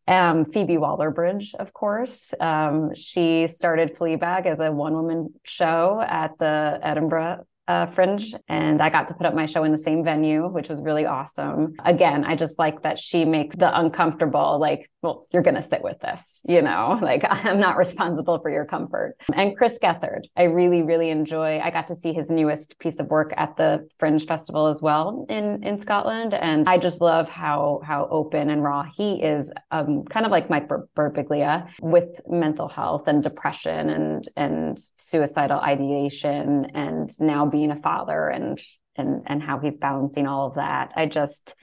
Um, 0.07 0.45
Phoebe 0.45 0.77
Waller 0.77 1.09
Bridge, 1.09 1.55
of 1.57 1.73
course. 1.73 2.31
Um, 2.39 2.93
she 2.93 3.47
started 3.47 3.97
Fleabag 3.97 4.45
as 4.45 4.59
a 4.59 4.71
one 4.71 4.93
woman 4.93 5.33
show 5.43 5.99
at 6.07 6.37
the 6.37 6.79
Edinburgh 6.81 7.45
uh, 7.67 7.87
Fringe, 7.87 8.33
and 8.47 8.81
I 8.81 8.89
got 8.89 9.07
to 9.09 9.13
put 9.13 9.25
up 9.25 9.33
my 9.33 9.45
show 9.45 9.63
in 9.63 9.71
the 9.71 9.77
same 9.77 10.03
venue, 10.03 10.47
which 10.47 10.69
was 10.69 10.81
really 10.81 11.05
awesome. 11.05 11.73
Again, 11.83 12.23
I 12.25 12.35
just 12.35 12.59
like 12.59 12.83
that 12.83 12.99
she 12.99 13.25
makes 13.25 13.55
the 13.55 13.77
uncomfortable 13.77 14.59
like 14.59 14.89
well, 15.05 15.23
you're 15.31 15.43
going 15.43 15.55
to 15.55 15.61
sit 15.61 15.83
with 15.83 15.99
this, 15.99 16.41
you 16.47 16.63
know, 16.63 16.97
like 17.01 17.23
I'm 17.29 17.59
not 17.59 17.77
responsible 17.77 18.39
for 18.39 18.49
your 18.49 18.65
comfort. 18.65 19.15
And 19.33 19.55
Chris 19.55 19.77
Gethard, 19.81 20.23
I 20.35 20.43
really, 20.43 20.81
really 20.81 21.11
enjoy. 21.11 21.59
I 21.59 21.69
got 21.69 21.87
to 21.87 21.95
see 21.95 22.11
his 22.11 22.29
newest 22.29 22.79
piece 22.79 22.99
of 22.99 23.07
work 23.07 23.31
at 23.37 23.55
the 23.55 23.87
Fringe 23.99 24.25
Festival 24.25 24.67
as 24.67 24.81
well 24.81 25.25
in, 25.29 25.63
in 25.63 25.77
Scotland. 25.77 26.33
And 26.33 26.67
I 26.67 26.77
just 26.77 27.01
love 27.01 27.29
how, 27.29 27.81
how 27.85 28.07
open 28.09 28.49
and 28.49 28.63
raw 28.63 28.85
he 28.97 29.21
is, 29.21 29.51
um, 29.71 30.03
kind 30.05 30.25
of 30.25 30.31
like 30.31 30.49
Mike 30.49 30.67
Birbiglia 30.67 31.67
with 31.81 32.19
mental 32.27 32.67
health 32.67 33.07
and 33.07 33.21
depression 33.21 33.89
and, 33.89 34.27
and 34.35 34.79
suicidal 34.95 35.59
ideation 35.59 36.65
and 36.73 37.11
now 37.19 37.45
being 37.55 37.71
a 37.71 37.75
father 37.75 38.27
and, 38.27 38.59
and, 38.95 39.23
and 39.25 39.41
how 39.41 39.59
he's 39.59 39.77
balancing 39.77 40.27
all 40.27 40.47
of 40.47 40.55
that. 40.55 40.91
I 40.95 41.05
just, 41.05 41.55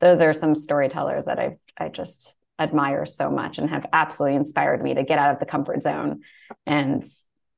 those 0.00 0.20
are 0.20 0.32
some 0.32 0.54
storytellers 0.54 1.24
that 1.24 1.38
I, 1.38 1.56
I 1.78 1.88
just 1.88 2.34
admire 2.58 3.06
so 3.06 3.30
much 3.30 3.58
and 3.58 3.70
have 3.70 3.86
absolutely 3.92 4.36
inspired 4.36 4.82
me 4.82 4.94
to 4.94 5.02
get 5.02 5.18
out 5.18 5.32
of 5.32 5.40
the 5.40 5.46
comfort 5.46 5.82
zone 5.82 6.20
and 6.66 7.04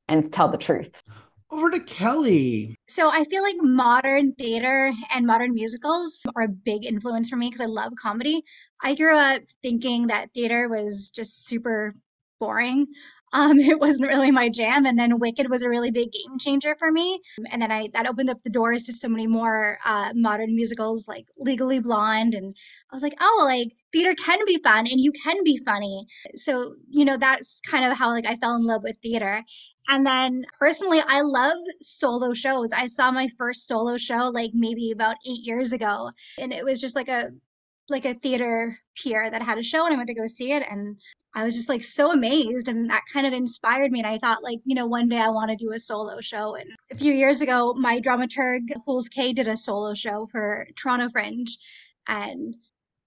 and 0.07 0.31
tell 0.33 0.49
the 0.49 0.57
truth. 0.57 1.03
Over 1.51 1.71
to 1.71 1.79
Kelly. 1.79 2.75
So 2.87 3.09
I 3.09 3.23
feel 3.23 3.41
like 3.41 3.55
modern 3.59 4.33
theater 4.33 4.91
and 5.15 5.25
modern 5.25 5.53
musicals 5.53 6.23
are 6.35 6.43
a 6.43 6.47
big 6.47 6.85
influence 6.85 7.29
for 7.29 7.37
me 7.37 7.47
because 7.47 7.61
I 7.61 7.65
love 7.65 7.93
comedy. 7.99 8.43
I 8.83 8.95
grew 8.95 9.15
up 9.15 9.41
thinking 9.63 10.07
that 10.07 10.33
theater 10.33 10.67
was 10.67 11.09
just 11.09 11.45
super 11.45 11.95
boring 12.39 12.87
um, 13.33 13.59
it 13.59 13.79
wasn't 13.79 14.09
really 14.09 14.31
my 14.31 14.49
jam. 14.49 14.85
And 14.85 14.97
then 14.97 15.19
Wicked 15.19 15.49
was 15.49 15.61
a 15.61 15.69
really 15.69 15.91
big 15.91 16.11
game 16.11 16.39
changer 16.39 16.75
for 16.77 16.91
me. 16.91 17.19
And 17.51 17.61
then 17.61 17.71
I 17.71 17.89
that 17.93 18.07
opened 18.07 18.29
up 18.29 18.43
the 18.43 18.49
doors 18.49 18.83
to 18.83 18.93
so 18.93 19.09
many 19.09 19.27
more 19.27 19.79
uh, 19.85 20.11
modern 20.15 20.55
musicals 20.55 21.07
like 21.07 21.25
Legally 21.37 21.79
Blonde. 21.79 22.33
And 22.33 22.55
I 22.91 22.95
was 22.95 23.03
like, 23.03 23.15
oh, 23.19 23.43
like 23.45 23.73
theater 23.91 24.15
can 24.15 24.39
be 24.45 24.59
fun 24.63 24.87
and 24.87 24.99
you 24.99 25.11
can 25.11 25.43
be 25.43 25.59
funny. 25.65 26.05
So, 26.35 26.75
you 26.89 27.05
know, 27.05 27.17
that's 27.17 27.61
kind 27.61 27.85
of 27.85 27.97
how 27.97 28.09
like 28.09 28.25
I 28.25 28.35
fell 28.37 28.55
in 28.55 28.65
love 28.65 28.83
with 28.83 28.97
theater. 29.01 29.43
And 29.87 30.05
then 30.05 30.45
personally, 30.59 31.01
I 31.07 31.21
love 31.21 31.57
solo 31.81 32.33
shows. 32.33 32.71
I 32.71 32.85
saw 32.85 33.11
my 33.11 33.27
first 33.39 33.67
solo 33.67 33.97
show 33.97 34.29
like 34.33 34.51
maybe 34.53 34.91
about 34.91 35.15
eight 35.27 35.45
years 35.45 35.73
ago. 35.73 36.11
And 36.37 36.53
it 36.53 36.63
was 36.63 36.79
just 36.79 36.95
like 36.95 37.09
a 37.09 37.31
like 37.89 38.05
a 38.05 38.13
theater 38.13 38.79
peer 38.95 39.29
that 39.31 39.41
had 39.41 39.57
a 39.57 39.63
show 39.63 39.85
and 39.85 39.93
I 39.93 39.97
went 39.97 40.09
to 40.09 40.13
go 40.13 40.27
see 40.27 40.51
it 40.51 40.63
and 40.69 40.97
I 41.35 41.43
was 41.43 41.55
just 41.55 41.69
like 41.69 41.83
so 41.83 42.11
amazed 42.11 42.69
and 42.69 42.89
that 42.89 43.03
kind 43.11 43.27
of 43.27 43.33
inspired 43.33 43.91
me. 43.91 43.99
And 43.99 44.07
I 44.07 44.17
thought 44.17 44.43
like, 44.43 44.59
you 44.65 44.73
know, 44.75 44.87
one 44.87 45.07
day 45.09 45.19
I 45.19 45.29
want 45.29 45.51
to 45.51 45.55
do 45.55 45.71
a 45.73 45.79
solo 45.79 46.21
show. 46.21 46.55
And 46.55 46.69
a 46.91 46.95
few 46.95 47.13
years 47.13 47.41
ago, 47.41 47.73
my 47.75 47.99
dramaturg, 47.99 48.61
Jules 48.85 49.09
K 49.09 49.33
did 49.33 49.47
a 49.47 49.55
solo 49.55 49.93
show 49.93 50.25
for 50.25 50.67
Toronto 50.75 51.09
Fringe. 51.09 51.57
And 52.07 52.57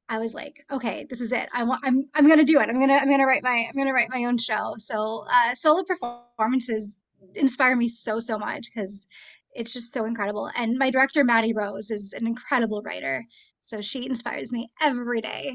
I 0.08 0.18
was 0.18 0.34
like, 0.34 0.64
okay, 0.70 1.06
this 1.08 1.20
is 1.20 1.32
it. 1.32 1.48
I 1.54 1.64
want 1.64 1.80
I'm 1.84 2.08
I'm 2.14 2.28
gonna 2.28 2.44
do 2.44 2.60
it. 2.60 2.68
I'm 2.68 2.78
gonna 2.78 2.94
I'm 2.94 3.10
gonna 3.10 3.26
write 3.26 3.42
my 3.42 3.66
I'm 3.68 3.76
gonna 3.76 3.94
write 3.94 4.10
my 4.10 4.24
own 4.24 4.38
show. 4.38 4.74
So 4.78 5.24
uh 5.32 5.54
solo 5.54 5.82
performances 5.84 6.98
inspire 7.34 7.76
me 7.76 7.88
so 7.88 8.20
so 8.20 8.38
much 8.38 8.66
because 8.66 9.06
it's 9.54 9.72
just 9.72 9.92
so 9.92 10.04
incredible. 10.04 10.50
And 10.56 10.78
my 10.78 10.90
director, 10.90 11.24
Maddie 11.24 11.52
Rose, 11.52 11.90
is 11.90 12.12
an 12.12 12.26
incredible 12.26 12.82
writer. 12.82 13.24
So 13.60 13.80
she 13.80 14.06
inspires 14.06 14.52
me 14.52 14.68
every 14.80 15.20
day. 15.20 15.54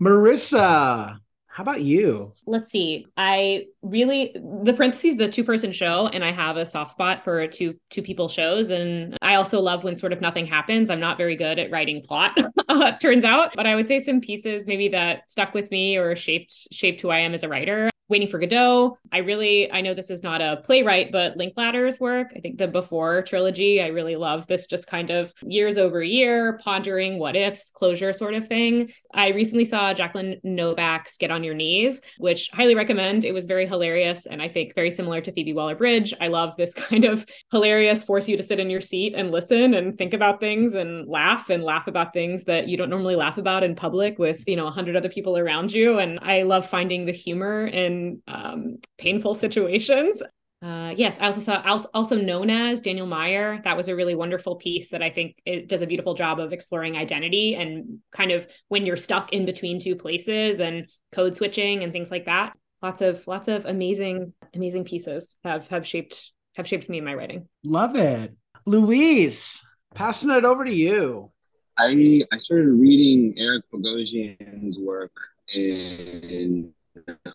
Marissa, 0.00 1.18
how 1.56 1.62
about 1.62 1.80
you? 1.80 2.34
Let's 2.44 2.70
see. 2.70 3.06
I 3.16 3.64
really 3.80 4.36
the 4.62 4.74
parentheses 4.74 5.14
is 5.14 5.20
a 5.22 5.28
two 5.28 5.42
person 5.42 5.72
show, 5.72 6.06
and 6.08 6.22
I 6.22 6.30
have 6.30 6.58
a 6.58 6.66
soft 6.66 6.92
spot 6.92 7.24
for 7.24 7.46
two 7.46 7.74
two 7.88 8.02
people 8.02 8.28
shows. 8.28 8.68
And 8.68 9.16
I 9.22 9.36
also 9.36 9.58
love 9.62 9.82
when 9.82 9.96
sort 9.96 10.12
of 10.12 10.20
nothing 10.20 10.44
happens. 10.44 10.90
I'm 10.90 11.00
not 11.00 11.16
very 11.16 11.34
good 11.34 11.58
at 11.58 11.70
writing 11.70 12.02
plot, 12.02 12.36
uh, 12.68 12.92
turns 12.98 13.24
out. 13.24 13.54
But 13.56 13.66
I 13.66 13.74
would 13.74 13.88
say 13.88 14.00
some 14.00 14.20
pieces 14.20 14.66
maybe 14.66 14.88
that 14.88 15.30
stuck 15.30 15.54
with 15.54 15.70
me 15.70 15.96
or 15.96 16.14
shaped 16.14 16.68
shaped 16.72 17.00
who 17.00 17.08
I 17.08 17.20
am 17.20 17.32
as 17.32 17.42
a 17.42 17.48
writer. 17.48 17.88
Waiting 18.08 18.28
for 18.28 18.38
Godot. 18.38 18.98
I 19.10 19.18
really, 19.18 19.70
I 19.72 19.80
know 19.80 19.92
this 19.92 20.10
is 20.10 20.22
not 20.22 20.40
a 20.40 20.58
playwright, 20.62 21.10
but 21.10 21.36
Linklater's 21.36 21.98
work, 21.98 22.32
I 22.36 22.40
think 22.40 22.56
the 22.56 22.68
Before 22.68 23.22
trilogy, 23.22 23.82
I 23.82 23.88
really 23.88 24.14
love 24.14 24.46
this 24.46 24.66
just 24.66 24.86
kind 24.86 25.10
of 25.10 25.32
years 25.42 25.76
over 25.76 26.02
year, 26.02 26.60
pondering 26.62 27.18
what 27.18 27.34
ifs, 27.34 27.72
closure 27.72 28.12
sort 28.12 28.34
of 28.34 28.46
thing. 28.46 28.92
I 29.12 29.30
recently 29.30 29.64
saw 29.64 29.92
Jacqueline 29.92 30.40
Novak's 30.44 31.16
Get 31.16 31.32
on 31.32 31.42
Your 31.42 31.54
Knees, 31.54 32.00
which 32.18 32.48
highly 32.52 32.76
recommend. 32.76 33.24
It 33.24 33.32
was 33.32 33.46
very 33.46 33.66
hilarious 33.66 34.26
and 34.26 34.40
I 34.40 34.48
think 34.48 34.74
very 34.74 34.90
similar 34.90 35.20
to 35.20 35.32
Phoebe 35.32 35.52
Waller 35.52 35.74
Bridge. 35.74 36.14
I 36.20 36.28
love 36.28 36.56
this 36.56 36.74
kind 36.74 37.04
of 37.04 37.26
hilarious, 37.50 38.04
force 38.04 38.28
you 38.28 38.36
to 38.36 38.42
sit 38.42 38.60
in 38.60 38.70
your 38.70 38.80
seat 38.80 39.14
and 39.16 39.32
listen 39.32 39.74
and 39.74 39.98
think 39.98 40.14
about 40.14 40.38
things 40.38 40.74
and 40.74 41.08
laugh 41.08 41.50
and 41.50 41.64
laugh 41.64 41.88
about 41.88 42.12
things 42.12 42.44
that 42.44 42.68
you 42.68 42.76
don't 42.76 42.90
normally 42.90 43.16
laugh 43.16 43.38
about 43.38 43.64
in 43.64 43.74
public 43.74 44.18
with, 44.18 44.44
you 44.46 44.54
know, 44.54 44.68
a 44.68 44.70
hundred 44.70 44.94
other 44.94 45.08
people 45.08 45.36
around 45.36 45.72
you. 45.72 45.98
And 45.98 46.20
I 46.22 46.42
love 46.42 46.68
finding 46.68 47.06
the 47.06 47.12
humor 47.12 47.66
in 47.66 47.95
um, 48.28 48.78
painful 48.98 49.34
situations. 49.34 50.22
Uh, 50.62 50.94
yes, 50.96 51.18
I 51.20 51.26
also 51.26 51.40
saw 51.40 51.78
also 51.92 52.16
known 52.16 52.48
as 52.48 52.80
Daniel 52.80 53.06
Meyer. 53.06 53.60
That 53.64 53.76
was 53.76 53.88
a 53.88 53.94
really 53.94 54.14
wonderful 54.14 54.56
piece 54.56 54.88
that 54.88 55.02
I 55.02 55.10
think 55.10 55.36
it 55.44 55.68
does 55.68 55.82
a 55.82 55.86
beautiful 55.86 56.14
job 56.14 56.40
of 56.40 56.52
exploring 56.52 56.96
identity 56.96 57.54
and 57.54 57.98
kind 58.10 58.32
of 58.32 58.46
when 58.68 58.86
you're 58.86 58.96
stuck 58.96 59.32
in 59.32 59.44
between 59.44 59.78
two 59.78 59.96
places 59.96 60.60
and 60.60 60.88
code 61.12 61.36
switching 61.36 61.82
and 61.82 61.92
things 61.92 62.10
like 62.10 62.24
that. 62.24 62.54
Lots 62.82 63.02
of 63.02 63.26
lots 63.26 63.48
of 63.48 63.66
amazing 63.66 64.32
amazing 64.54 64.84
pieces 64.84 65.36
have 65.44 65.68
have 65.68 65.86
shaped 65.86 66.32
have 66.56 66.66
shaped 66.66 66.88
me 66.88 66.98
in 66.98 67.04
my 67.04 67.14
writing. 67.14 67.48
Love 67.62 67.94
it, 67.96 68.34
Luis. 68.64 69.62
Passing 69.94 70.30
it 70.30 70.44
over 70.44 70.64
to 70.64 70.74
you. 70.74 71.30
I 71.78 72.22
I 72.32 72.38
started 72.38 72.70
reading 72.70 73.34
Eric 73.38 73.64
Bogosian's 73.70 74.78
work 74.78 75.12
in 75.54 76.72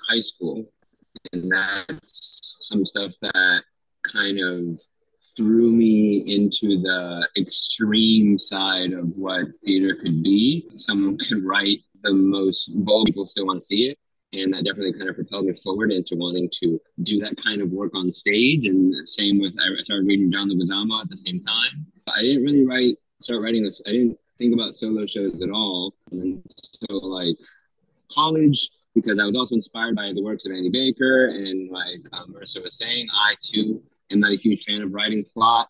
high 0.09 0.20
school. 0.20 0.66
And 1.34 1.51
that's 1.51 2.57
some 2.62 2.86
stuff 2.86 3.14
that 3.22 3.64
kind 4.12 4.39
of 4.39 4.82
threw 5.36 5.72
me 5.72 6.24
into 6.36 6.82
the 6.82 7.28
extreme 7.38 8.38
side 8.38 8.93
of 8.93 9.07
what 9.16 9.45
theater 9.64 9.95
could 10.01 10.24
be. 10.24 10.68
Someone 10.76 11.18
could 11.18 11.43
write 11.43 11.80
the 12.03 12.14
most 12.14 12.72
bold, 12.74 13.05
people 13.05 13.28
still 13.28 13.45
want 13.45 13.59
to 13.59 13.66
see 13.66 13.89
it. 13.89 13.97
And 14.34 14.53
that 14.53 14.64
definitely 14.64 14.93
kind 14.93 15.09
of 15.09 15.16
propelled 15.16 15.45
me 15.45 15.53
forward 15.62 15.91
into 15.91 16.16
wanting 16.16 16.49
to 16.62 16.80
do 17.03 17.20
that 17.20 17.36
kind 17.43 17.62
of 17.62 17.70
work 17.70 17.91
on 17.93 18.12
stage. 18.12 18.66
And 18.66 19.07
same 19.07 19.41
with, 19.41 19.53
I 19.59 19.84
started 19.84 20.07
reading 20.07 20.32
John 20.32 20.49
Leguizamo 20.49 21.01
at 21.01 21.09
the 21.09 21.18
same 21.18 21.39
time. 21.41 21.86
I 22.07 22.22
didn't 22.22 22.43
really 22.43 22.66
write, 22.66 22.95
start 23.20 23.41
writing 23.41 23.64
this, 23.64 23.82
I 23.86 23.91
didn't 23.91 24.18
think 24.38 24.53
about 24.53 24.74
solo 24.74 25.05
shows 25.05 25.41
at 25.41 25.49
all 25.49 25.93
until 26.12 27.12
like 27.12 27.36
college 28.14 28.70
because 28.95 29.19
I 29.19 29.25
was 29.25 29.35
also 29.35 29.55
inspired 29.55 29.95
by 29.95 30.11
the 30.13 30.23
works 30.23 30.45
of 30.45 30.51
Annie 30.51 30.69
Baker 30.69 31.27
and 31.27 31.69
like 31.71 32.01
um, 32.13 32.33
Marissa 32.33 32.63
was 32.63 32.77
saying, 32.77 33.07
I 33.13 33.35
too 33.41 33.81
am 34.11 34.19
not 34.19 34.31
a 34.31 34.37
huge 34.37 34.63
fan 34.65 34.81
of 34.81 34.93
writing 34.93 35.23
plot. 35.33 35.69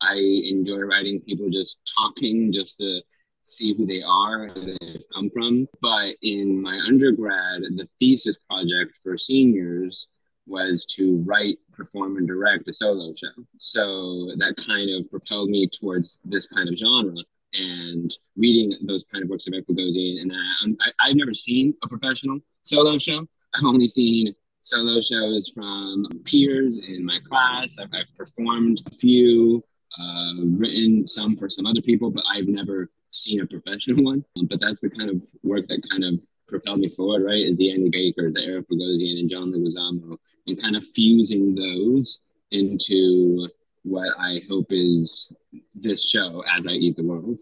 I 0.00 0.14
enjoy 0.14 0.78
writing 0.78 1.20
people 1.20 1.50
just 1.50 1.78
talking 1.96 2.52
just 2.52 2.78
to 2.78 3.00
see 3.42 3.74
who 3.74 3.86
they 3.86 4.02
are, 4.02 4.44
and 4.44 4.54
where 4.54 4.76
they've 4.80 5.02
come 5.14 5.30
from. 5.30 5.66
But 5.80 6.14
in 6.22 6.60
my 6.60 6.78
undergrad, 6.86 7.62
the 7.62 7.88
thesis 7.98 8.36
project 8.48 8.92
for 9.02 9.16
seniors 9.16 10.08
was 10.46 10.84
to 10.96 11.22
write, 11.26 11.58
perform, 11.72 12.16
and 12.16 12.26
direct 12.26 12.68
a 12.68 12.72
solo 12.72 13.14
show. 13.14 13.44
So 13.58 14.32
that 14.38 14.54
kind 14.66 14.90
of 14.90 15.10
propelled 15.10 15.50
me 15.50 15.68
towards 15.68 16.18
this 16.24 16.46
kind 16.46 16.68
of 16.68 16.76
genre 16.76 17.14
and 17.52 18.16
reading 18.36 18.76
those 18.86 19.04
kind 19.12 19.22
of 19.22 19.30
books 19.30 19.46
about 19.46 19.66
Bogosian. 19.66 20.20
And 20.22 20.32
I, 20.32 20.86
I, 20.86 21.08
I've 21.08 21.16
never 21.16 21.34
seen 21.34 21.74
a 21.82 21.88
professional 21.88 22.38
solo 22.62 22.98
show. 22.98 23.26
I've 23.54 23.64
only 23.64 23.88
seen 23.88 24.34
solo 24.62 25.00
shows 25.00 25.48
from 25.48 26.06
peers 26.24 26.78
in 26.78 27.04
my 27.04 27.18
class. 27.28 27.78
I've, 27.78 27.88
I've 27.92 28.14
performed 28.16 28.82
a 28.86 28.94
few, 28.96 29.64
uh, 29.98 30.34
written 30.44 31.06
some 31.06 31.36
for 31.36 31.48
some 31.48 31.66
other 31.66 31.82
people, 31.82 32.10
but 32.10 32.24
I've 32.32 32.46
never 32.46 32.90
seen 33.10 33.40
a 33.40 33.46
professional 33.46 34.04
one. 34.10 34.24
But 34.48 34.60
that's 34.60 34.80
the 34.80 34.90
kind 34.90 35.10
of 35.10 35.22
work 35.42 35.66
that 35.68 35.82
kind 35.90 36.04
of 36.04 36.20
propelled 36.48 36.80
me 36.80 36.88
forward, 36.88 37.24
right? 37.24 37.46
Is 37.46 37.56
the 37.56 37.72
Annie 37.72 37.90
Bakers, 37.90 38.34
the 38.34 38.42
Eric 38.42 38.66
Bogosian, 38.68 39.20
and 39.20 39.30
John 39.30 39.52
Leguizamo, 39.52 40.16
and 40.46 40.60
kind 40.60 40.76
of 40.76 40.86
fusing 40.94 41.54
those 41.54 42.20
into 42.50 43.48
what 43.82 44.08
I 44.18 44.42
hope 44.48 44.66
is 44.70 45.32
this 45.74 46.04
show 46.04 46.44
as 46.56 46.66
I 46.66 46.72
eat 46.72 46.96
the 46.96 47.04
world. 47.04 47.38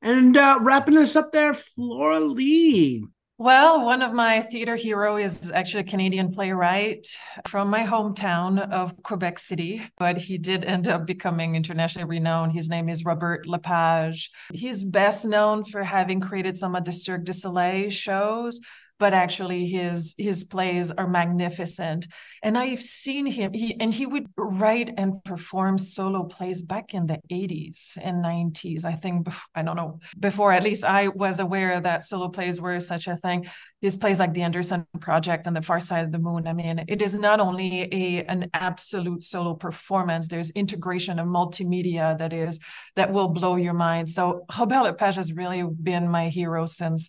And 0.00 0.36
uh, 0.36 0.58
wrapping 0.60 0.98
us 0.98 1.16
up 1.16 1.32
there, 1.32 1.54
Flora 1.54 2.20
Le. 2.20 3.06
Well, 3.36 3.84
one 3.84 4.02
of 4.02 4.12
my 4.12 4.42
theater 4.42 4.76
hero 4.76 5.16
is 5.16 5.50
actually 5.50 5.80
a 5.80 5.90
Canadian 5.90 6.30
playwright 6.30 7.08
from 7.48 7.68
my 7.68 7.84
hometown 7.84 8.70
of 8.70 9.02
Quebec 9.02 9.40
City, 9.40 9.82
but 9.98 10.18
he 10.18 10.38
did 10.38 10.64
end 10.64 10.86
up 10.86 11.04
becoming 11.04 11.56
internationally 11.56 12.08
renowned. 12.08 12.52
His 12.52 12.68
name 12.68 12.88
is 12.88 13.04
Robert 13.04 13.44
Lepage. 13.48 14.30
He's 14.52 14.84
best 14.84 15.24
known 15.24 15.64
for 15.64 15.82
having 15.82 16.20
created 16.20 16.56
some 16.56 16.76
of 16.76 16.84
the 16.84 16.92
Cirque 16.92 17.24
du 17.24 17.32
Soleil 17.32 17.90
shows, 17.90 18.60
but 18.98 19.12
actually 19.12 19.66
his 19.66 20.14
his 20.18 20.44
plays 20.44 20.90
are 20.90 21.08
magnificent. 21.08 22.06
And 22.42 22.56
i've 22.58 22.82
seen 22.82 23.26
him 23.26 23.52
he 23.52 23.78
and 23.80 23.92
he 23.92 24.06
would 24.06 24.26
write 24.36 24.92
and 24.96 25.22
perform 25.24 25.78
solo 25.78 26.24
plays 26.24 26.62
back 26.62 26.94
in 26.94 27.06
the 27.06 27.18
80s 27.32 27.96
and 28.02 28.24
90s 28.24 28.84
i 28.84 28.92
think 28.92 29.28
i 29.54 29.62
don't 29.62 29.76
know 29.76 29.98
before 30.18 30.52
at 30.52 30.62
least 30.62 30.84
i 30.84 31.08
was 31.08 31.40
aware 31.40 31.80
that 31.80 32.04
solo 32.04 32.28
plays 32.28 32.60
were 32.60 32.80
such 32.80 33.06
a 33.08 33.16
thing. 33.16 33.46
His 33.80 33.98
plays 33.98 34.18
like 34.18 34.32
the 34.32 34.40
andersen 34.40 34.86
project 34.98 35.46
and 35.46 35.54
the 35.54 35.60
far 35.60 35.78
side 35.78 36.04
of 36.06 36.12
the 36.12 36.18
moon 36.18 36.46
i 36.46 36.52
mean 36.52 36.84
it 36.88 37.02
is 37.02 37.14
not 37.14 37.40
only 37.40 37.82
a 37.92 38.24
an 38.24 38.50
absolute 38.54 39.22
solo 39.22 39.54
performance 39.54 40.28
there's 40.28 40.50
integration 40.50 41.18
of 41.18 41.26
multimedia 41.26 42.16
that 42.18 42.32
is 42.32 42.58
that 42.96 43.12
will 43.12 43.28
blow 43.28 43.56
your 43.56 43.74
mind. 43.74 44.10
So 44.10 44.44
Robert 44.58 44.84
Lepage 44.84 45.16
has 45.16 45.32
really 45.32 45.62
been 45.62 46.08
my 46.08 46.28
hero 46.28 46.66
since 46.66 47.08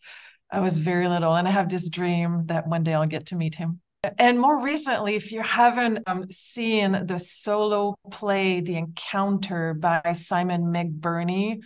I 0.55 0.59
was 0.59 0.77
very 0.77 1.09
little, 1.09 1.35
and 1.35 1.49
I 1.49 1.51
have 1.51 1.67
this 1.67 1.89
dream 1.89 2.45
that 2.45 2.65
one 2.65 2.83
day 2.83 2.93
I'll 2.93 3.05
get 3.05 3.25
to 3.27 3.35
meet 3.35 3.55
him. 3.55 3.81
And 4.17 4.39
more 4.39 4.61
recently, 4.61 5.15
if 5.15 5.33
you 5.33 5.41
haven't 5.41 6.03
um, 6.07 6.27
seen 6.31 7.05
the 7.05 7.19
solo 7.19 7.95
play, 8.09 8.61
The 8.61 8.77
Encounter 8.77 9.73
by 9.73 10.13
Simon 10.13 10.63
McBurney, 10.65 11.59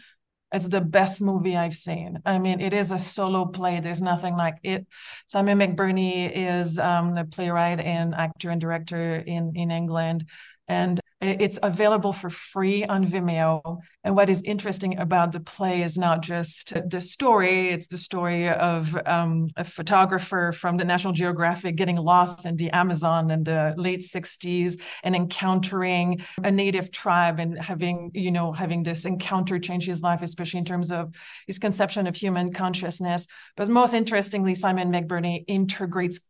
it's 0.51 0.67
the 0.67 0.81
best 0.81 1.21
movie 1.21 1.55
I've 1.55 1.75
seen. 1.75 2.17
I 2.25 2.39
mean, 2.39 2.61
it 2.61 2.73
is 2.73 2.89
a 2.89 2.97
solo 2.97 3.45
play. 3.45 3.79
There's 3.79 4.01
nothing 4.01 4.35
like 4.35 4.57
it. 4.63 4.87
Simon 5.27 5.59
McBurney 5.59 6.31
is 6.33 6.79
um, 6.79 7.13
the 7.13 7.25
playwright 7.25 7.79
and 7.79 8.15
actor 8.15 8.49
and 8.49 8.59
director 8.59 9.17
in 9.17 9.51
in 9.55 9.69
England, 9.69 10.25
and 10.69 11.01
it's 11.21 11.59
available 11.61 12.13
for 12.13 12.29
free 12.29 12.85
on 12.85 13.05
Vimeo. 13.05 13.79
And 14.05 14.15
what 14.15 14.29
is 14.29 14.41
interesting 14.43 14.97
about 14.99 15.33
the 15.33 15.41
play 15.41 15.81
is 15.81 15.97
not 15.97 16.21
just 16.21 16.73
the 16.89 17.01
story, 17.01 17.69
it's 17.69 17.87
the 17.87 17.97
story 17.97 18.47
of 18.47 18.97
um, 19.05 19.49
a 19.57 19.65
photographer 19.65 20.53
from 20.53 20.77
the 20.77 20.85
National 20.85 21.11
Geographic 21.11 21.75
getting 21.75 21.97
lost 21.97 22.45
in 22.45 22.55
the 22.55 22.69
Amazon 22.69 23.31
in 23.31 23.43
the 23.43 23.73
late 23.75 24.01
60s 24.01 24.79
and 25.03 25.13
encountering 25.13 26.21
a 26.41 26.51
native 26.51 26.89
tribe 26.89 27.39
and 27.39 27.61
having, 27.61 28.11
you 28.13 28.31
know, 28.31 28.53
having 28.53 28.83
this 28.83 29.03
encounter 29.03 29.59
change 29.59 29.85
his 29.85 30.01
life, 30.01 30.21
especially 30.21 30.59
in 30.59 30.65
terms 30.65 30.89
of 30.89 31.13
his 31.47 31.59
conception 31.59 32.07
of 32.07 32.15
human 32.15 32.53
consciousness. 32.53 33.27
But 33.57 33.67
most 33.67 33.93
interestingly, 33.93 34.55
Simon 34.55 34.89
McBurney 34.89 35.43
integrates 35.47 36.21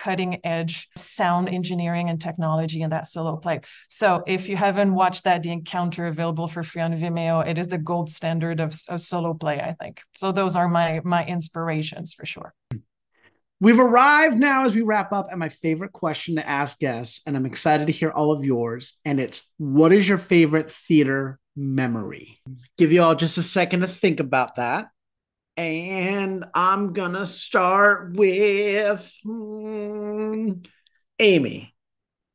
cutting 0.00 0.40
edge 0.44 0.88
sound 0.96 1.48
engineering 1.48 2.08
and 2.08 2.20
technology 2.20 2.80
in 2.82 2.90
that 2.90 3.06
solo 3.06 3.36
play. 3.36 3.60
So 3.88 4.24
if 4.26 4.48
you 4.48 4.56
haven't 4.56 4.94
watched 4.94 5.24
that, 5.24 5.42
the 5.42 5.52
encounter 5.52 6.06
available 6.06 6.48
for 6.48 6.62
free 6.62 6.82
on 6.82 6.94
Vimeo, 6.94 7.46
it 7.46 7.58
is 7.58 7.68
the 7.68 7.78
gold 7.78 8.10
standard 8.10 8.58
of, 8.58 8.74
of 8.88 9.00
solo 9.00 9.34
play, 9.34 9.60
I 9.60 9.74
think. 9.74 10.00
So 10.16 10.32
those 10.32 10.56
are 10.56 10.68
my 10.68 11.00
my 11.04 11.24
inspirations 11.24 12.14
for 12.14 12.26
sure. 12.26 12.54
We've 13.62 13.78
arrived 13.78 14.38
now 14.38 14.64
as 14.64 14.74
we 14.74 14.80
wrap 14.80 15.12
up 15.12 15.26
at 15.30 15.36
my 15.36 15.50
favorite 15.50 15.92
question 15.92 16.36
to 16.36 16.48
ask 16.48 16.78
guests, 16.78 17.20
and 17.26 17.36
I'm 17.36 17.44
excited 17.44 17.88
to 17.88 17.92
hear 17.92 18.10
all 18.10 18.32
of 18.32 18.42
yours. 18.42 18.98
And 19.04 19.20
it's 19.20 19.46
what 19.58 19.92
is 19.92 20.08
your 20.08 20.16
favorite 20.16 20.70
theater 20.70 21.38
memory? 21.54 22.38
Give 22.78 22.90
you 22.90 23.02
all 23.02 23.14
just 23.14 23.36
a 23.36 23.42
second 23.42 23.80
to 23.80 23.86
think 23.86 24.18
about 24.18 24.56
that. 24.56 24.86
And 25.60 26.44
I'm 26.54 26.92
going 26.92 27.12
to 27.12 27.26
start 27.26 28.16
with 28.16 29.12
hmm, 29.22 30.52
Amie. 31.18 31.74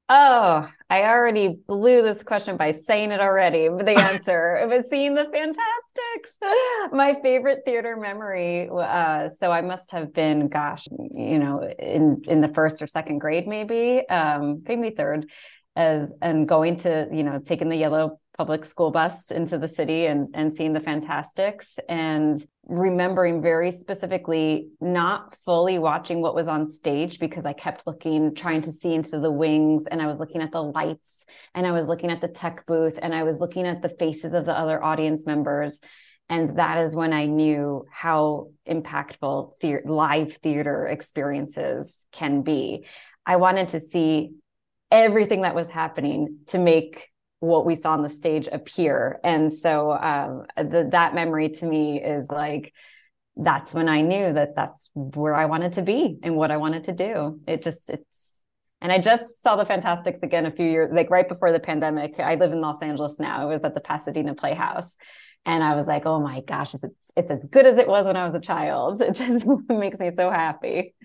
Oh, 0.08 0.70
I 0.88 1.04
already 1.06 1.58
blew 1.68 2.04
this 2.04 2.22
question 2.22 2.58
by 2.58 2.72
saying 2.72 3.12
it 3.12 3.20
already. 3.20 3.70
But 3.70 3.88
the 3.88 3.98
answer 3.98 4.58
it 4.58 4.70
was 4.70 4.88
seeing 4.90 5.16
the 5.16 5.26
Fantasticks, 5.26 6.92
My 6.92 7.18
favorite 7.24 7.64
theater 7.66 7.98
memory. 7.98 8.70
Uh, 8.70 9.30
so 9.30 9.52
I 9.52 9.62
must 9.62 9.92
have 9.92 10.14
been, 10.14 10.48
gosh, 10.48 10.86
you 10.92 11.40
know, 11.40 11.68
in 11.80 12.22
in 12.28 12.42
the 12.42 12.50
first 12.50 12.84
or 12.84 12.88
second 12.88 13.20
grade, 13.20 13.48
maybe, 13.48 14.08
um, 14.08 14.62
maybe 14.68 14.92
third, 14.92 15.28
as 15.76 16.14
and 16.22 16.48
going 16.48 16.78
to, 16.78 17.08
you 17.12 17.24
know, 17.24 17.40
taking 17.40 17.70
the 17.70 17.78
yellow 17.78 18.20
public 18.38 18.66
school 18.66 18.92
bus 18.92 19.32
into 19.32 19.58
the 19.58 19.68
city 19.68 20.06
and, 20.08 20.30
and 20.34 20.52
seeing 20.52 20.74
the 20.74 20.80
fantasticks 20.80 21.80
and 21.88 22.44
remembering 22.66 23.42
very 23.42 23.72
specifically 23.72 24.70
not 24.82 25.38
fully 25.46 25.80
watching 25.80 26.22
what 26.22 26.36
was 26.36 26.48
on 26.48 26.70
stage 26.72 27.20
because 27.20 27.46
I 27.46 27.54
kept 27.54 27.88
looking, 27.88 28.36
trying 28.36 28.62
to 28.62 28.72
see 28.72 28.94
into 28.94 29.20
the 29.20 29.32
wings 29.32 29.84
and 29.90 30.02
I 30.02 30.08
was 30.08 30.20
looking 30.20 30.42
at 30.42 30.52
the 30.52 30.64
lights 30.64 31.26
and 31.54 31.66
I 31.66 31.72
was 31.72 31.88
looking 31.88 32.12
at 32.12 32.22
the 32.22 32.28
tech 32.28 32.66
booth 32.66 33.00
and 33.02 33.16
I 33.16 33.24
was 33.24 33.40
looking 33.40 33.66
at 33.66 33.82
the 33.82 33.90
faces 33.90 34.34
of 34.34 34.46
the 34.46 34.58
other 34.58 34.84
audience 34.84 35.26
members. 35.26 35.80
And 36.28 36.58
that 36.58 36.80
is 36.80 36.96
when 36.96 37.14
I 37.14 37.28
knew 37.28 37.86
how 37.92 38.50
impactful 38.68 39.60
the- 39.62 39.82
live 39.86 40.38
theater 40.38 40.88
experiences 40.88 42.04
can 42.12 42.42
be. 42.42 42.86
I 43.26 43.38
wanted 43.38 43.70
to 43.70 43.80
see 43.80 44.32
everything 44.92 45.42
that 45.42 45.56
was 45.56 45.70
happening 45.70 46.40
to 46.48 46.60
make 46.60 47.10
what 47.40 47.66
we 47.66 47.76
saw 47.76 47.94
on 47.94 48.02
the 48.02 48.10
stage 48.10 48.48
appear. 48.52 49.20
And 49.24 49.52
so 49.52 49.92
um, 49.92 50.46
the, 50.58 50.88
that 50.92 51.14
memory 51.14 51.50
to 51.50 51.66
me 51.66 52.02
is 52.02 52.30
like, 52.30 52.74
that's 53.36 53.74
when 53.74 53.90
I 53.90 54.02
knew 54.02 54.34
that 54.34 54.56
that's 54.56 54.90
where 54.94 55.36
I 55.36 55.46
wanted 55.46 55.74
to 55.74 55.82
be 55.82 56.18
and 56.24 56.36
what 56.36 56.52
I 56.52 56.58
wanted 56.58 56.86
to 56.86 56.94
do. 56.94 57.40
It 57.48 57.62
just, 57.62 57.90
it's, 57.90 58.40
and 58.82 58.92
I 58.92 59.00
just 59.00 59.42
saw 59.42 59.56
the 59.56 59.66
Fantasticks 59.66 60.20
again 60.24 60.46
a 60.46 60.52
few 60.52 60.66
years, 60.66 60.92
like 60.94 61.10
right 61.10 61.28
before 61.28 61.52
the 61.52 61.60
pandemic. 61.60 62.20
I 62.20 62.36
live 62.36 62.52
in 62.52 62.62
Los 62.62 62.82
Angeles 62.82 63.20
now. 63.20 63.42
I 63.42 63.46
was 63.46 63.62
at 63.62 63.74
the 63.74 63.82
Pasadena 63.82 64.36
Playhouse. 64.36 64.96
And 65.46 65.64
I 65.64 65.76
was 65.76 65.86
like, 65.86 66.06
oh 66.06 66.20
my 66.20 66.42
gosh, 66.42 66.74
it's, 66.74 66.86
it's 67.16 67.32
as 67.32 67.40
good 67.52 67.68
as 67.68 67.78
it 67.78 67.88
was 67.88 68.08
when 68.08 68.18
I 68.18 68.26
was 68.26 68.36
a 68.36 68.40
child. 68.40 69.02
It 69.02 69.16
just 69.16 69.46
makes 69.70 70.00
me 70.00 70.12
so 70.16 70.32
happy. 70.32 70.96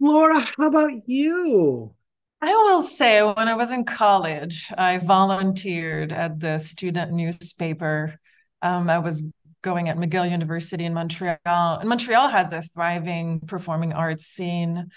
Laura, 0.00 0.40
how 0.56 0.68
about 0.68 0.92
you? 1.06 1.94
I 2.42 2.54
will 2.54 2.82
say, 2.82 3.22
when 3.22 3.48
I 3.48 3.54
was 3.54 3.70
in 3.70 3.84
college, 3.84 4.72
I 4.76 4.96
volunteered 4.96 6.10
at 6.10 6.40
the 6.40 6.56
student 6.58 7.12
newspaper. 7.12 8.18
Um, 8.62 8.88
I 8.88 8.98
was 8.98 9.22
going 9.62 9.90
at 9.90 9.98
McGill 9.98 10.30
University 10.30 10.86
in 10.86 10.94
Montreal, 10.94 11.38
and 11.44 11.88
Montreal 11.88 12.28
has 12.28 12.52
a 12.54 12.62
thriving 12.62 13.40
performing 13.40 13.92
arts 13.92 14.26
scene 14.26 14.88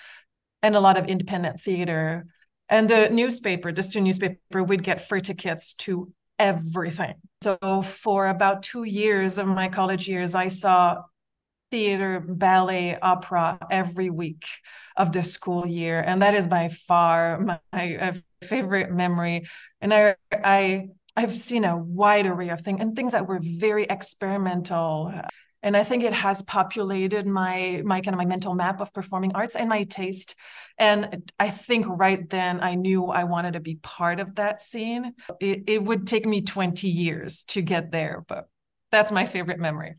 and 0.62 0.76
a 0.76 0.80
lot 0.80 0.98
of 0.98 1.08
independent 1.08 1.60
theater. 1.60 2.28
And 2.70 2.90
the 2.90 3.10
newspaper, 3.10 3.74
the 3.74 3.84
student 3.84 4.06
newspaper, 4.06 4.64
would 4.64 4.82
get 4.84 5.06
free 5.06 5.22
tickets 5.22 5.74
to 5.76 6.14
everything. 6.40 7.16
So 7.42 7.82
for 7.82 8.30
about 8.30 8.64
two 8.64 8.84
years 8.84 9.38
of 9.38 9.48
my 9.48 9.68
college 9.68 10.08
years, 10.08 10.34
I 10.34 10.48
saw 10.48 11.02
theater, 11.72 12.24
ballet, 12.26 12.98
opera 12.98 13.60
every 13.70 14.10
week 14.10 14.46
of 14.96 15.12
the 15.12 15.24
school 15.24 15.68
year, 15.68 16.00
and 16.00 16.22
that 16.22 16.36
is 16.36 16.48
by 16.48 16.70
far 16.70 17.40
my, 17.40 17.60
my 17.72 17.96
uh, 17.96 18.14
favorite 18.42 18.92
memory. 18.92 19.46
And 19.82 19.94
I, 19.94 20.16
I, 20.32 20.90
I've 21.16 21.36
seen 21.38 21.66
a 21.66 21.78
wide 21.78 22.26
array 22.26 22.50
of 22.50 22.62
things 22.62 22.80
and 22.82 22.96
things 22.96 23.12
that 23.12 23.28
were 23.28 23.40
very 23.42 23.84
experimental. 23.84 25.14
And 25.62 25.78
I 25.78 25.84
think 25.84 26.04
it 26.04 26.14
has 26.14 26.42
populated 26.42 27.26
my 27.26 27.82
my 27.86 28.02
kind 28.02 28.14
of 28.14 28.18
my 28.18 28.26
mental 28.26 28.54
map 28.54 28.82
of 28.82 28.92
performing 28.94 29.34
arts 29.34 29.56
and 29.56 29.70
my 29.70 29.84
taste. 29.84 30.36
And 30.78 31.32
I 31.40 31.50
think 31.50 31.86
right 31.88 32.30
then 32.30 32.60
I 32.62 32.76
knew 32.76 33.06
I 33.06 33.24
wanted 33.24 33.54
to 33.54 33.62
be 33.62 33.76
part 33.76 34.20
of 34.20 34.36
that 34.36 34.62
scene. 34.62 35.14
It, 35.40 35.64
it 35.68 35.84
would 35.84 36.06
take 36.06 36.26
me 36.26 36.42
20 36.42 36.90
years 36.90 37.44
to 37.46 37.62
get 37.62 37.92
there, 37.92 38.26
but 38.28 38.50
that's 38.92 39.12
my 39.12 39.26
favorite 39.26 39.60
memory. 39.60 39.96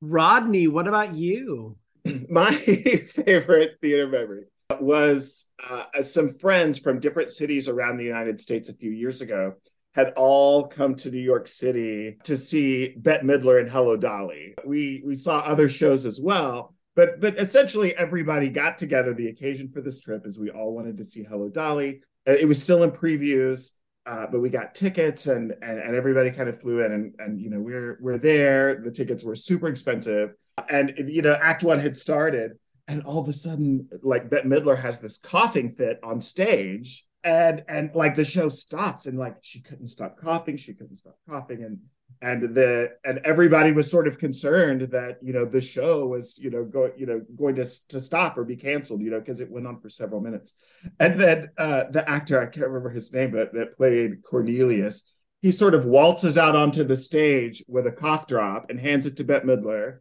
Rodney, 0.00 0.68
what 0.68 0.88
about 0.88 1.14
you? 1.14 1.76
My 2.30 2.52
favorite 2.52 3.78
theater 3.80 4.08
memory 4.08 4.44
was 4.80 5.52
uh, 5.70 6.02
some 6.02 6.30
friends 6.30 6.78
from 6.78 7.00
different 7.00 7.30
cities 7.30 7.68
around 7.68 7.96
the 7.96 8.04
United 8.04 8.40
States 8.40 8.68
a 8.68 8.74
few 8.74 8.90
years 8.90 9.20
ago 9.20 9.54
had 9.94 10.12
all 10.16 10.66
come 10.66 10.94
to 10.96 11.10
New 11.10 11.20
York 11.20 11.46
City 11.46 12.16
to 12.24 12.36
see 12.36 12.94
Bette 12.96 13.24
Midler 13.24 13.60
and 13.60 13.70
Hello 13.70 13.96
Dolly. 13.96 14.54
We 14.64 15.02
we 15.06 15.14
saw 15.14 15.38
other 15.46 15.68
shows 15.68 16.04
as 16.04 16.20
well, 16.20 16.74
but 16.96 17.20
but 17.20 17.38
essentially 17.38 17.94
everybody 17.96 18.50
got 18.50 18.76
together. 18.76 19.14
The 19.14 19.28
occasion 19.28 19.70
for 19.72 19.80
this 19.80 20.00
trip 20.00 20.26
is 20.26 20.38
we 20.38 20.50
all 20.50 20.74
wanted 20.74 20.98
to 20.98 21.04
see 21.04 21.22
Hello 21.22 21.48
Dolly. 21.48 22.02
Uh, 22.26 22.32
it 22.32 22.48
was 22.48 22.62
still 22.62 22.82
in 22.82 22.90
previews, 22.90 23.72
uh, 24.06 24.26
but 24.30 24.40
we 24.40 24.50
got 24.50 24.74
tickets 24.74 25.26
and, 25.26 25.52
and 25.62 25.78
and 25.78 25.94
everybody 25.94 26.30
kind 26.30 26.48
of 26.48 26.60
flew 26.60 26.84
in 26.84 26.92
and 26.92 27.14
and 27.18 27.40
you 27.40 27.50
know 27.50 27.60
we're 27.60 27.98
we're 28.00 28.18
there. 28.18 28.74
The 28.74 28.90
tickets 28.90 29.24
were 29.24 29.34
super 29.34 29.68
expensive, 29.68 30.34
and 30.70 30.92
you 31.08 31.22
know 31.22 31.36
Act 31.40 31.62
One 31.62 31.78
had 31.78 31.96
started, 31.96 32.52
and 32.88 33.02
all 33.04 33.22
of 33.22 33.28
a 33.28 33.32
sudden 33.32 33.88
like 34.02 34.30
Bette 34.30 34.48
Midler 34.48 34.78
has 34.78 35.00
this 35.00 35.18
coughing 35.18 35.70
fit 35.70 35.98
on 36.02 36.20
stage 36.20 37.04
and 37.24 37.64
and 37.68 37.90
like 37.94 38.14
the 38.14 38.24
show 38.24 38.48
stops 38.50 39.06
and 39.06 39.18
like 39.18 39.36
she 39.42 39.60
couldn't 39.60 39.86
stop 39.86 40.16
coughing. 40.18 40.56
She 40.56 40.74
couldn't 40.74 40.96
stop 40.96 41.16
coughing. 41.28 41.64
And 41.64 41.78
and 42.22 42.54
the 42.54 42.96
and 43.04 43.18
everybody 43.24 43.72
was 43.72 43.90
sort 43.90 44.06
of 44.06 44.18
concerned 44.18 44.82
that 44.82 45.18
you 45.22 45.32
know 45.32 45.44
the 45.44 45.60
show 45.60 46.06
was 46.06 46.38
you 46.38 46.50
know 46.50 46.64
going 46.64 46.92
you 46.96 47.06
know 47.06 47.20
going 47.36 47.54
to 47.54 47.64
to 47.88 48.00
stop 48.00 48.38
or 48.38 48.44
be 48.44 48.56
canceled 48.56 49.00
you 49.00 49.10
know 49.10 49.20
because 49.20 49.40
it 49.40 49.50
went 49.50 49.66
on 49.66 49.80
for 49.80 49.90
several 49.90 50.20
minutes. 50.20 50.54
And 51.00 51.20
then 51.20 51.50
uh 51.58 51.84
the 51.90 52.08
actor 52.08 52.40
i 52.40 52.46
can't 52.46 52.66
remember 52.66 52.90
his 52.90 53.12
name 53.12 53.32
but 53.32 53.52
that 53.54 53.76
played 53.76 54.22
cornelius 54.22 55.14
he 55.44 55.52
sort 55.52 55.74
of 55.74 55.84
waltzes 55.84 56.38
out 56.38 56.56
onto 56.56 56.84
the 56.84 56.96
stage 56.96 57.62
with 57.68 57.86
a 57.86 57.92
cough 57.92 58.26
drop 58.26 58.70
and 58.70 58.80
hands 58.80 59.04
it 59.04 59.18
to 59.18 59.24
bette 59.24 59.44
midler. 59.46 59.98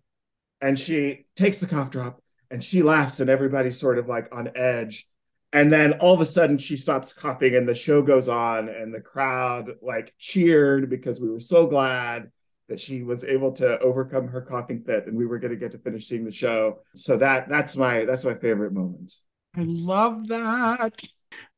And 0.61 0.79
she 0.79 1.25
takes 1.35 1.57
the 1.57 1.67
cough 1.67 1.91
drop 1.91 2.21
and 2.49 2.63
she 2.63 2.81
laughs 2.81 3.19
and 3.19 3.29
everybody's 3.29 3.77
sort 3.77 3.97
of 3.97 4.07
like 4.07 4.33
on 4.33 4.51
edge 4.55 5.05
and 5.53 5.71
then 5.71 5.93
all 5.93 6.15
of 6.15 6.19
a 6.19 6.25
sudden 6.25 6.57
she 6.57 6.75
stops 6.75 7.13
coughing 7.13 7.55
and 7.55 7.69
the 7.69 7.75
show 7.75 8.01
goes 8.01 8.27
on 8.27 8.67
and 8.67 8.93
the 8.93 8.99
crowd 8.99 9.71
like 9.81 10.13
cheered 10.17 10.89
because 10.89 11.21
we 11.21 11.29
were 11.29 11.39
so 11.39 11.67
glad 11.67 12.31
that 12.67 12.79
she 12.79 13.03
was 13.03 13.23
able 13.23 13.51
to 13.51 13.79
overcome 13.79 14.27
her 14.27 14.41
coughing 14.41 14.81
fit 14.81 15.05
and 15.05 15.15
we 15.15 15.27
were 15.27 15.37
going 15.37 15.51
to 15.51 15.59
get 15.59 15.71
to 15.71 15.77
finish 15.77 16.07
seeing 16.07 16.25
the 16.25 16.31
show. 16.31 16.79
So 16.95 17.17
that 17.17 17.47
that's 17.47 17.77
my 17.77 18.05
that's 18.05 18.25
my 18.25 18.33
favorite 18.33 18.73
moment. 18.73 19.13
I 19.55 19.63
love 19.63 20.27
that. 20.29 20.99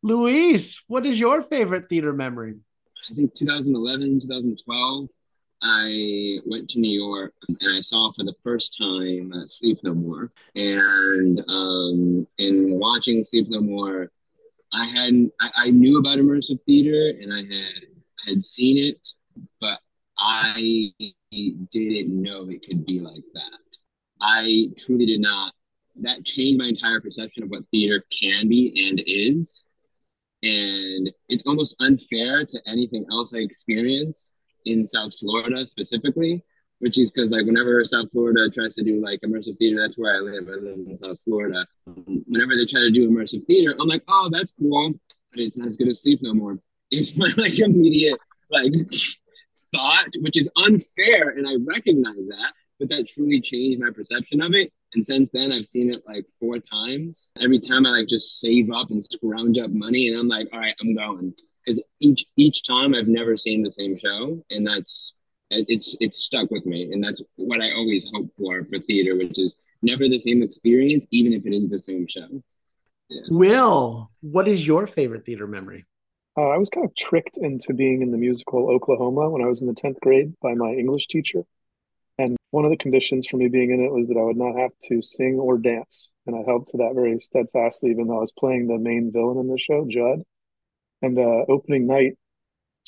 Luis 0.03 0.83
what 0.87 1.05
is 1.05 1.19
your 1.19 1.41
favorite 1.41 1.87
theater 1.89 2.11
memory? 2.11 2.55
I 3.09 3.15
think 3.15 3.33
2011 3.33 4.19
2012 4.21 5.07
I 5.68 6.38
went 6.45 6.70
to 6.72 6.80
New 6.80 6.91
York 6.91 7.34
and 7.47 7.76
I 7.76 7.80
saw 7.80 8.11
for 8.13 8.24
the 8.24 8.36
first 8.43 8.78
time 8.78 9.34
uh, 9.34 9.47
Sleep 9.47 9.80
No 9.84 9.95
More. 9.95 10.32
And 10.53 11.43
um, 11.47 12.28
in 12.38 12.78
watching 12.80 13.24
Sleep 13.24 13.47
No 13.49 13.61
More, 13.61 14.11
I 14.74 14.86
had 14.86 15.32
I, 15.41 15.49
I 15.66 15.70
knew 15.72 15.97
about 15.97 16.20
immersive 16.20 16.59
theater 16.66 17.18
and 17.20 17.34
I 17.34 17.39
had 17.39 17.84
I 18.26 18.30
had 18.30 18.43
seen 18.43 18.78
it, 18.78 19.07
but 19.59 19.80
I 20.20 20.91
didn't 21.32 22.22
know 22.22 22.47
it 22.49 22.63
could 22.68 22.86
be 22.86 22.99
like 22.99 23.24
that. 23.34 23.59
I 24.22 24.68
truly 24.78 25.07
did 25.07 25.22
not. 25.22 25.53
That 26.01 26.26
changed 26.26 26.59
my 26.59 26.68
entire 26.68 27.01
perception 27.01 27.41
of 27.43 27.49
what 27.49 27.63
theater 27.72 28.03
can 28.11 28.47
be 28.47 28.88
and 28.88 29.01
is. 29.05 29.66
And 30.43 31.11
it's 31.28 31.43
almost 31.47 31.76
unfair 31.80 32.45
to 32.45 32.61
anything 32.68 33.05
else 33.11 33.34
I 33.34 33.39
experienced 33.39 34.34
in 34.66 34.86
South 34.86 35.18
Florida 35.18 35.66
specifically, 35.66 36.43
which 36.80 36.97
is 36.97 37.11
because 37.11 37.30
like 37.30 37.45
whenever 37.45 37.84
South 37.86 38.11
Florida 38.11 38.49
tries 38.49 38.76
to 38.76 38.84
do 38.84 39.01
like 39.01 39.22
immersive 39.22 39.57
theater, 39.57 39.82
that's 39.82 39.97
where 39.97 40.16
I 40.16 40.20
live. 40.20 40.47
I 40.47 40.55
live 40.55 40.80
in 40.88 40.97
South 40.97 41.18
Florida. 41.24 41.66
Whenever 41.86 42.55
they 42.55 42.66
try 42.66 42.82
to 42.82 42.91
do 42.91 43.09
immersive 43.09 43.45
theater, 43.45 43.76
I'm 43.80 43.88
like, 43.88 44.03
oh, 44.07 44.30
that's 44.32 44.53
cool, 44.59 44.93
but 45.32 45.39
it's 45.39 45.57
not 45.57 45.68
as 45.68 45.78
good 45.78 45.88
as 45.88 46.01
Sleep 46.01 46.20
No 46.22 46.34
More. 46.34 46.59
It's 46.91 47.18
my 47.18 47.32
like 47.38 47.57
immediate 47.57 48.20
like 48.51 48.72
thought, 49.74 50.09
which 50.22 50.38
is 50.38 50.49
unfair, 50.55 51.30
and 51.30 51.47
I 51.47 51.55
recognize 51.68 52.28
that. 52.28 52.53
But 52.80 52.89
that 52.89 53.07
truly 53.07 53.41
changed 53.41 53.80
my 53.80 53.89
perception 53.89 54.41
of 54.41 54.53
it. 54.53 54.72
And 54.93 55.05
since 55.05 55.30
then, 55.34 55.51
I've 55.51 55.66
seen 55.66 55.91
it 55.93 56.03
like 56.05 56.26
four 56.39 56.59
times. 56.59 57.32
Every 57.41 57.59
time 57.59 57.86
I 57.86 57.89
like 57.89 58.07
just 58.07 58.39
save 58.39 58.70
up 58.72 58.91
and 58.91 59.03
scrounge 59.03 59.57
up 59.57 59.72
money, 59.72 60.09
and 60.09 60.20
I'm 60.20 60.28
like, 60.28 60.47
all 60.53 60.59
right, 60.59 60.76
I'm 60.80 60.95
going 60.95 61.34
because 61.66 61.82
each 61.99 62.26
each 62.38 62.63
time 62.63 62.93
I've 62.93 63.07
never 63.07 63.36
seen 63.36 63.63
the 63.63 63.72
same 63.72 63.97
show, 63.97 64.43
and 64.49 64.66
that's 64.66 65.13
it's 65.49 65.95
it's 65.99 66.18
stuck 66.18 66.51
with 66.51 66.66
me, 66.66 66.91
and 66.91 67.03
that's 67.03 67.22
what 67.36 67.61
I 67.61 67.72
always 67.74 68.05
hope 68.13 68.30
for 68.38 68.63
for 68.66 68.80
theater, 68.80 69.16
which 69.16 69.39
is 69.39 69.55
never 69.82 70.07
the 70.07 70.20
same 70.20 70.41
experience, 70.41 71.05
even 71.11 71.34
if 71.34 71.45
it 71.45 71.53
is 71.53 71.70
the 71.70 71.80
same 71.80 72.07
show. 72.07 72.28
Yeah. 73.09 73.22
Will, 73.30 74.11
what 74.22 74.47
is 74.47 74.66
your 74.66 74.88
favorite 74.88 75.26
theater 75.26 75.47
memory? 75.47 75.86
Uh, 76.38 76.49
I 76.49 76.57
was 76.57 76.70
kind 76.70 76.86
of 76.86 76.95
tricked 76.95 77.38
into 77.38 77.74
being 77.74 78.01
in 78.01 78.11
the 78.11 78.18
musical 78.18 78.70
Oklahoma 78.70 79.30
when 79.30 79.41
I 79.41 79.47
was 79.47 79.61
in 79.61 79.68
the 79.68 79.74
10th 79.74 79.99
grade 80.01 80.34
by 80.41 80.53
my 80.53 80.72
English 80.72 81.07
teacher. 81.07 81.43
And 82.18 82.36
one 82.51 82.66
of 82.66 82.72
the 82.72 82.78
conditions 82.78 83.28
for 83.28 83.38
me 83.38 83.47
being 83.47 83.72
in 83.72 83.82
it 83.82 83.91
was 83.91 84.07
that 84.07 84.18
I 84.18 84.24
would 84.24 84.38
not 84.38 84.57
have 84.57 84.72
to 84.86 85.01
sing 85.01 85.36
or 85.36 85.57
dance. 85.57 86.11
And 86.26 86.36
I 86.36 86.39
held 86.45 86.68
to 86.70 86.78
that 86.78 86.93
very 86.93 87.20
steadfastly, 87.20 87.91
even 87.91 88.07
though 88.07 88.18
I 88.18 88.22
was 88.22 88.34
playing 88.38 88.68
the 88.68 88.78
main 88.78 89.11
villain 89.13 89.38
in 89.38 89.47
the 89.47 89.57
show, 89.57 89.86
Jud. 89.88 90.24
And 91.01 91.17
uh, 91.17 91.45
opening 91.49 91.87
night, 91.87 92.13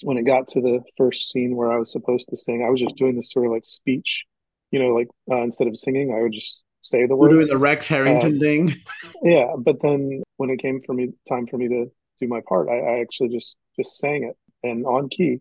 when 0.03 0.17
it 0.17 0.23
got 0.23 0.47
to 0.49 0.61
the 0.61 0.81
first 0.97 1.29
scene 1.31 1.55
where 1.55 1.71
I 1.71 1.77
was 1.77 1.91
supposed 1.91 2.29
to 2.29 2.37
sing, 2.37 2.63
I 2.65 2.69
was 2.69 2.81
just 2.81 2.95
doing 2.95 3.15
this 3.15 3.31
sort 3.31 3.45
of 3.45 3.51
like 3.51 3.65
speech, 3.65 4.25
you 4.71 4.79
know, 4.79 4.89
like 4.89 5.07
uh, 5.31 5.41
instead 5.41 5.67
of 5.67 5.77
singing, 5.77 6.15
I 6.17 6.21
would 6.21 6.33
just 6.33 6.63
say 6.81 7.05
the 7.05 7.15
words. 7.15 7.31
We're 7.31 7.37
doing 7.39 7.49
the 7.49 7.57
Rex 7.57 7.87
Harrington 7.87 8.37
uh, 8.37 8.39
thing. 8.39 8.75
yeah, 9.23 9.53
but 9.57 9.81
then 9.81 10.23
when 10.37 10.49
it 10.49 10.59
came 10.59 10.81
for 10.85 10.93
me, 10.93 11.09
time 11.27 11.47
for 11.47 11.57
me 11.57 11.67
to 11.67 11.91
do 12.19 12.27
my 12.27 12.41
part, 12.47 12.69
I, 12.69 12.79
I 12.79 12.99
actually 12.99 13.29
just 13.29 13.55
just 13.75 13.97
sang 13.97 14.23
it 14.23 14.37
and 14.67 14.85
on 14.85 15.09
key, 15.09 15.39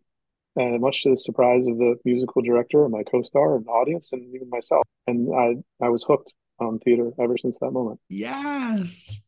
and 0.57 0.81
much 0.81 1.03
to 1.03 1.11
the 1.11 1.17
surprise 1.17 1.67
of 1.67 1.79
the 1.79 1.97
musical 2.05 2.43
director 2.43 2.85
and 2.85 2.93
my 2.93 3.03
co-star 3.03 3.57
and 3.57 3.67
audience 3.69 4.13
and 4.13 4.35
even 4.35 4.51
myself, 4.51 4.85
and 5.07 5.35
I 5.35 5.85
I 5.85 5.89
was 5.89 6.05
hooked 6.05 6.35
on 6.59 6.79
theater 6.79 7.13
ever 7.21 7.37
since 7.37 7.59
that 7.61 7.71
moment. 7.71 8.01
Yes, 8.09 9.23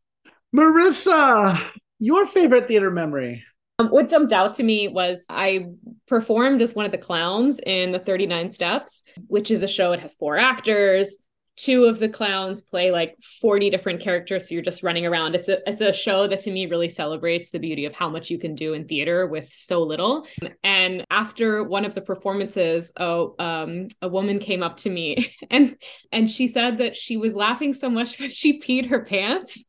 Marissa, 0.55 1.71
your 1.99 2.27
favorite 2.27 2.69
theater 2.69 2.91
memory? 2.91 3.45
Um, 3.79 3.89
what 3.89 4.11
jumped 4.11 4.33
out 4.33 4.55
to 4.55 4.63
me 4.63 4.89
was 4.89 5.25
I 5.29 5.67
performed 6.07 6.63
as 6.63 6.75
one 6.75 6.85
of 6.85 6.93
the 6.93 6.99
clowns 6.99 7.61
in 7.65 7.93
the 7.93 7.99
39 7.99 8.51
Steps, 8.51 9.05
which 9.29 9.51
is 9.51 9.63
a 9.63 9.69
show. 9.69 9.93
It 9.93 10.01
has 10.01 10.15
four 10.15 10.37
actors. 10.37 11.17
Two 11.59 11.87
of 11.87 11.99
the 11.99 12.09
clowns 12.09 12.63
play 12.63 12.91
like 12.93 13.17
40 13.41 13.69
different 13.69 14.01
characters, 14.01 14.49
so 14.49 14.55
you're 14.55 14.63
just 14.63 14.83
running 14.83 15.07
around. 15.07 15.35
It's 15.35 15.49
a 15.49 15.59
it's 15.69 15.81
a 15.81 15.93
show 15.93 16.29
that 16.29 16.41
to 16.41 16.53
me 16.53 16.67
really 16.67 16.89
celebrates 16.89 17.51
the 17.51 17.59
beauty 17.59 17.85
of 17.85 17.95
how 17.95 18.09
much 18.09 18.31
you 18.31 18.39
can 18.39 18.55
do 18.55 18.75
in 18.75 18.87
theater 18.87 19.27
with 19.27 19.53
so 19.53 19.83
little. 19.83 20.27
And 20.63 21.05
after 21.11 21.65
one 21.65 21.85
of 21.85 21.95
the 21.95 22.01
performances, 22.01 22.93
oh, 22.97 23.35
um, 23.41 23.89
a 24.01 24.09
woman 24.09 24.39
came 24.39 24.63
up 24.63 24.77
to 24.79 24.91
me 24.91 25.35
and 25.51 25.77
and 26.13 26.31
she 26.31 26.47
said 26.47 26.79
that 26.79 26.97
she 26.97 27.17
was 27.17 27.35
laughing 27.35 27.75
so 27.75 27.91
much 27.91 28.17
that 28.19 28.33
she 28.33 28.61
peed 28.61 28.89
her 28.89 29.05
pants. 29.05 29.65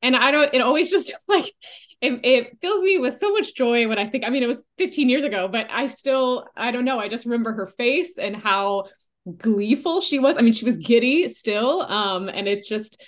And 0.00 0.14
I 0.14 0.30
don't. 0.30 0.54
It 0.54 0.60
always 0.60 0.90
just 0.90 1.12
like 1.28 1.52
it, 2.02 2.20
it 2.24 2.58
fills 2.60 2.82
me 2.82 2.98
with 2.98 3.16
so 3.16 3.32
much 3.32 3.54
joy 3.54 3.86
when 3.86 3.96
I 3.96 4.08
think, 4.08 4.24
I 4.24 4.30
mean, 4.30 4.42
it 4.42 4.48
was 4.48 4.62
15 4.78 5.08
years 5.08 5.22
ago, 5.22 5.46
but 5.46 5.68
I 5.70 5.86
still, 5.86 6.46
I 6.56 6.72
don't 6.72 6.84
know. 6.84 6.98
I 6.98 7.06
just 7.06 7.24
remember 7.24 7.52
her 7.52 7.68
face 7.68 8.18
and 8.18 8.34
how 8.34 8.86
gleeful 9.38 10.00
she 10.00 10.18
was. 10.18 10.36
I 10.36 10.42
mean, 10.42 10.52
she 10.52 10.64
was 10.64 10.76
giddy 10.76 11.28
still. 11.28 11.82
Um, 11.82 12.28
and 12.28 12.48
it 12.48 12.64
just, 12.64 13.00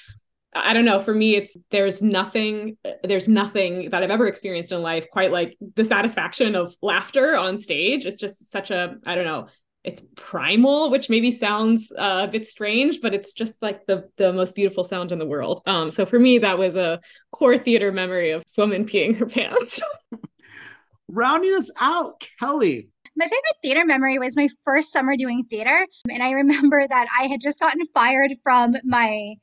I 0.55 0.73
don't 0.73 0.85
know. 0.85 1.01
For 1.01 1.15
me, 1.15 1.35
it's 1.35 1.57
there's 1.71 2.01
nothing, 2.01 2.77
there's 3.03 3.29
nothing 3.29 3.91
that 3.91 4.03
I've 4.03 4.11
ever 4.11 4.27
experienced 4.27 4.73
in 4.73 4.83
life 4.83 5.07
quite 5.11 5.33
like 5.33 5.57
the 5.75 5.85
satisfaction 5.85 6.55
of 6.55 6.77
laughter 6.81 7.37
on 7.37 7.59
stage. 7.59 8.07
It's 8.07 8.17
just 8.19 8.51
such 8.51 8.71
a, 8.71 8.97
I 9.05 9.15
don't 9.15 9.25
know, 9.25 9.49
it's 9.85 10.03
primal, 10.17 10.91
which 10.91 11.11
maybe 11.11 11.31
sounds 11.31 11.93
uh, 11.93 12.25
a 12.27 12.31
bit 12.31 12.47
strange, 12.47 13.03
but 13.03 13.15
it's 13.15 13.35
just 13.35 13.61
like 13.61 13.85
the 13.87 14.09
the 14.17 14.33
most 14.33 14.55
beautiful 14.55 14.83
sound 14.83 15.13
in 15.13 15.19
the 15.19 15.27
world. 15.27 15.61
Um, 15.67 15.91
so 15.91 16.07
for 16.07 16.19
me, 16.19 16.39
that 16.39 16.57
was 16.57 16.75
a 16.75 17.01
core 17.33 17.59
theater 17.59 17.93
memory 17.93 18.31
of 18.31 18.43
woman 18.57 18.87
peeing 18.87 19.19
her 19.19 19.27
pants. 19.27 19.83
Rounding 21.09 21.55
us 21.55 21.71
out, 21.79 22.25
Kelly. 22.41 22.89
My 23.17 23.27
favorite 23.27 23.57
theater 23.63 23.85
memory 23.85 24.19
was 24.19 24.37
my 24.37 24.49
first 24.65 24.93
summer 24.93 25.17
doing 25.17 25.45
theater. 25.45 25.87
And 26.11 26.23
I 26.23 26.33
remember 26.33 26.87
that 26.89 27.07
I 27.19 27.25
had 27.25 27.41
just 27.41 27.61
gotten 27.61 27.87
fired 27.95 28.33
from 28.43 28.75
my 28.85 29.35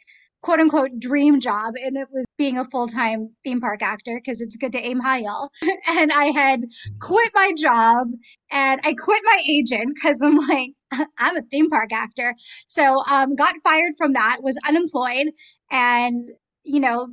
quote 0.42 0.60
unquote 0.60 0.92
dream 1.00 1.40
job 1.40 1.74
and 1.82 1.96
it 1.96 2.08
was 2.12 2.26
being 2.38 2.58
a 2.58 2.66
full-time 2.66 3.30
theme 3.44 3.62
park 3.62 3.82
actor 3.84 4.20
because 4.20 4.42
it's 4.42 4.58
good 4.58 4.72
to 4.72 4.84
aim 4.84 5.00
high 5.00 5.20
y'all 5.20 5.50
and 5.88 6.12
i 6.12 6.26
had 6.26 6.66
quit 7.00 7.32
my 7.36 7.52
job 7.56 8.08
and 8.52 8.82
i 8.84 8.94
quit 8.94 9.22
my 9.24 9.40
agent 9.48 9.94
because 9.94 10.22
i'm 10.22 10.38
like 10.48 10.72
i'm 11.20 11.38
a 11.38 11.42
theme 11.52 11.70
park 11.70 11.94
actor 11.94 12.36
so 12.68 13.04
um 13.12 13.36
got 13.36 13.54
fired 13.64 13.94
from 13.98 14.14
that 14.14 14.38
was 14.42 14.58
unemployed 14.68 15.28
and 15.70 16.32
you 16.64 16.80
know 16.80 17.08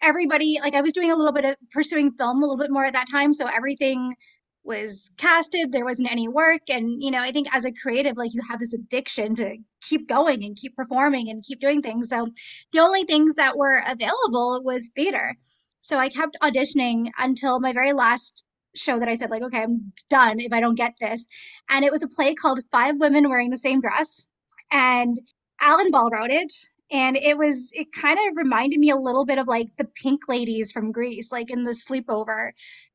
everybody 0.00 0.58
like 0.62 0.74
i 0.74 0.80
was 0.80 0.92
doing 0.92 1.10
a 1.10 1.16
little 1.16 1.32
bit 1.32 1.44
of 1.44 1.56
pursuing 1.72 2.10
film 2.12 2.38
a 2.38 2.40
little 2.40 2.56
bit 2.56 2.70
more 2.70 2.84
at 2.84 2.94
that 2.94 3.10
time 3.10 3.34
so 3.34 3.46
everything 3.46 4.14
was 4.64 5.10
casted 5.16 5.72
there 5.72 5.84
wasn't 5.84 6.10
any 6.10 6.28
work 6.28 6.62
and 6.68 7.02
you 7.02 7.10
know 7.10 7.20
i 7.20 7.32
think 7.32 7.48
as 7.54 7.64
a 7.64 7.72
creative 7.72 8.16
like 8.16 8.32
you 8.32 8.40
have 8.48 8.60
this 8.60 8.72
addiction 8.72 9.34
to 9.34 9.56
keep 9.88 10.08
going 10.08 10.44
and 10.44 10.56
keep 10.56 10.76
performing 10.76 11.28
and 11.28 11.44
keep 11.44 11.60
doing 11.60 11.82
things. 11.82 12.08
So 12.08 12.28
the 12.72 12.78
only 12.80 13.04
things 13.04 13.34
that 13.34 13.56
were 13.56 13.82
available 13.88 14.62
was 14.64 14.90
theater. 14.94 15.36
So 15.80 15.98
i 15.98 16.08
kept 16.08 16.36
auditioning 16.42 17.10
until 17.18 17.60
my 17.60 17.72
very 17.72 17.92
last 17.92 18.44
show 18.74 18.98
that 18.98 19.08
i 19.08 19.16
said 19.16 19.30
like 19.30 19.42
okay 19.42 19.62
i'm 19.62 19.92
done 20.08 20.40
if 20.40 20.52
i 20.52 20.60
don't 20.60 20.76
get 20.76 20.94
this. 21.00 21.26
And 21.68 21.84
it 21.84 21.92
was 21.92 22.02
a 22.02 22.08
play 22.08 22.34
called 22.34 22.60
five 22.70 22.96
women 22.98 23.28
wearing 23.28 23.50
the 23.50 23.58
same 23.58 23.80
dress 23.80 24.26
and 24.70 25.18
alan 25.60 25.90
ball 25.90 26.08
wrote 26.10 26.30
it 26.30 26.52
and 26.92 27.16
it 27.16 27.36
was 27.36 27.70
it 27.74 27.88
kind 27.92 28.18
of 28.18 28.36
reminded 28.36 28.78
me 28.78 28.90
a 28.90 28.96
little 28.96 29.24
bit 29.24 29.38
of 29.38 29.48
like 29.48 29.68
the 29.76 29.84
pink 29.84 30.22
ladies 30.28 30.70
from 30.72 30.92
grease 30.92 31.32
like 31.32 31.50
in 31.50 31.64
the 31.64 31.72
sleepover 31.72 32.52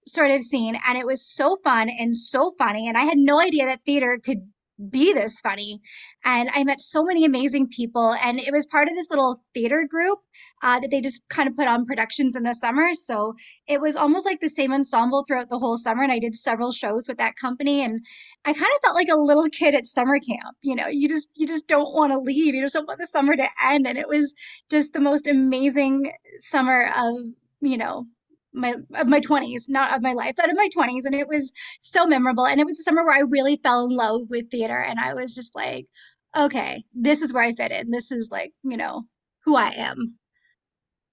sort 0.08 0.32
of 0.32 0.44
scene 0.44 0.78
and 0.88 0.98
it 0.98 1.06
was 1.06 1.26
so 1.26 1.58
fun 1.64 1.90
and 1.90 2.16
so 2.16 2.54
funny 2.58 2.88
and 2.88 2.98
i 2.98 3.04
had 3.04 3.18
no 3.18 3.40
idea 3.40 3.66
that 3.66 3.84
theater 3.86 4.20
could 4.24 4.42
be 4.90 5.14
this 5.14 5.40
funny. 5.40 5.82
And 6.24 6.50
i 6.54 6.64
met 6.64 6.82
so 6.82 7.04
many 7.04 7.26
amazing 7.26 7.68
people 7.68 8.14
and 8.24 8.40
it 8.40 8.52
was 8.52 8.66
part 8.66 8.88
of 8.88 8.96
this 8.96 9.10
little 9.10 9.42
theater 9.54 9.86
group 9.90 10.20
uh, 10.64 10.80
that 10.80 10.92
they 10.92 11.02
just 11.02 11.22
kind 11.30 11.48
of 11.48 11.56
put 11.56 11.68
on 11.68 11.86
productions 11.86 12.36
in 12.36 12.44
the 12.44 12.54
summer. 12.54 12.94
So 12.94 13.34
it 13.68 13.82
was 13.82 13.96
almost 13.96 14.26
like 14.26 14.40
the 14.40 14.50
same 14.50 14.74
ensemble 14.74 15.24
throughout 15.26 15.50
the 15.50 15.60
whole 15.60 15.78
summer 15.78 16.04
and 16.04 16.12
i 16.12 16.20
did 16.20 16.36
several 16.36 16.72
shows 16.72 17.08
with 17.08 17.18
that 17.18 17.36
company 17.36 17.84
and 17.84 18.02
i 18.46 18.54
kind 18.54 18.72
of 18.76 18.82
felt 18.82 18.96
like 18.96 19.10
a 19.10 19.16
little 19.16 19.50
kid 19.50 19.74
at 19.74 19.86
summer 19.86 20.20
camp 20.20 20.58
you 20.62 20.76
know? 20.76 20.88
You 20.88 21.08
just 21.10 21.30
you 21.36 21.48
just 21.48 21.68
don't 21.68 21.94
want 21.96 22.12
to 22.12 22.20
leave. 22.20 22.56
You 22.56 22.62
just 22.62 22.74
don't 22.74 22.88
want 22.88 23.00
the 23.00 23.08
summer 23.08 23.36
to 23.36 23.48
end 23.64 23.88
and 23.88 23.98
it 23.98 24.08
was 24.08 24.34
just 24.70 24.94
the 24.94 25.00
most 25.00 25.28
amazing 25.28 26.12
summer 26.40 26.90
of 26.98 27.16
you 27.62 27.78
know 27.78 28.06
my 28.54 28.76
of 28.96 29.08
my 29.08 29.20
20s 29.20 29.70
not 29.70 29.96
of 29.96 30.02
my 30.02 30.14
life 30.14 30.34
but 30.36 30.50
of 30.50 30.56
my 30.56 30.70
20s 30.76 31.06
and 31.06 31.16
it 31.16 31.28
was 31.28 31.52
so 31.80 32.06
memorable. 32.06 32.46
And 32.46 32.60
it 32.60 32.66
was 32.66 32.80
a 32.80 32.84
summer 32.84 33.04
where 33.04 33.16
i 33.16 33.22
really 33.22 33.60
fell 33.64 33.86
in 33.86 33.92
love 33.92 34.22
with 34.30 34.50
theater. 34.50 34.78
And 34.78 35.00
i 35.00 35.14
was 35.14 35.36
just 35.36 35.56
like 35.56 35.88
okay 36.36 36.84
this 36.94 37.22
is 37.22 37.34
where 37.34 37.44
i 37.44 37.54
fit 37.54 37.72
in. 37.72 37.92
This 37.92 38.12
is 38.12 38.30
like 38.32 38.54
you 38.64 38.78
know 38.78 39.04
who 39.46 39.56
i 39.56 39.70
am. 39.70 40.16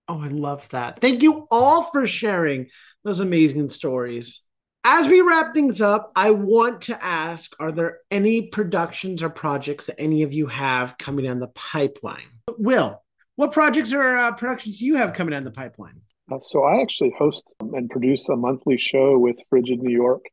Oh 0.09 0.21
i 0.21 0.29
love 0.29 0.69
that. 0.71 1.01
Thank 1.01 1.23
you 1.23 1.47
all 1.51 1.85
for 1.85 2.07
sharing 2.07 2.69
those 3.05 3.21
amazing 3.21 3.71
stories. 3.71 4.41
As 4.87 5.07
we 5.07 5.23
wrap 5.23 5.55
things 5.55 5.81
up 5.81 6.13
i 6.15 6.31
want 6.31 6.83
to 6.83 7.05
ask 7.05 7.53
are 7.59 7.73
there 7.73 7.99
any 8.11 8.49
productions 8.49 9.23
or 9.23 9.31
projects 9.31 9.87
that 9.87 10.01
any 10.01 10.23
of 10.23 10.33
you 10.33 10.47
have 10.47 10.99
coming 10.99 11.25
down 11.25 11.41
the 11.41 11.49
pipeline? 11.49 12.29
Will 12.59 13.01
what 13.37 13.53
projects 13.53 13.93
or 13.93 14.17
uh, 14.17 14.33
productions 14.33 14.79
do 14.79 14.87
you 14.87 14.95
have 14.97 15.13
coming 15.13 15.33
down 15.33 15.45
the 15.45 15.51
pipeline 15.51 16.01
uh, 16.31 16.41
so 16.41 16.65
I 16.65 16.81
actually 16.81 17.15
host 17.17 17.55
and 17.61 17.91
produce 17.91 18.29
a 18.29 18.37
monthly 18.37 18.79
show 18.79 19.19
with 19.19 19.37
Frigid 19.51 19.83
New 19.83 19.95
York 19.95 20.25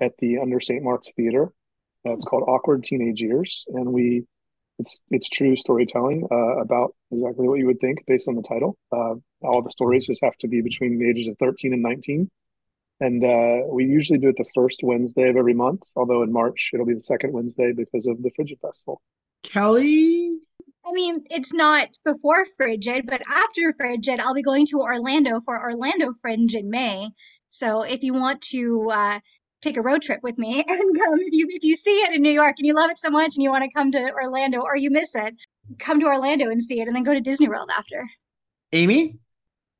at 0.00 0.16
the 0.18 0.38
Under 0.38 0.60
St. 0.60 0.82
Mark's 0.82 1.12
Theater. 1.12 1.52
It's 2.04 2.24
called 2.24 2.44
Awkward 2.46 2.84
Teenage 2.84 3.20
Years, 3.20 3.64
and 3.68 3.92
we 3.92 4.26
it's 4.78 5.00
it's 5.10 5.28
true 5.28 5.56
storytelling 5.56 6.26
uh, 6.30 6.58
about 6.58 6.94
exactly 7.10 7.48
what 7.48 7.58
you 7.58 7.66
would 7.66 7.80
think 7.80 8.04
based 8.06 8.28
on 8.28 8.34
the 8.34 8.42
title. 8.42 8.76
Uh, 8.92 9.14
all 9.42 9.62
the 9.62 9.70
stories 9.70 10.06
just 10.06 10.22
have 10.22 10.36
to 10.38 10.48
be 10.48 10.60
between 10.60 10.98
the 10.98 11.08
ages 11.08 11.28
of 11.28 11.36
thirteen 11.38 11.72
and 11.72 11.82
nineteen, 11.82 12.30
and 13.00 13.24
uh, 13.24 13.66
we 13.68 13.84
usually 13.84 14.18
do 14.18 14.28
it 14.28 14.36
the 14.36 14.48
first 14.54 14.80
Wednesday 14.82 15.28
of 15.28 15.36
every 15.36 15.54
month. 15.54 15.82
Although 15.96 16.22
in 16.22 16.32
March 16.32 16.70
it'll 16.72 16.86
be 16.86 16.94
the 16.94 17.00
second 17.00 17.32
Wednesday 17.32 17.72
because 17.72 18.06
of 18.06 18.22
the 18.22 18.30
Frigid 18.36 18.58
Festival. 18.60 19.00
Kelly, 19.42 20.38
I 20.86 20.92
mean, 20.92 21.24
it's 21.30 21.52
not 21.52 21.88
before 22.04 22.44
Frigid, 22.56 23.06
but 23.06 23.20
after 23.28 23.72
Frigid, 23.72 24.20
I'll 24.20 24.34
be 24.34 24.42
going 24.42 24.66
to 24.66 24.80
Orlando 24.80 25.40
for 25.40 25.60
Orlando 25.60 26.12
Fringe 26.22 26.54
in 26.54 26.70
May. 26.70 27.10
So 27.48 27.82
if 27.82 28.02
you 28.02 28.14
want 28.14 28.40
to 28.52 28.88
uh, 28.92 29.20
take 29.62 29.76
a 29.76 29.82
road 29.82 30.02
trip 30.02 30.20
with 30.22 30.38
me 30.38 30.62
and 30.68 30.98
come, 30.98 31.18
if 31.18 31.32
you 31.32 31.46
if 31.50 31.64
you 31.64 31.74
see 31.74 31.90
it 31.90 32.14
in 32.14 32.22
New 32.22 32.30
York 32.30 32.54
and 32.58 32.66
you 32.66 32.74
love 32.74 32.90
it 32.90 32.98
so 32.98 33.10
much 33.10 33.34
and 33.34 33.42
you 33.42 33.50
want 33.50 33.64
to 33.64 33.70
come 33.70 33.90
to 33.92 34.12
Orlando 34.12 34.60
or 34.60 34.76
you 34.76 34.90
miss 34.90 35.14
it, 35.16 35.34
come 35.78 35.98
to 36.00 36.06
Orlando 36.06 36.50
and 36.50 36.62
see 36.62 36.80
it, 36.80 36.86
and 36.86 36.94
then 36.94 37.02
go 37.02 37.14
to 37.14 37.20
Disney 37.20 37.48
World 37.48 37.70
after. 37.76 38.06
Amie. 38.72 39.18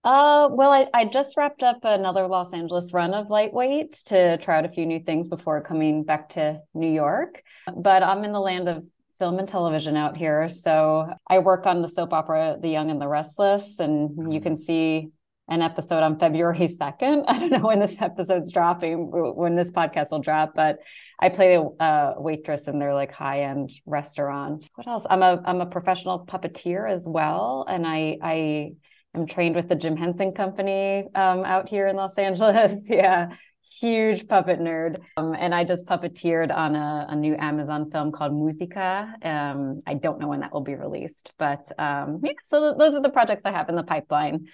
Uh, 0.03 0.49
well, 0.53 0.71
I, 0.71 0.87
I 0.95 1.05
just 1.05 1.37
wrapped 1.37 1.65
up 1.65 1.79
another 1.83 2.29
Los 2.29 2.53
Angeles 2.53 2.93
run 2.93 3.13
of 3.13 3.29
Lightweight 3.29 3.91
to 4.07 4.39
try 4.39 4.59
out 4.59 4.65
a 4.65 4.69
few 4.69 4.87
new 4.87 5.01
things 5.01 5.29
before 5.29 5.61
coming 5.61 6.05
back 6.05 6.29
to 6.31 6.61
New 6.75 6.91
York. 6.91 7.43
But 7.77 8.05
I'm 8.05 8.23
in 8.23 8.31
the 8.31 8.41
land 8.41 8.69
of 8.69 8.85
film 9.19 9.39
and 9.39 9.49
television 9.49 9.97
out 9.97 10.17
here. 10.17 10.49
So 10.49 11.13
I 11.29 11.39
work 11.39 11.67
on 11.67 11.83
the 11.83 11.89
soap 11.89 12.13
opera 12.13 12.57
The 12.61 12.69
Young 12.69 12.91
and 12.91 13.01
the 13.01 13.09
Restless, 13.09 13.79
and 13.79 14.11
you 14.11 14.25
mm-hmm. 14.25 14.43
can 14.43 14.57
see 14.57 15.09
an 15.49 15.63
episode 15.63 16.03
on 16.03 16.19
February 16.19 16.59
2nd. 16.81 17.25
I 17.29 17.39
don't 17.39 17.51
know 17.51 17.61
when 17.61 17.81
this 17.81 17.97
episode's 18.01 18.53
dropping, 18.53 19.11
when 19.11 19.55
this 19.55 19.71
podcast 19.71 20.11
will 20.11 20.21
drop, 20.21 20.53
but 20.55 20.79
I 21.21 21.29
play 21.29 21.55
a 21.55 22.15
waitress 22.17 22.67
in 22.69 22.79
their 22.79 22.95
like 22.95 23.13
high-end 23.13 23.73
restaurant. 23.87 24.69
What 24.75 24.87
else? 24.87 25.07
I'm 25.09 25.23
a 25.23 25.43
I'm 25.45 25.61
a 25.61 25.67
professional 25.67 26.27
puppeteer 26.27 26.91
as 26.91 27.05
well, 27.07 27.65
and 27.69 27.87
I 27.87 28.19
I 28.23 28.73
am 29.15 29.27
trained 29.27 29.57
with 29.57 29.69
the 29.69 29.77
Jim 29.77 29.97
Henson 29.97 30.33
Company 30.33 31.05
um, 31.15 31.45
out 31.45 31.69
here 31.69 31.87
in 31.87 31.97
Los 31.97 32.19
Angeles. 32.19 32.75
yeah, 32.89 33.31
huge 33.79 34.27
puppet 34.27 34.61
nerd. 34.61 35.01
Um, 35.17 35.35
and 35.39 35.55
I 35.55 35.65
just 35.65 35.87
puppeteered 35.87 36.55
on 36.55 36.75
a, 36.75 37.07
a, 37.11 37.17
new 37.17 37.37
Amazon 37.37 37.91
film 37.91 38.13
called 38.13 38.35
Musica. 38.35 39.15
Um, 39.23 39.83
I 39.87 39.95
don't 39.95 40.19
know 40.19 40.29
when 40.29 40.41
that 40.41 40.53
will 40.53 40.63
be 40.63 40.75
released, 40.75 41.33
but 41.39 41.67
um, 41.79 42.21
yeah, 42.25 42.33
so 42.45 42.71
th- 42.71 42.79
those 42.79 42.95
are 42.97 43.03
the 43.03 43.11
projects 43.11 43.43
I 43.45 43.53
have 43.53 43.69
in 43.69 43.77
the 43.77 43.83
pipeline. 43.83 44.47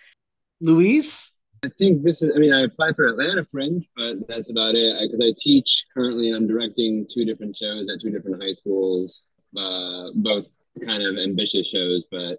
Luis? 0.61 1.35
I 1.65 1.69
think 1.79 2.03
this 2.03 2.23
is, 2.23 2.33
I 2.35 2.41
mean, 2.41 2.53
I 2.53 2.63
applied 2.63 2.97
for 2.97 3.07
Atlanta 3.07 3.45
Fringe, 3.45 3.87
but 3.97 4.27
that's 4.27 4.51
about 4.51 4.75
it. 4.75 4.97
Because 5.01 5.21
I, 5.21 5.29
I, 5.29 5.35
teach 5.37 5.85
currently 5.95 6.29
and 6.29 6.37
I'm 6.37 6.49
directing 6.49 7.07
two 7.09 7.25
different 7.25 7.57
shows 7.57 7.89
at 7.89 8.01
two 8.01 8.11
different 8.11 8.43
high 8.43 8.51
schools, 8.51 9.31
uh, 9.57 10.09
both 10.17 10.47
kind 10.85 11.03
of 11.05 11.17
ambitious 11.19 11.69
shows, 11.69 12.07
but 12.11 12.39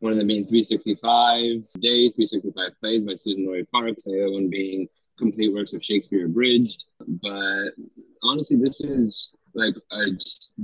one 0.00 0.10
of 0.10 0.18
them 0.18 0.26
being 0.26 0.44
365 0.44 1.80
Days, 1.80 2.14
365 2.14 2.72
Plays 2.80 3.02
by 3.04 3.12
Suzan-Lori 3.12 3.64
Parks, 3.66 4.06
and 4.06 4.16
the 4.16 4.22
other 4.24 4.32
one 4.32 4.50
being 4.50 4.88
complete 5.18 5.52
works 5.52 5.74
of 5.74 5.84
Shakespeare 5.84 6.26
abridged. 6.26 6.86
But 7.22 7.70
honestly, 8.22 8.56
this 8.56 8.80
is 8.80 9.34
like 9.54 9.74
a 9.92 10.06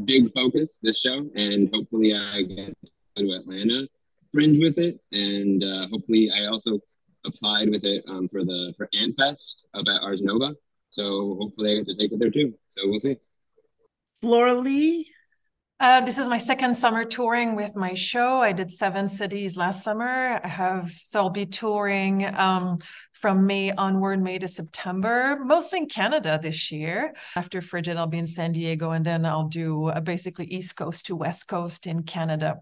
big 0.05 0.33
focus 0.33 0.81
this 0.83 1.01
show, 1.01 1.29
and 1.35 1.71
hopefully 1.73 2.15
I 2.15 2.43
get 2.43 2.77
to 3.17 3.33
Atlanta 3.33 3.87
fringe 4.33 4.59
with 4.59 4.79
it, 4.79 5.01
and 5.13 5.63
uh, 5.63 5.89
hopefully 5.91 6.31
I 6.31 6.47
also 6.47 6.79
applied 7.27 7.71
with 7.71 7.85
it 7.85 8.05
um, 8.09 8.29
for 8.29 8.45
the 8.45 8.73
for 8.77 8.89
Ant 8.95 9.15
Fest 9.17 9.67
up 9.75 9.85
at 9.89 10.03
Ars 10.03 10.23
Nova. 10.23 10.55
So 10.91 11.37
hopefully 11.41 11.73
I 11.73 11.75
get 11.77 11.87
to 11.87 11.97
take 11.97 12.13
it 12.13 12.19
there 12.19 12.31
too. 12.31 12.55
So 12.71 12.83
we'll 12.85 13.01
see. 13.01 13.17
Flora 14.23 14.55
Le, 14.55 15.05
uh, 15.81 16.03
this 16.03 16.19
is 16.19 16.29
my 16.29 16.37
second 16.37 16.77
summer 16.77 17.07
touring 17.07 17.57
with 17.57 17.75
my 17.75 17.95
show. 17.95 18.43
I 18.43 18.53
did 18.53 18.71
seven 18.71 19.09
cities 19.09 19.57
last 19.57 19.83
summer. 19.83 20.39
I 20.45 20.47
have 20.47 20.93
so 21.03 21.21
I'll 21.21 21.31
be 21.31 21.47
touring 21.47 22.27
um, 22.37 22.79
from 23.13 23.47
May 23.47 23.73
onward, 23.73 24.23
May 24.23 24.39
to 24.39 24.47
September, 24.47 25.39
mostly 25.43 25.79
in 25.79 25.89
Canada 25.89 26.39
this 26.41 26.71
year. 26.71 27.15
After 27.35 27.63
Frigid, 27.63 27.97
I'll 27.97 28.07
be 28.07 28.19
in 28.19 28.27
San 28.27 28.53
Diego, 28.53 28.91
and 28.91 29.07
then 29.07 29.25
I'll 29.25 29.49
do 29.49 29.87
uh, 29.87 30.01
basically 30.01 30.45
East 30.47 30.77
Coast 30.77 31.07
to 31.07 31.17
West 31.17 31.49
Coast 31.49 31.87
in 31.87 32.03
Canada. 32.03 32.61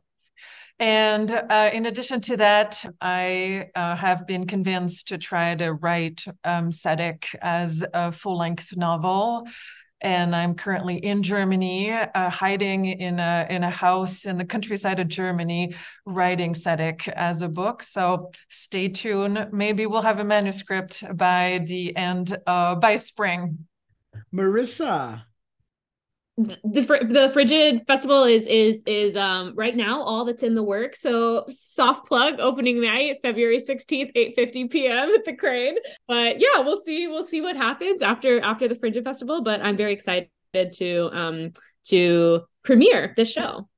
And 0.79 1.29
uh, 1.29 1.71
in 1.73 1.87
addition 1.87 2.21
to 2.21 2.37
that, 2.37 2.85
I 3.01 3.71
uh, 3.75 3.97
have 3.97 4.29
been 4.29 4.47
convinced 4.47 5.09
to 5.09 5.19
try 5.19 5.57
to 5.57 5.73
write 5.73 6.25
um, 6.45 6.71
Sadec 6.71 7.35
as 7.43 7.85
a 7.93 8.13
full 8.13 8.39
length 8.39 8.77
novel 8.77 9.49
and 10.01 10.35
I'm 10.35 10.55
currently 10.55 10.97
in 10.97 11.23
Germany, 11.23 11.91
uh, 11.93 12.31
hiding 12.31 12.87
in 12.87 13.19
a 13.19 13.47
in 13.51 13.65
a 13.65 13.71
house 13.71 14.25
in 14.27 14.39
the 14.39 14.45
countryside 14.45 15.01
of 15.01 15.09
Germany, 15.09 15.75
writing 16.07 16.55
Sadec 16.55 17.09
as 17.09 17.43
a 17.43 17.49
book. 17.49 17.83
So 17.83 18.31
stay 18.49 18.89
tuned. 18.89 19.49
Maybe 19.53 19.87
we'll 19.87 20.03
have 20.03 20.21
a 20.21 20.25
manuscript 20.25 21.05
by 21.17 21.65
the 21.67 21.97
end 21.97 22.37
uh, 22.47 22.77
by 22.77 22.97
spring. 22.97 23.67
Marissa, 24.35 25.23
the 26.39 27.09
the 27.11 27.31
frigid 27.33 27.83
festival 27.89 28.23
is 28.23 28.47
is 28.47 28.85
is 28.87 29.17
um 29.17 29.55
right 29.57 29.77
now 29.77 30.01
all 30.01 30.25
that's 30.25 30.45
in 30.45 30.55
the 30.55 30.63
work 30.63 30.95
so 30.95 31.45
soft 31.51 32.07
plug 32.07 32.39
opening 32.39 32.81
night 32.81 33.17
february 33.23 33.59
16th 33.59 34.13
8 34.15 34.35
50 34.37 34.69
p.m 34.69 35.11
at 35.15 35.25
the 35.25 35.35
Kraine. 35.35 35.75
But 36.07 36.41
yeah 36.41 36.61
we'll 36.61 36.81
see 36.83 37.09
we'll 37.09 37.25
see 37.25 37.41
what 37.41 37.57
happens 37.57 38.03
after 38.03 38.41
after 38.41 38.69
the 38.69 38.77
frigid 38.77 39.05
festival 39.05 39.43
but 39.43 39.61
i'm 39.63 39.77
very 39.77 39.93
excited 39.93 40.29
to 40.75 41.11
um 41.13 41.53
to 41.87 42.43
premiere 42.63 43.15
the 43.17 43.25
show. 43.25 43.69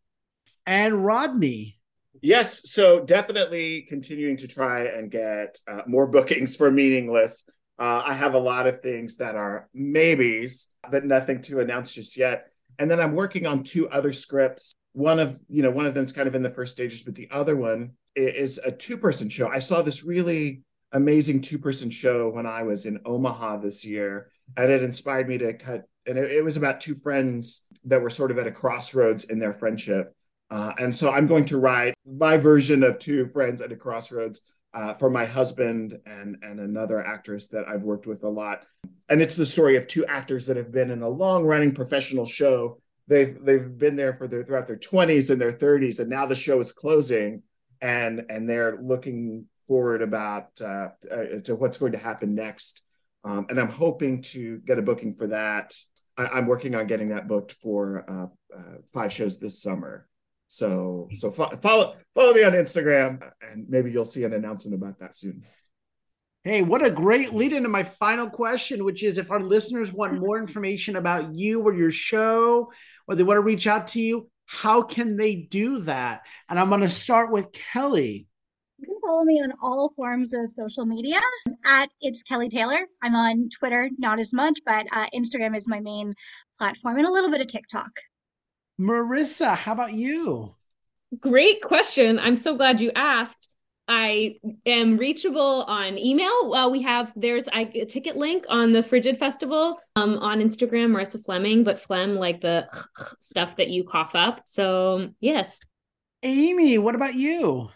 And 0.66 1.04
rodney. 1.04 1.78
Yes 2.20 2.70
so 2.70 3.02
definitely 3.02 3.86
continuing 3.88 4.36
to 4.36 4.48
try 4.48 4.84
and 4.84 5.10
get 5.10 5.58
uh, 5.66 5.82
more 5.86 6.06
bookings 6.06 6.56
for 6.56 6.70
meaningless. 6.70 7.48
Uh, 7.78 8.02
I 8.06 8.12
have 8.12 8.34
a 8.34 8.38
lot 8.38 8.66
of 8.66 8.80
things 8.80 9.16
that 9.16 9.36
are 9.36 9.70
maybes, 9.72 10.68
but 10.90 11.06
nothing 11.06 11.40
to 11.42 11.60
announce 11.60 11.94
just 11.94 12.18
yet. 12.18 12.49
And 12.80 12.90
then 12.90 12.98
I'm 12.98 13.14
working 13.14 13.46
on 13.46 13.62
two 13.62 13.88
other 13.90 14.10
scripts. 14.10 14.72
One 14.94 15.20
of, 15.20 15.38
you 15.48 15.62
know, 15.62 15.70
one 15.70 15.86
of 15.86 15.94
them's 15.94 16.12
kind 16.12 16.26
of 16.26 16.34
in 16.34 16.42
the 16.42 16.50
first 16.50 16.72
stages, 16.72 17.02
but 17.02 17.14
the 17.14 17.28
other 17.30 17.54
one 17.54 17.92
is 18.16 18.58
a 18.58 18.72
two-person 18.72 19.28
show. 19.28 19.48
I 19.48 19.60
saw 19.60 19.82
this 19.82 20.02
really 20.02 20.62
amazing 20.92 21.42
two-person 21.42 21.90
show 21.90 22.30
when 22.30 22.46
I 22.46 22.62
was 22.62 22.86
in 22.86 22.98
Omaha 23.04 23.58
this 23.58 23.84
year. 23.84 24.30
and 24.56 24.70
it 24.70 24.82
inspired 24.82 25.28
me 25.28 25.38
to 25.38 25.54
cut. 25.54 25.84
And 26.06 26.18
it, 26.18 26.32
it 26.32 26.42
was 26.42 26.56
about 26.56 26.80
two 26.80 26.94
friends 26.94 27.66
that 27.84 28.02
were 28.02 28.10
sort 28.10 28.30
of 28.30 28.38
at 28.38 28.46
a 28.46 28.50
crossroads 28.50 29.24
in 29.24 29.38
their 29.38 29.52
friendship. 29.52 30.14
Uh, 30.50 30.72
and 30.78 30.96
so 30.96 31.12
I'm 31.12 31.26
going 31.26 31.44
to 31.46 31.58
write 31.58 31.94
my 32.04 32.36
version 32.36 32.82
of 32.82 32.98
two 32.98 33.28
friends 33.28 33.62
at 33.62 33.70
a 33.70 33.76
crossroads 33.76 34.42
uh, 34.72 34.94
for 34.94 35.10
my 35.10 35.24
husband 35.24 35.98
and 36.06 36.36
and 36.42 36.60
another 36.60 37.04
actress 37.04 37.48
that 37.48 37.68
I've 37.68 37.82
worked 37.82 38.06
with 38.06 38.22
a 38.24 38.28
lot. 38.28 38.64
And 39.08 39.20
it's 39.20 39.36
the 39.36 39.46
story 39.46 39.76
of 39.76 39.86
two 39.86 40.06
actors 40.06 40.46
that 40.46 40.56
have 40.56 40.70
been 40.70 40.90
in 40.90 41.02
a 41.02 41.08
long 41.08 41.44
running 41.44 41.74
professional 41.74 42.26
show. 42.26 42.80
They've 43.08 43.36
they've 43.42 43.76
been 43.76 43.96
there 43.96 44.14
for 44.14 44.28
their 44.28 44.44
throughout 44.44 44.66
their 44.66 44.76
20s 44.76 45.30
and 45.30 45.40
their 45.40 45.52
30s, 45.52 46.00
and 46.00 46.08
now 46.08 46.26
the 46.26 46.36
show 46.36 46.60
is 46.60 46.72
closing, 46.72 47.42
and 47.80 48.24
and 48.28 48.48
they're 48.48 48.76
looking 48.76 49.46
forward 49.66 50.02
about 50.02 50.48
uh, 50.60 50.88
uh, 51.10 51.40
to 51.44 51.54
what's 51.54 51.78
going 51.78 51.92
to 51.92 51.98
happen 51.98 52.34
next. 52.34 52.82
Um, 53.22 53.46
and 53.50 53.60
I'm 53.60 53.68
hoping 53.68 54.22
to 54.32 54.58
get 54.58 54.78
a 54.78 54.82
booking 54.82 55.14
for 55.14 55.28
that. 55.28 55.74
I, 56.16 56.38
am 56.38 56.46
working 56.46 56.74
on 56.74 56.86
getting 56.86 57.08
that 57.08 57.28
booked 57.28 57.52
for 57.52 58.04
uh, 58.08 58.56
uh, 58.56 58.78
five 58.92 59.12
shows 59.12 59.38
this 59.38 59.62
summer. 59.62 60.08
So 60.50 61.08
so 61.14 61.30
fo- 61.30 61.56
follow 61.58 61.94
follow 62.12 62.34
me 62.34 62.42
on 62.42 62.54
Instagram, 62.54 63.22
and 63.40 63.68
maybe 63.68 63.92
you'll 63.92 64.04
see 64.04 64.24
an 64.24 64.32
announcement 64.32 64.74
about 64.74 64.98
that 64.98 65.14
soon. 65.14 65.44
Hey, 66.42 66.60
what 66.62 66.84
a 66.84 66.90
great 66.90 67.32
lead 67.32 67.52
into 67.52 67.68
my 67.68 67.84
final 67.84 68.28
question, 68.28 68.84
which 68.84 69.04
is 69.04 69.16
if 69.16 69.30
our 69.30 69.38
listeners 69.38 69.92
want 69.92 70.18
more 70.18 70.40
information 70.40 70.96
about 70.96 71.32
you 71.34 71.62
or 71.62 71.72
your 71.72 71.92
show, 71.92 72.72
or 73.06 73.14
they 73.14 73.22
want 73.22 73.36
to 73.36 73.42
reach 73.42 73.68
out 73.68 73.86
to 73.88 74.00
you, 74.00 74.28
how 74.46 74.82
can 74.82 75.16
they 75.16 75.36
do 75.36 75.82
that? 75.82 76.22
And 76.48 76.58
I'm 76.58 76.68
going 76.68 76.80
to 76.80 76.88
start 76.88 77.30
with 77.30 77.52
Kelly. 77.52 78.26
You 78.78 78.86
can 78.86 79.00
follow 79.00 79.22
me 79.22 79.40
on 79.40 79.52
all 79.62 79.92
forms 79.94 80.34
of 80.34 80.50
social 80.50 80.84
media 80.84 81.20
at 81.64 81.90
It's 82.00 82.24
Kelly 82.24 82.48
Taylor. 82.48 82.88
I'm 83.00 83.14
on 83.14 83.50
Twitter, 83.56 83.88
not 83.98 84.18
as 84.18 84.32
much, 84.32 84.58
but 84.66 84.88
uh, 84.92 85.06
Instagram 85.14 85.56
is 85.56 85.68
my 85.68 85.78
main 85.78 86.14
platform 86.58 86.98
and 86.98 87.06
a 87.06 87.12
little 87.12 87.30
bit 87.30 87.40
of 87.40 87.46
TikTok. 87.46 87.92
Marissa, 88.80 89.54
how 89.54 89.72
about 89.72 89.92
you? 89.92 90.54
Great 91.18 91.60
question. 91.60 92.18
I'm 92.18 92.36
so 92.36 92.56
glad 92.56 92.80
you 92.80 92.90
asked. 92.94 93.48
I 93.86 94.36
am 94.64 94.96
reachable 94.96 95.64
on 95.64 95.98
email. 95.98 96.54
Uh, 96.54 96.68
we 96.68 96.80
have 96.82 97.12
there's 97.14 97.48
a 97.52 97.84
ticket 97.84 98.16
link 98.16 98.46
on 98.48 98.72
the 98.72 98.82
Frigid 98.82 99.18
Festival 99.18 99.78
um, 99.96 100.16
on 100.18 100.40
Instagram, 100.40 100.92
Marissa 100.92 101.22
Fleming, 101.22 101.64
but 101.64 101.80
phlegm 101.80 102.14
like 102.14 102.40
the 102.40 102.68
stuff 103.18 103.56
that 103.56 103.68
you 103.68 103.84
cough 103.84 104.14
up. 104.14 104.42
So 104.44 105.10
yes. 105.20 105.60
Amie, 106.22 106.78
what 106.78 106.94
about 106.94 107.14
you? 107.14 107.68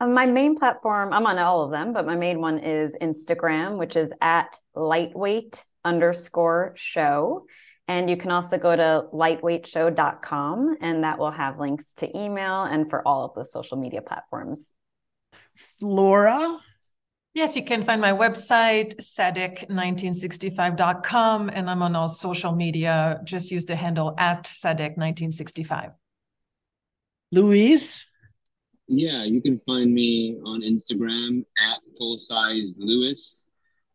Uh, 0.00 0.06
my 0.06 0.26
main 0.26 0.56
platform, 0.56 1.12
I'm 1.12 1.26
on 1.26 1.38
all 1.38 1.64
of 1.64 1.72
them, 1.72 1.92
but 1.92 2.06
my 2.06 2.16
main 2.16 2.40
one 2.40 2.58
is 2.58 2.96
Instagram, 3.02 3.76
which 3.78 3.96
is 3.96 4.12
at 4.20 4.56
lightweight 4.74 5.62
underscore 5.84 6.72
show. 6.76 7.46
And 7.88 8.10
you 8.10 8.16
can 8.16 8.32
also 8.32 8.58
go 8.58 8.74
to 8.74 9.04
lightweightshow.com, 9.12 10.78
and 10.80 11.04
that 11.04 11.20
will 11.20 11.30
have 11.30 11.60
links 11.60 11.92
to 11.98 12.18
email 12.18 12.64
and 12.64 12.90
for 12.90 13.06
all 13.06 13.24
of 13.24 13.34
the 13.34 13.44
social 13.44 13.76
media 13.76 14.02
platforms. 14.02 14.72
Flora? 15.78 16.58
Yes, 17.32 17.54
you 17.54 17.64
can 17.64 17.84
find 17.84 18.00
my 18.00 18.10
website, 18.12 18.96
sadec1965.com, 18.96 21.50
and 21.50 21.70
I'm 21.70 21.82
on 21.82 21.94
all 21.94 22.08
social 22.08 22.50
media. 22.52 23.20
Just 23.24 23.52
use 23.52 23.66
the 23.66 23.76
handle 23.76 24.14
at 24.18 24.42
sadec1965. 24.44 25.92
Luis? 27.30 28.10
Yeah, 28.88 29.24
you 29.24 29.42
can 29.42 29.58
find 29.60 29.92
me 29.92 30.38
on 30.44 30.62
Instagram 30.62 31.44
at 31.58 31.80
full 31.98 32.16
sized 32.18 32.76
Luis. 32.78 33.46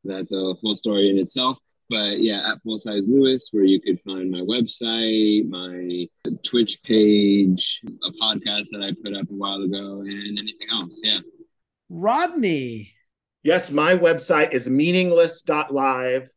That's 0.03 0.33
a 0.33 0.53
whole 0.61 0.75
story 0.75 1.09
in 1.09 1.17
itself 1.17 1.57
but 1.91 2.21
yeah, 2.21 2.49
at 2.49 2.63
Full 2.63 2.79
Size 2.79 3.05
Luis, 3.05 3.49
where 3.51 3.65
you 3.65 3.81
could 3.81 3.99
find 3.99 4.31
my 4.31 4.39
website, 4.39 5.47
my 5.49 6.07
Twitch 6.41 6.81
page, 6.83 7.81
a 7.85 8.11
podcast 8.11 8.67
that 8.71 8.81
I 8.81 8.93
put 9.03 9.13
up 9.13 9.29
a 9.29 9.33
while 9.33 9.61
ago, 9.61 9.99
and 9.99 10.39
anything 10.39 10.67
else. 10.71 11.01
Yeah. 11.03 11.19
Rodney. 11.89 12.93
Yes, 13.43 13.71
my 13.71 13.95
website 13.95 14.53
is 14.53 14.69
meaningless.love 14.69 16.27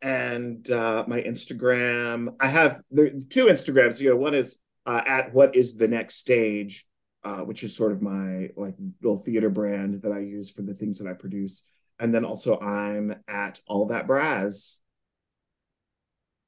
and 0.00 0.70
uh, 0.70 1.04
my 1.08 1.22
Instagram. 1.22 2.36
I 2.38 2.46
have 2.46 2.80
the 2.92 3.24
two 3.28 3.46
Instagrams. 3.46 4.00
You 4.00 4.10
know, 4.10 4.16
one 4.16 4.34
is 4.34 4.60
uh, 4.86 5.02
at 5.04 5.34
what 5.34 5.56
is 5.56 5.76
the 5.76 5.88
next 5.88 6.18
stage, 6.18 6.86
uh, 7.24 7.40
which 7.40 7.64
is 7.64 7.76
sort 7.76 7.90
of 7.90 8.00
my 8.00 8.50
like 8.56 8.76
little 9.02 9.18
theater 9.18 9.50
brand 9.50 10.02
that 10.02 10.12
I 10.12 10.20
use 10.20 10.50
for 10.50 10.62
the 10.62 10.74
things 10.74 10.98
that 11.00 11.10
I 11.10 11.14
produce. 11.14 11.66
And 11.98 12.14
then 12.14 12.24
also 12.24 12.60
I'm 12.60 13.16
at 13.26 13.58
all 13.66 13.86
that 13.86 14.06
Brazz 14.06 14.79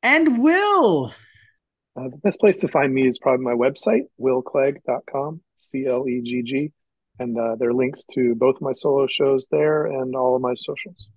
and 0.02 0.42
Will. 0.42 1.12
Uh, 1.94 2.08
the 2.08 2.16
best 2.18 2.40
place 2.40 2.58
to 2.60 2.68
find 2.68 2.92
me 2.92 3.06
is 3.06 3.18
probably 3.18 3.44
my 3.44 3.52
website, 3.52 4.02
willclegg.com, 4.20 5.40
C 5.56 5.86
L 5.86 6.08
E 6.08 6.22
G 6.22 6.42
G. 6.42 6.72
And 7.18 7.38
uh, 7.38 7.56
there 7.56 7.68
are 7.68 7.74
links 7.74 8.04
to 8.14 8.34
both 8.34 8.60
my 8.60 8.72
solo 8.72 9.06
shows 9.06 9.46
there 9.50 9.84
and 9.84 10.16
all 10.16 10.34
of 10.34 10.42
my 10.42 10.54
socials. 10.54 11.08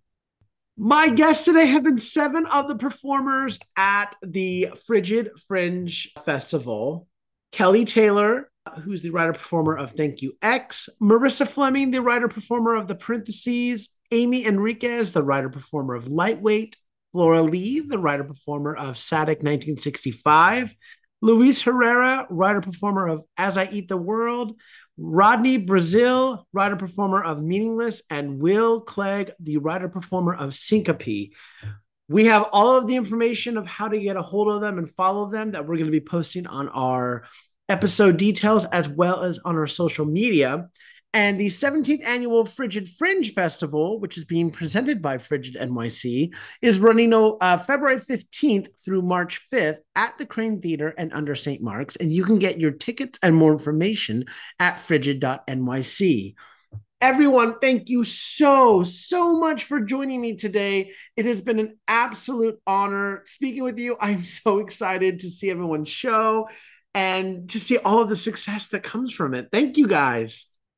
My 0.77 1.07
guests 1.07 1.45
today 1.45 1.67
have 1.67 1.83
been 1.83 1.97
seven 1.97 2.45
of 2.47 2.67
the 2.67 2.75
performers 2.75 3.59
at 3.77 4.13
the 4.21 4.71
Frigid 4.85 5.31
Fringe 5.47 6.11
Festival. 6.25 7.07
Kelly 7.53 7.85
Taylor, 7.85 8.51
who's 8.83 9.01
the 9.01 9.11
writer 9.11 9.31
performer 9.31 9.77
of 9.77 9.93
Thank 9.93 10.21
U, 10.21 10.33
Ex, 10.41 10.89
Marissa 11.01 11.47
Fleming, 11.47 11.91
the 11.91 12.01
writer 12.01 12.27
performer 12.27 12.75
of 12.75 12.89
The 12.89 12.95
Parentheses, 12.95 13.89
Amie 14.11 14.45
Enriquez, 14.45 15.13
the 15.13 15.23
writer 15.23 15.49
performer 15.49 15.95
of 15.95 16.09
Lightweight, 16.09 16.75
Laura 17.15 17.41
Lee, 17.41 17.79
the 17.79 17.97
writer 17.97 18.25
performer 18.25 18.75
of 18.75 18.97
Sadec 18.97 19.41
1965, 19.41 20.75
Luis 21.21 21.61
Herrera, 21.61 22.27
writer 22.29 22.59
performer 22.59 23.07
of 23.07 23.23
As 23.37 23.57
I 23.57 23.69
Eat 23.71 23.87
the 23.87 23.95
World, 23.95 24.59
Rodney 24.97 25.55
Brazil, 25.55 26.45
writer 26.51 26.75
performer 26.75 27.23
of 27.23 27.41
Meaningless, 27.41 28.01
and 28.09 28.39
Will 28.39 28.81
Clegg, 28.81 29.31
the 29.39 29.55
writer 29.57 29.87
performer 29.87 30.35
of 30.35 30.53
Syncope. 30.53 31.31
We 32.09 32.25
have 32.25 32.49
all 32.51 32.75
of 32.75 32.85
the 32.85 32.97
information 32.97 33.55
of 33.55 33.65
how 33.65 33.87
to 33.87 33.97
get 33.97 34.17
a 34.17 34.21
hold 34.21 34.49
of 34.49 34.59
them 34.59 34.77
and 34.77 34.91
follow 34.91 35.31
them 35.31 35.51
that 35.51 35.61
we're 35.61 35.77
going 35.77 35.85
to 35.85 35.91
be 35.91 36.01
posting 36.01 36.47
on 36.47 36.67
our 36.67 37.23
episode 37.69 38.17
details 38.17 38.65
as 38.65 38.89
well 38.89 39.23
as 39.23 39.39
on 39.39 39.55
our 39.55 39.67
social 39.67 40.05
media. 40.05 40.67
And 41.15 41.39
the 41.39 41.47
17th 41.47 42.03
annual 42.03 42.43
Frigid 42.43 42.89
Fringe 42.89 43.31
Festival, 43.31 44.01
which 44.01 44.17
is 44.17 44.25
being 44.25 44.51
presented 44.51 45.01
by 45.01 45.17
Frigid 45.17 45.55
NYC, 45.55 46.35
is 46.61 46.81
running 46.81 47.13
uh, 47.13 47.57
February 47.57 48.01
15th 48.01 48.83
through 48.83 49.01
March 49.01 49.39
5th 49.49 49.77
at 49.95 50.17
the 50.17 50.25
Kraine 50.25 50.61
Theater 50.61 50.93
and 50.97 51.13
under 51.13 51.33
St. 51.33 51.61
Mark's. 51.61 51.95
And 51.95 52.11
you 52.11 52.25
can 52.25 52.37
get 52.37 52.59
your 52.59 52.71
tickets 52.71 53.17
and 53.23 53.33
more 53.33 53.53
information 53.53 54.25
at 54.59 54.77
frigid.nyc. 54.77 56.35
Everyone, 56.99 57.59
thank 57.61 57.87
you 57.87 58.03
so, 58.03 58.83
so 58.83 59.39
much 59.39 59.63
for 59.63 59.79
joining 59.79 60.19
me 60.19 60.35
today. 60.35 60.91
It 61.15 61.25
has 61.27 61.39
been 61.39 61.59
an 61.59 61.77
absolute 61.87 62.59
honor 62.67 63.21
speaking 63.25 63.63
with 63.63 63.79
you. 63.79 63.95
I'm 64.01 64.21
so 64.21 64.59
excited 64.59 65.21
to 65.21 65.29
see 65.29 65.49
everyone's 65.49 65.87
show 65.87 66.49
and 66.93 67.49
to 67.51 67.59
see 67.61 67.77
all 67.77 68.01
of 68.01 68.09
the 68.09 68.17
success 68.17 68.67
that 68.69 68.83
comes 68.83 69.13
from 69.13 69.33
it. 69.33 69.47
Thank 69.49 69.77
you 69.77 69.87
guys. 69.87 70.49